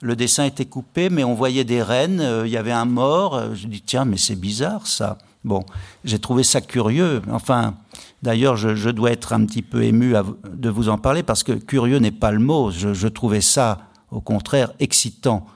[0.00, 3.54] le dessin était coupé mais on voyait des rennes, il y avait un mort.
[3.54, 5.18] Je dis tiens mais c'est bizarre ça.
[5.46, 5.62] Bon,
[6.02, 7.22] j'ai trouvé ça curieux.
[7.30, 7.76] Enfin,
[8.20, 10.12] d'ailleurs, je, dois être un petit peu ému
[10.44, 12.72] de vous en parler parce que curieux n'est pas le mot.
[12.72, 13.78] Je, trouvais ça,
[14.10, 15.46] au contraire, excitant.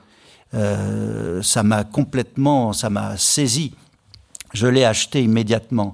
[0.53, 3.73] Euh, ça m'a complètement, ça m'a saisi.
[4.53, 5.91] Je l'ai acheté immédiatement.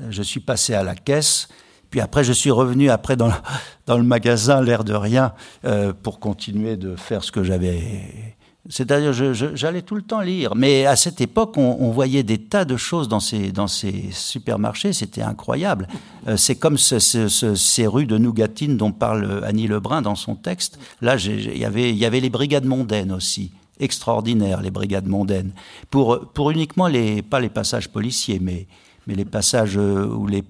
[0.00, 1.46] Euh, je suis passé à la caisse.
[1.90, 3.34] Puis après, je suis revenu après dans le,
[3.86, 5.32] dans le magasin, l'air de rien,
[5.64, 8.36] euh, pour continuer de faire ce que j'avais
[8.68, 9.12] c'est-à-dire,
[9.54, 10.54] j'allais tout le temps lire.
[10.54, 14.92] Mais à cette époque, on, voyait des tas de choses dans ces, dans ces supermarchés.
[14.92, 15.88] C'était incroyable.
[16.26, 20.78] Euh, c'est comme ces rues de Nougatine dont parle Annie Lebrun dans son texte.
[21.00, 23.52] Là, il y avait, y avait les brigades mondaines aussi.
[23.80, 25.52] Extraordinaires, les brigades mondaines.
[25.88, 28.66] Pour, pour uniquement les, pas les passages policiers, mais,
[29.06, 30.42] mais les passages euh, où les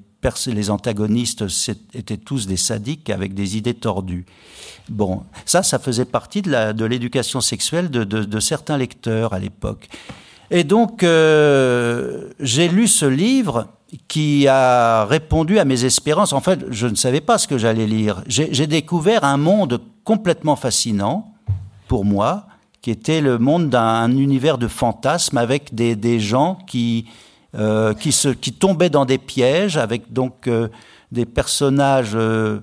[0.47, 1.45] les antagonistes
[1.95, 4.27] étaient tous des sadiques avec des idées tordues.
[4.89, 9.89] Bon, ça, ça faisait partie de l'éducation sexuelle de, certains lecteurs à l'époque.
[10.51, 13.69] Et donc, euh, j'ai lu ce livre
[14.07, 16.33] qui a répondu à mes espérances.
[16.33, 18.23] En fait, je ne savais pas ce que j'allais lire.
[18.27, 21.33] J'ai découvert un monde complètement fascinant
[21.87, 22.47] pour moi,
[22.81, 27.07] qui était le monde d'un univers de fantasmes avec des gens qui,
[27.55, 30.69] euh, qui, tombaient dans des pièges, avec donc euh,
[31.13, 32.61] des personnages euh,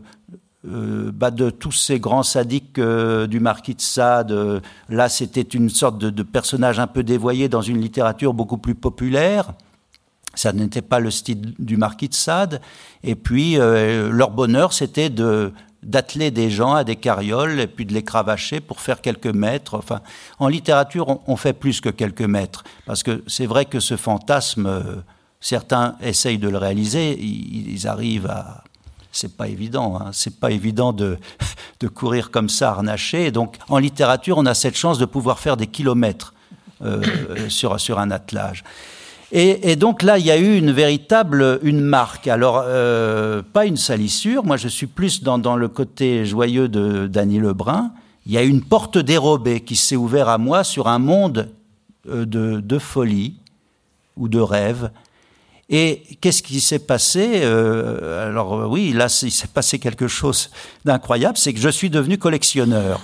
[0.64, 4.62] bah de tous ces grands sadiques du marquis de Sade.
[4.90, 8.76] là, c'était une sorte de, de, personnage un peu dévoyé dans une littérature beaucoup plus
[8.76, 9.54] populaire.
[10.36, 12.62] Ça n'était pas le style du marquis de Sade.
[13.04, 15.52] Et puis, leur bonheur, c'était de
[15.86, 19.76] d'atteler des gens à des carrioles et puis de les cravacher pour faire quelques mètres.
[19.76, 20.02] Enfin,
[20.40, 22.64] en littérature, on, fait plus que quelques mètres.
[22.86, 24.96] Parce que c'est vrai que ce fantasme, euh,
[25.40, 28.64] certains essayent de le réaliser, ils, arrivent à.
[29.12, 30.10] C'est pas évident, hein.
[30.12, 31.18] c'est pas évident de,
[31.80, 33.28] de courir comme ça, harnaché.
[33.28, 36.34] Et donc, en littérature, on a cette chance de pouvoir faire des kilomètres
[36.82, 37.02] euh,
[37.48, 38.64] sur, sur un attelage.
[39.38, 42.30] Et, donc là, il y a eu une véritable une marque.
[42.30, 44.46] Alors, euh, pas une salissure.
[44.46, 47.92] Moi, je suis plus dans, le côté joyeux de Dany Lebrun.
[48.26, 51.50] Il y a une porte dérobée qui s'est ouverte à moi sur un monde
[52.08, 53.36] euh, de, de folie
[54.16, 54.90] ou de rêve.
[55.70, 60.50] Et qu'est-ce qui s'est passé euh, Alors oui, là, il s'est passé quelque chose
[60.86, 63.02] d'incroyable, c'est que je suis devenu collectionneur.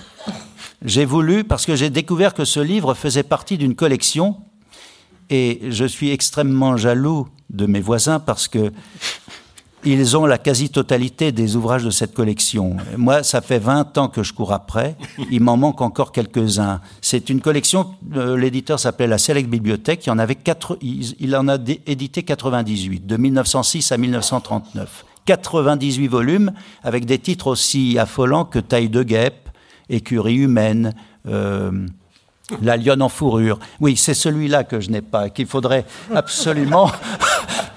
[0.82, 4.38] J'ai voulu, parce que j'ai découvert que ce livre faisait partie d'une collection
[5.32, 8.70] et je suis extrêmement jaloux de mes voisins parce que
[9.84, 12.76] ils ont la quasi-totalité des ouvrages de cette collection.
[12.96, 14.94] Moi, ça fait 20 ans que je cours après.
[15.32, 16.80] Il m'en manque encore quelques-uns.
[17.00, 20.06] C'est une collection, euh, l'éditeur s'appelait la Select Bibliothèque.
[20.06, 20.12] Il,
[21.36, 25.04] en a édité 98, de 1906 à 1939.
[25.24, 26.52] 98 volumes
[26.84, 29.48] avec des titres aussi affolants que Taille de guêpe,
[29.88, 30.94] Écurie humaine,
[31.26, 31.86] euh,
[32.60, 33.58] la lionne en fourrure.
[33.80, 36.90] Oui, c'est celui-là que je n'ai pas, qu'il faudrait absolument.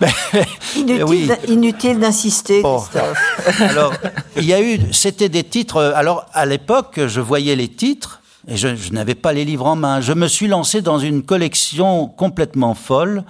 [0.75, 3.61] inutile, inutile d'insister, Christophe.
[3.61, 3.93] alors,
[4.35, 5.81] il y a eu, c'était des titres.
[5.95, 9.75] Alors, à l'époque, je voyais les titres et je, je n'avais pas les livres en
[9.75, 10.01] main.
[10.01, 13.23] Je me suis lancé dans une collection complètement folle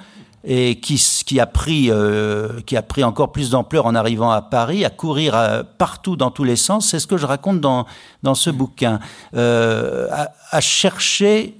[0.45, 4.41] et qui, qui, a pris, euh, qui a pris encore plus d'ampleur en arrivant à
[4.41, 6.89] Paris, à courir euh, partout dans tous les sens.
[6.89, 7.85] C'est ce que je raconte dans,
[8.21, 8.99] dans ce bouquin.
[9.35, 11.57] Euh, à, à, chercher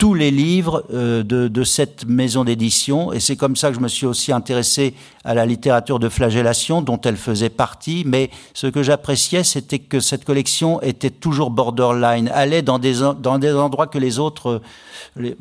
[0.00, 3.12] tous les livres euh, de, de, cette maison d'édition.
[3.12, 4.94] Et c'est comme ça que je me suis aussi intéressé
[5.24, 8.04] à la littérature de flagellation, dont elle faisait partie.
[8.06, 13.38] Mais ce que j'appréciais, c'était que cette collection était toujours borderline, allait dans des, dans
[13.38, 14.62] des endroits que les autres...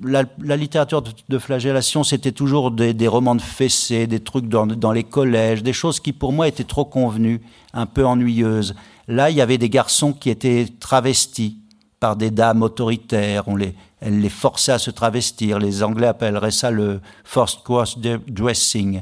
[0.03, 4.49] La, la littérature de, de flagellation, c'était toujours des, des, romans de fessées, des trucs
[4.49, 7.39] dans, dans les collèges, des choses qui pour moi étaient trop convenues,
[7.73, 8.75] un peu ennuyeuses.
[9.07, 11.59] Là, il y avait des garçons qui étaient travestis
[11.99, 13.47] par des dames autoritaires.
[13.47, 15.59] On les, elle les forçait à se travestir.
[15.59, 17.97] Les Anglais appelleraient ça le forced cross
[18.27, 19.01] dressing.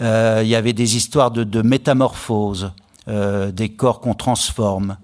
[0.00, 2.72] Euh, il y avait des histoires de, de métamorphose,
[3.08, 4.96] euh, des corps qu'on transforme.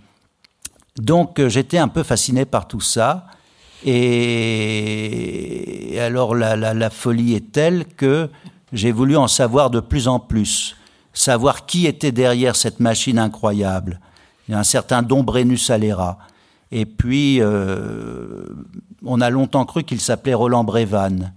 [0.96, 3.26] Donc euh, j'étais un peu fasciné par tout ça.
[3.84, 3.98] Et
[6.00, 8.30] alors la, la, la folie est telle que
[8.72, 10.76] j'ai voulu en savoir de plus en plus,
[11.12, 14.00] savoir qui était derrière cette machine incroyable.
[14.48, 16.18] Il y a un certain Don Brennus Alera.
[16.76, 18.46] Et puis, euh,
[19.04, 21.32] on a longtemps cru qu'il s'appelait Roland Brévan.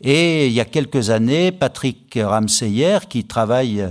[0.00, 3.86] Et il y a quelques années, Patrick Ramseyer, qui travaille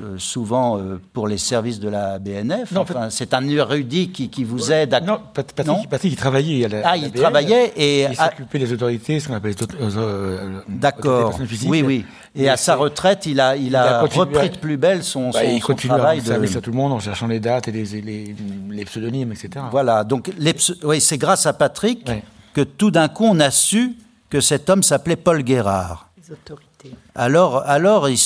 [0.00, 2.70] euh, souvent euh, pour les services de la BNF.
[2.70, 5.00] Non, enfin, c'est un érudit qui, qui vous aide à...
[5.00, 8.02] Non, Patrick, non Patrick il travaillait à la, Ah, il BNF, travaillait et...
[8.04, 11.36] Il s'occupait des autorités, ce qu'on appelle les euh, D'accord,
[11.66, 12.04] oui, oui.
[12.34, 15.02] Et, et à sa retraite, il a, il, il a, a repris de plus belle
[15.02, 16.18] son, bah, son, il son travail.
[16.18, 18.36] Il continue à tout le monde en cherchant les dates et les, les,
[18.70, 19.64] les pseudonymes, etc.
[19.70, 20.54] Voilà, donc les,
[20.84, 22.22] oui, c'est grâce à Patrick ouais.
[22.54, 23.96] que tout d'un coup, on a su
[24.30, 26.08] que cet homme s'appelait Paul Guérard.
[26.16, 26.96] Les autorités.
[27.14, 28.18] Alors, alors il,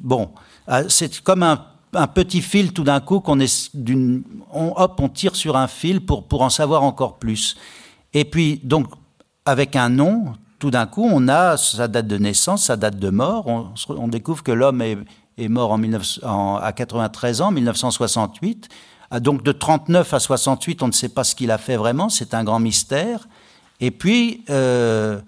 [0.00, 0.30] bon...
[0.72, 4.22] Ah, c'est comme un, petit fil tout d'un coup qu'on est d'une,
[4.52, 7.56] on, hop, on tire sur un fil pour pour en savoir encore plus.
[8.14, 8.86] Et puis donc
[9.44, 13.10] avec un nom, tout d'un coup, on a sa date de naissance, sa date de
[13.10, 13.46] mort.
[13.88, 18.68] On, découvre que l'homme est, mort en 19, en, à 93 ans, 1968.
[19.10, 22.08] Ah, donc de 39 à 68, on ne sait pas ce qu'il a fait vraiment.
[22.10, 23.26] C'est un grand mystère.
[23.80, 25.18] Et puis, euh,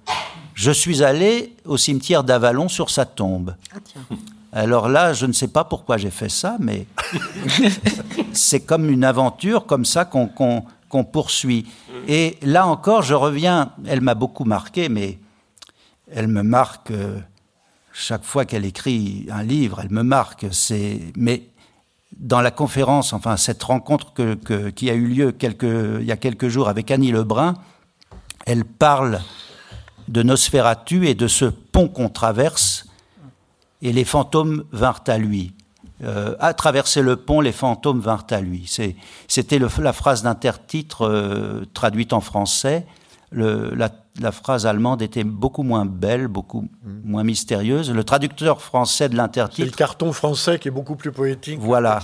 [0.55, 3.57] je suis allé au cimetière d'Avalon sur sa tombe.
[3.75, 4.19] Ah, tiens.
[4.53, 6.87] Alors là, je ne sais pas pourquoi j'ai fait ça, mais
[8.33, 11.67] c'est comme une aventure comme ça qu'on qu qu poursuit.
[12.07, 15.19] Et là encore, je reviens, elle m'a beaucoup marqué, mais
[16.11, 17.19] elle me marque euh,
[17.95, 20.47] chaque fois qu'elle écrit un livre, elle me marque.
[20.51, 21.45] C'est mais
[22.19, 25.63] dans la conférence, enfin cette rencontre que, que, qui a eu lieu quelques,
[26.01, 27.55] il y a quelques jours avec Annie Lebrun,
[28.45, 29.23] elle parle
[30.09, 32.87] de Nosferatu et de ce pont qu'on traverse
[33.83, 35.53] et les fantômes vinrent à lui.
[36.05, 38.71] euh, a traversé le pont, les fantômes vinrent à lui.
[39.29, 42.87] C'était la phrase d'intertitre euh, traduite en français.
[43.31, 46.69] Le, la, phrase allemande était beaucoup moins belle, beaucoup
[47.05, 47.91] moins mystérieuse.
[47.91, 49.71] Le traducteur français de l'intertitre.
[49.71, 51.59] Le carton français qui est beaucoup plus poétique.
[51.59, 52.01] Voilà.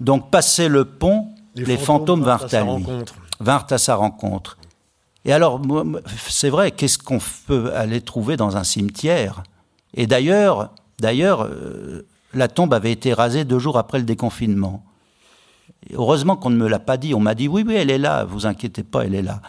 [0.00, 2.86] Donc, passer le pont, les, fantômes, vinrent à, lui.
[3.38, 4.56] Vinrent à sa rencontre.
[5.24, 5.60] Et alors,
[6.16, 9.42] c'est vrai, qu'est-ce qu'on peut aller trouver dans un cimetière?
[9.94, 10.70] Et d'ailleurs,
[11.02, 14.82] d'ailleurs, euh, la tombe avait été rasée deux jours après le déconfinement.
[15.92, 17.12] heureusement qu'on ne me l'a pas dit.
[17.12, 18.24] On m'a dit oui, oui, elle est là.
[18.24, 19.42] Vous inquiétez pas, elle est là.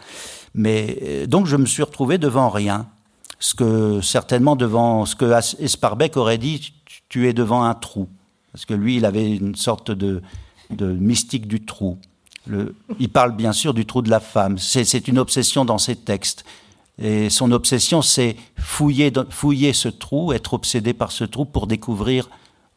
[0.54, 2.88] Mais euh, donc je me suis retrouvé devant rien.
[3.40, 5.26] Ce que certainement devant ce que
[5.62, 6.74] Esparbeck aurait dit,
[7.10, 8.08] tu es devant un trou,
[8.54, 10.22] parce que lui, il avait une sorte de,
[10.80, 11.98] mystique du trou.
[13.00, 14.58] Il parle bien sûr du trou de la femme.
[14.58, 16.46] C'est une obsession dans ses textes.
[17.00, 22.30] Et son obsession, c'est fouiller, fouiller ce trou, être obsédé par ce trou pour découvrir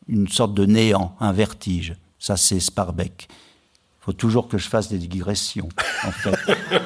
[0.08, 1.94] une sorte de néant, un vertige.
[2.18, 3.28] Ça, c'est Sparbeck.
[3.28, 5.68] Il faut toujours que je fasse des digressions,
[6.04, 6.38] en fait.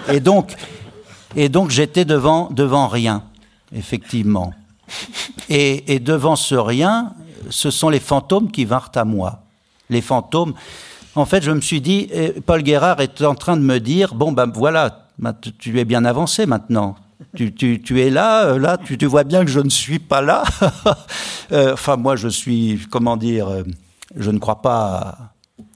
[0.13, 0.57] Et donc,
[1.37, 3.23] et donc j'étais devant, devant rien,
[3.73, 4.53] effectivement.
[5.49, 7.15] Et, et, devant ce rien,
[7.51, 9.45] ce sont les fantômes qui vinrent à moi.
[9.89, 10.55] Les fantômes.
[11.15, 12.11] En fait, je me suis dit,
[12.47, 15.09] Paul Guérard est en train de me dire, bon ben voilà,
[15.59, 16.97] tu es bien avancé maintenant.
[17.37, 19.99] Tu, tu, tu, es là, euh, là, tu, tu, vois bien que je ne suis
[19.99, 20.45] pas là.
[21.53, 23.65] Euh, enfin, moi, je suis, comment dire, euh,
[24.15, 25.33] je ne crois pas,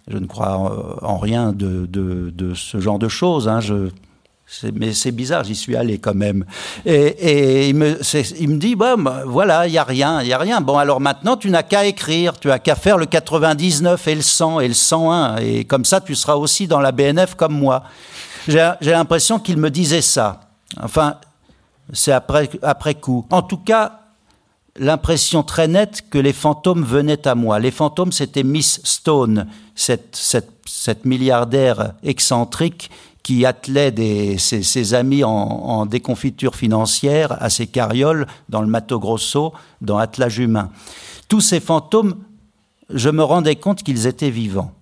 [0.07, 3.49] je ne crois en, rien de, de, de, ce genre de choses.
[3.49, 3.59] Hein.
[3.59, 3.91] Je,
[4.73, 6.45] mais c'est bizarre, j'y suis allé quand même.
[6.85, 7.99] Et, et il, me,
[8.39, 10.61] il, me, dit, bon, bah, voilà, il n'y a rien, il n'y a rien.
[10.61, 14.23] Bon, alors maintenant, tu n'as qu'à écrire, tu as qu'à faire le 99 et le
[14.23, 15.37] 100 et le 101.
[15.39, 17.83] Et comme ça, tu seras aussi dans la BNF comme moi.
[18.47, 20.41] J'ai l'impression qu'il me disait ça.
[20.81, 21.17] Enfin,
[21.93, 23.27] c'est après, coup.
[23.31, 24.01] En tout cas,
[24.77, 27.59] l'impression très nette que les fantômes venaient à moi.
[27.59, 32.91] Les fantômes, c'était Miss Stone, cette, milliardaire excentrique
[33.23, 39.99] qui attelait ses, amis en, déconfiture financière à ses carrioles dans le Mato Grosso, dans
[39.99, 40.71] Attelage humain.
[41.29, 42.17] Tous ces fantômes,
[42.91, 44.73] je me rendais compte qu'ils étaient vivants.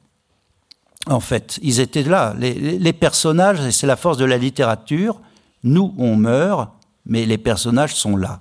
[1.07, 2.35] En fait, ils étaient là.
[2.39, 5.21] Les, les personnages, c'est la force de la littérature,
[5.65, 6.71] nous, on meurt,
[7.07, 8.41] mais les personnages sont là.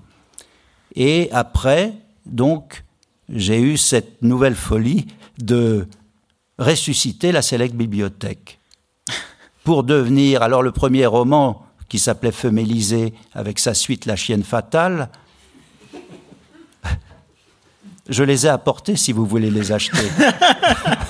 [0.95, 1.93] Et après,
[2.25, 2.83] donc,
[3.29, 5.07] j'ai eu cette nouvelle folie
[5.39, 5.87] de
[6.59, 8.59] ressusciter la Select Bibliothèque
[9.63, 14.43] pour devenir, alors le premier roman qui s'appelait Feu Mélisée avec sa suite La chienne
[14.43, 15.09] fatale,
[18.09, 19.97] je les ai apportés si vous voulez les acheter.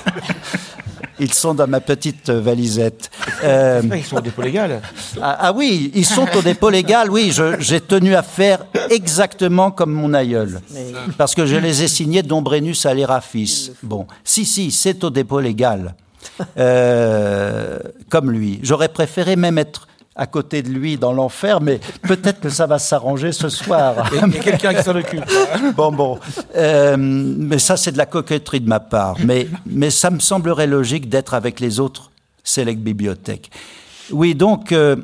[1.22, 3.10] Ils sont dans ma petite valisette.
[3.44, 4.82] Euh, ils sont au dépôt légal.
[5.20, 7.10] Ah, ah, oui, ils sont au dépôt légal.
[7.10, 10.62] Oui, j'ai tenu à faire exactement comme mon aïeul.
[11.18, 13.72] Parce que je les ai signés d'Ombrenus à l'Érafis.
[13.82, 15.96] Bon, si, si, c'est au dépôt légal.
[16.58, 17.80] Euh,
[18.10, 18.60] comme lui.
[18.62, 22.80] J'aurais préféré même être à côté de lui dans l'enfer, mais peut-être que ça va
[22.80, 24.10] s'arranger ce soir.
[24.14, 25.24] Il y a quelqu'un qui s'en occupe.
[25.76, 26.20] bon, bon.
[26.56, 29.16] Euh, mais ça, c'est de la coquetterie de ma part.
[29.24, 32.12] Mais, mais ça me semblerait logique d'être avec les autres
[32.44, 33.52] Select Bibliothèques.
[34.12, 34.98] Oui, donc, euh,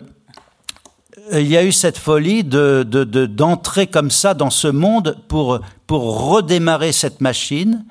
[1.32, 5.60] il y a eu cette folie de, d'entrer de, comme ça dans ce monde pour,
[5.86, 7.86] pour redémarrer cette machine,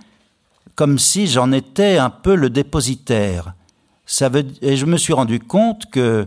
[0.75, 3.55] comme si j'en étais un peu le dépositaire.
[4.05, 6.27] Ça veut, et je me suis rendu compte que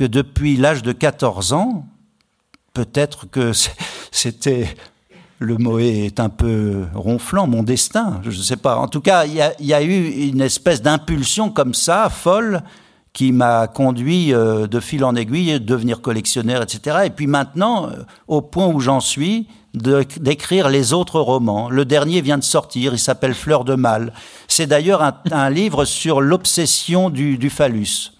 [0.00, 1.84] que depuis l'âge de 14 ans,
[2.72, 3.52] peut-être que
[4.10, 4.74] c'était
[5.38, 8.78] le mot est un peu ronflant, mon destin, je ne sais pas.
[8.78, 12.62] En tout cas, il y, a, eu une espèce d'impulsion comme ça, folle,
[13.12, 17.00] qui m'a conduit euh, de fil en aiguille devenir collectionneur, etc.
[17.04, 17.96] Et puis maintenant, euh,
[18.26, 21.68] au point où j'en suis, d'écrire les autres romans.
[21.68, 24.14] Le dernier vient de sortir, il s'appelle Fleur de Mal.
[24.48, 28.12] C'est d'ailleurs un, livre sur l'obsession du, du phallus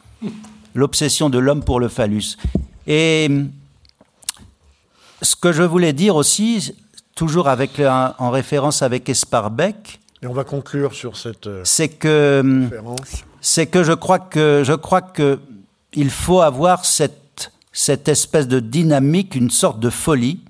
[0.75, 2.37] l'obsession de l'homme pour le phallus.
[2.87, 3.29] Et
[5.23, 6.75] ce que je voulais dire aussi,
[7.15, 12.65] toujours avec en référence avec Esparbeck, et on va conclure sur cette euh, c'est que
[13.41, 15.39] c'est que je crois que je crois que
[15.95, 20.41] il faut avoir cette cette espèce de dynamique, une sorte de folie,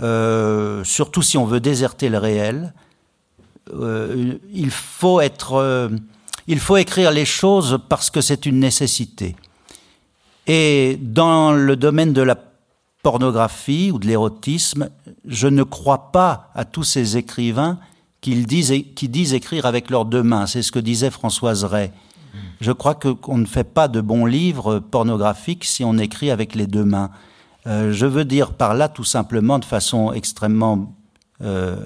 [0.00, 2.72] euh, surtout si on veut déserter le réel.
[3.74, 5.90] Euh, il faut être
[6.46, 9.36] il faut écrire les choses parce que c'est une nécessité.
[10.46, 12.38] Et dans le domaine de la
[13.02, 14.90] pornographie ou de l'érotisme,
[15.24, 17.78] je ne crois pas à tous ces écrivains
[18.20, 20.46] qui disent, écrire avec leurs deux mains.
[20.46, 21.90] C'est ce que disait Françoise Ray.
[22.60, 26.66] Je crois qu'on ne fait pas de bons livres pornographiques si on écrit avec les
[26.66, 27.10] deux mains.
[27.66, 30.94] Euh, je veux dire par là tout simplement de façon extrêmement
[31.42, 31.76] euh,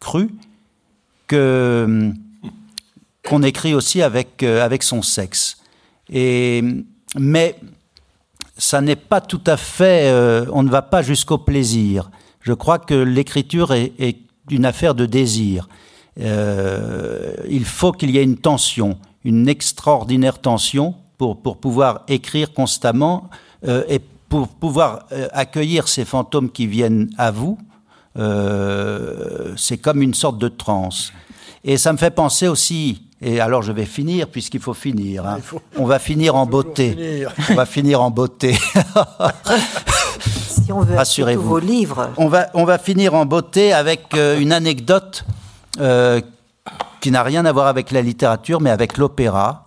[0.00, 0.30] crue
[1.26, 2.12] que
[3.26, 5.58] qu'on écrit aussi avec avec son sexe.
[6.10, 6.62] Et
[7.18, 7.56] mais
[8.56, 10.10] ça n'est pas tout à fait.
[10.52, 12.10] on ne va pas jusqu'au plaisir.
[12.40, 14.16] Je crois que l'écriture est,
[14.50, 15.68] une affaire de désir.
[16.16, 23.30] il faut qu'il y ait une tension, une extraordinaire tension pour, pour pouvoir écrire constamment
[23.66, 27.58] euh, et pour pouvoir euh, accueillir ces fantômes qui viennent à vous.
[28.18, 31.12] Euh, c'est comme une sorte de transe.
[31.64, 35.26] Et ça me fait penser aussi, et alors je vais finir puisqu'il faut finir.
[35.26, 35.38] Hein.
[35.76, 37.26] On va finir en beauté.
[37.50, 38.56] On va finir en beauté.
[40.48, 41.48] si on veut Rassurez-vous.
[41.48, 42.10] vos livres.
[42.16, 45.24] On va, on va finir en beauté avec une anecdote
[47.00, 49.64] qui n'a rien à voir avec la littérature, mais avec l'opéra.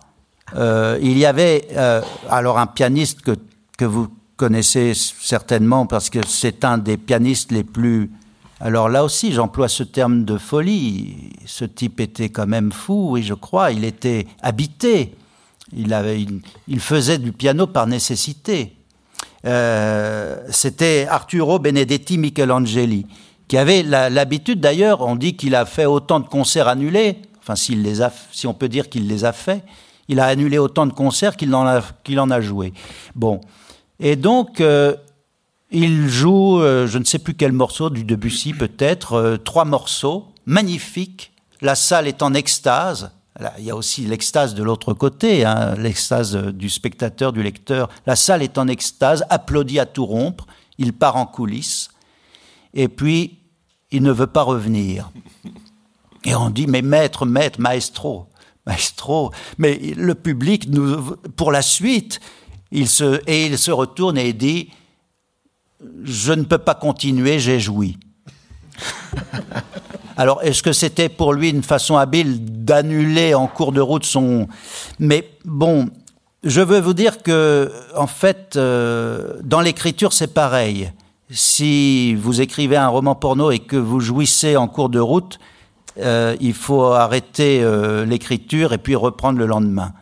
[0.56, 3.32] Euh, il y avait euh, alors un pianiste que,
[3.78, 8.10] que vous connaissez certainement parce que c'est un des pianistes les plus...
[8.60, 11.30] Alors là aussi, j'emploie ce terme de folie.
[11.46, 13.72] Ce type était quand même fou, oui, je crois.
[13.72, 15.14] Il était habité.
[15.72, 16.26] Il, avait
[16.78, 18.76] faisait du piano par nécessité.
[19.46, 23.06] Euh, c'était Arturo Benedetti Michelangeli,
[23.48, 28.02] qui avait l'habitude d'ailleurs, on dit qu'il a fait autant de concerts annulés enfin les
[28.02, 29.62] a, si on peut dire qu'il les a fait,
[30.08, 32.72] il a annulé autant de concerts qu'il en a, qu'il en a joué.
[33.14, 33.40] Bon.
[33.98, 34.94] Et donc, euh,
[35.70, 40.26] il joue, euh, je ne sais plus quel morceau, du Debussy peut-être, euh, trois morceaux,
[40.46, 41.32] magnifiques.
[41.60, 43.12] La salle est en extase.
[43.58, 47.88] il y a aussi l'extase de l'autre côté, hein, l'extase du spectateur, du lecteur.
[48.06, 50.46] La salle est en extase, applaudit à tout rompre.
[50.78, 51.90] Il part en coulisses.
[52.74, 53.38] Et puis,
[53.90, 55.10] il ne veut pas revenir.
[56.24, 58.26] Et on dit, mais maître, maître, maestro,
[58.66, 59.32] maestro.
[59.58, 62.20] Mais le public, nous, pour la suite,
[62.72, 64.70] il se, et il se retourne et dit,
[66.04, 67.98] je ne peux pas continuer, j'ai joui.
[70.16, 74.48] Alors, est-ce que c'était pour lui une façon habile d'annuler en cours de route son...
[74.98, 75.88] Mais bon,
[76.44, 80.92] je veux vous dire que, en fait, euh, dans l'écriture, c'est pareil.
[81.30, 85.38] Si vous écrivez un roman porno et que vous jouissez en cours de route,
[85.98, 89.92] euh, il faut arrêter euh, l'écriture et puis reprendre le lendemain.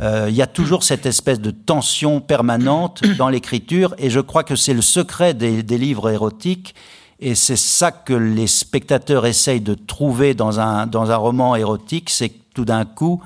[0.00, 4.44] Euh, il y a toujours cette espèce de tension permanente dans l'écriture et je crois
[4.44, 6.74] que c'est le secret des, livres érotiques
[7.20, 12.10] et c'est ça que les spectateurs essayent de trouver dans un, dans un roman érotique,
[12.10, 13.20] c'est que tout d'un coup,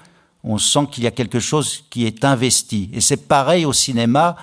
[0.45, 2.91] on sent qu'il y a quelque chose qui est investi.
[2.95, 4.37] Et c'est pareil au cinéma,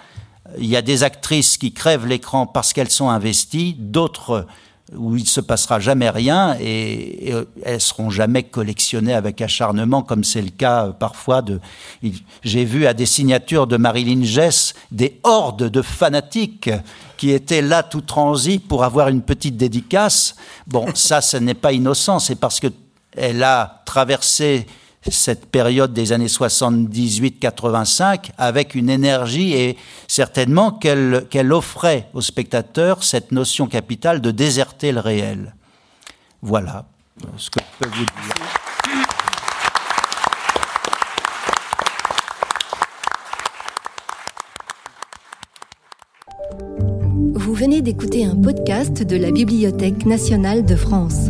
[0.57, 4.45] il y a des actrices qui crèvent l'écran parce qu'elles sont investies, d'autres
[4.95, 7.33] où il se passera jamais rien et, et,
[7.63, 11.59] elles seront jamais collectionnées avec acharnement comme c'est le cas euh, parfois de
[12.43, 16.69] j'ai vu à des signatures de Marilyn Jess des hordes de fanatiques
[17.17, 20.35] qui étaient là tout transis pour avoir une petite dédicace.
[20.67, 22.67] Bon ça ce n'est pas innocent c'est parce que
[23.15, 24.65] elle a traversé
[25.07, 29.77] cette période des années 78-85 avec une énergie et
[30.07, 35.55] certainement qu'elle offrait aux spectateurs cette notion capitale de déserter le réel.
[36.41, 36.85] Voilà
[37.37, 38.35] ce que je peux vous dire.
[47.35, 51.29] Vous venez d'écouter un podcast de la Bibliothèque nationale de France.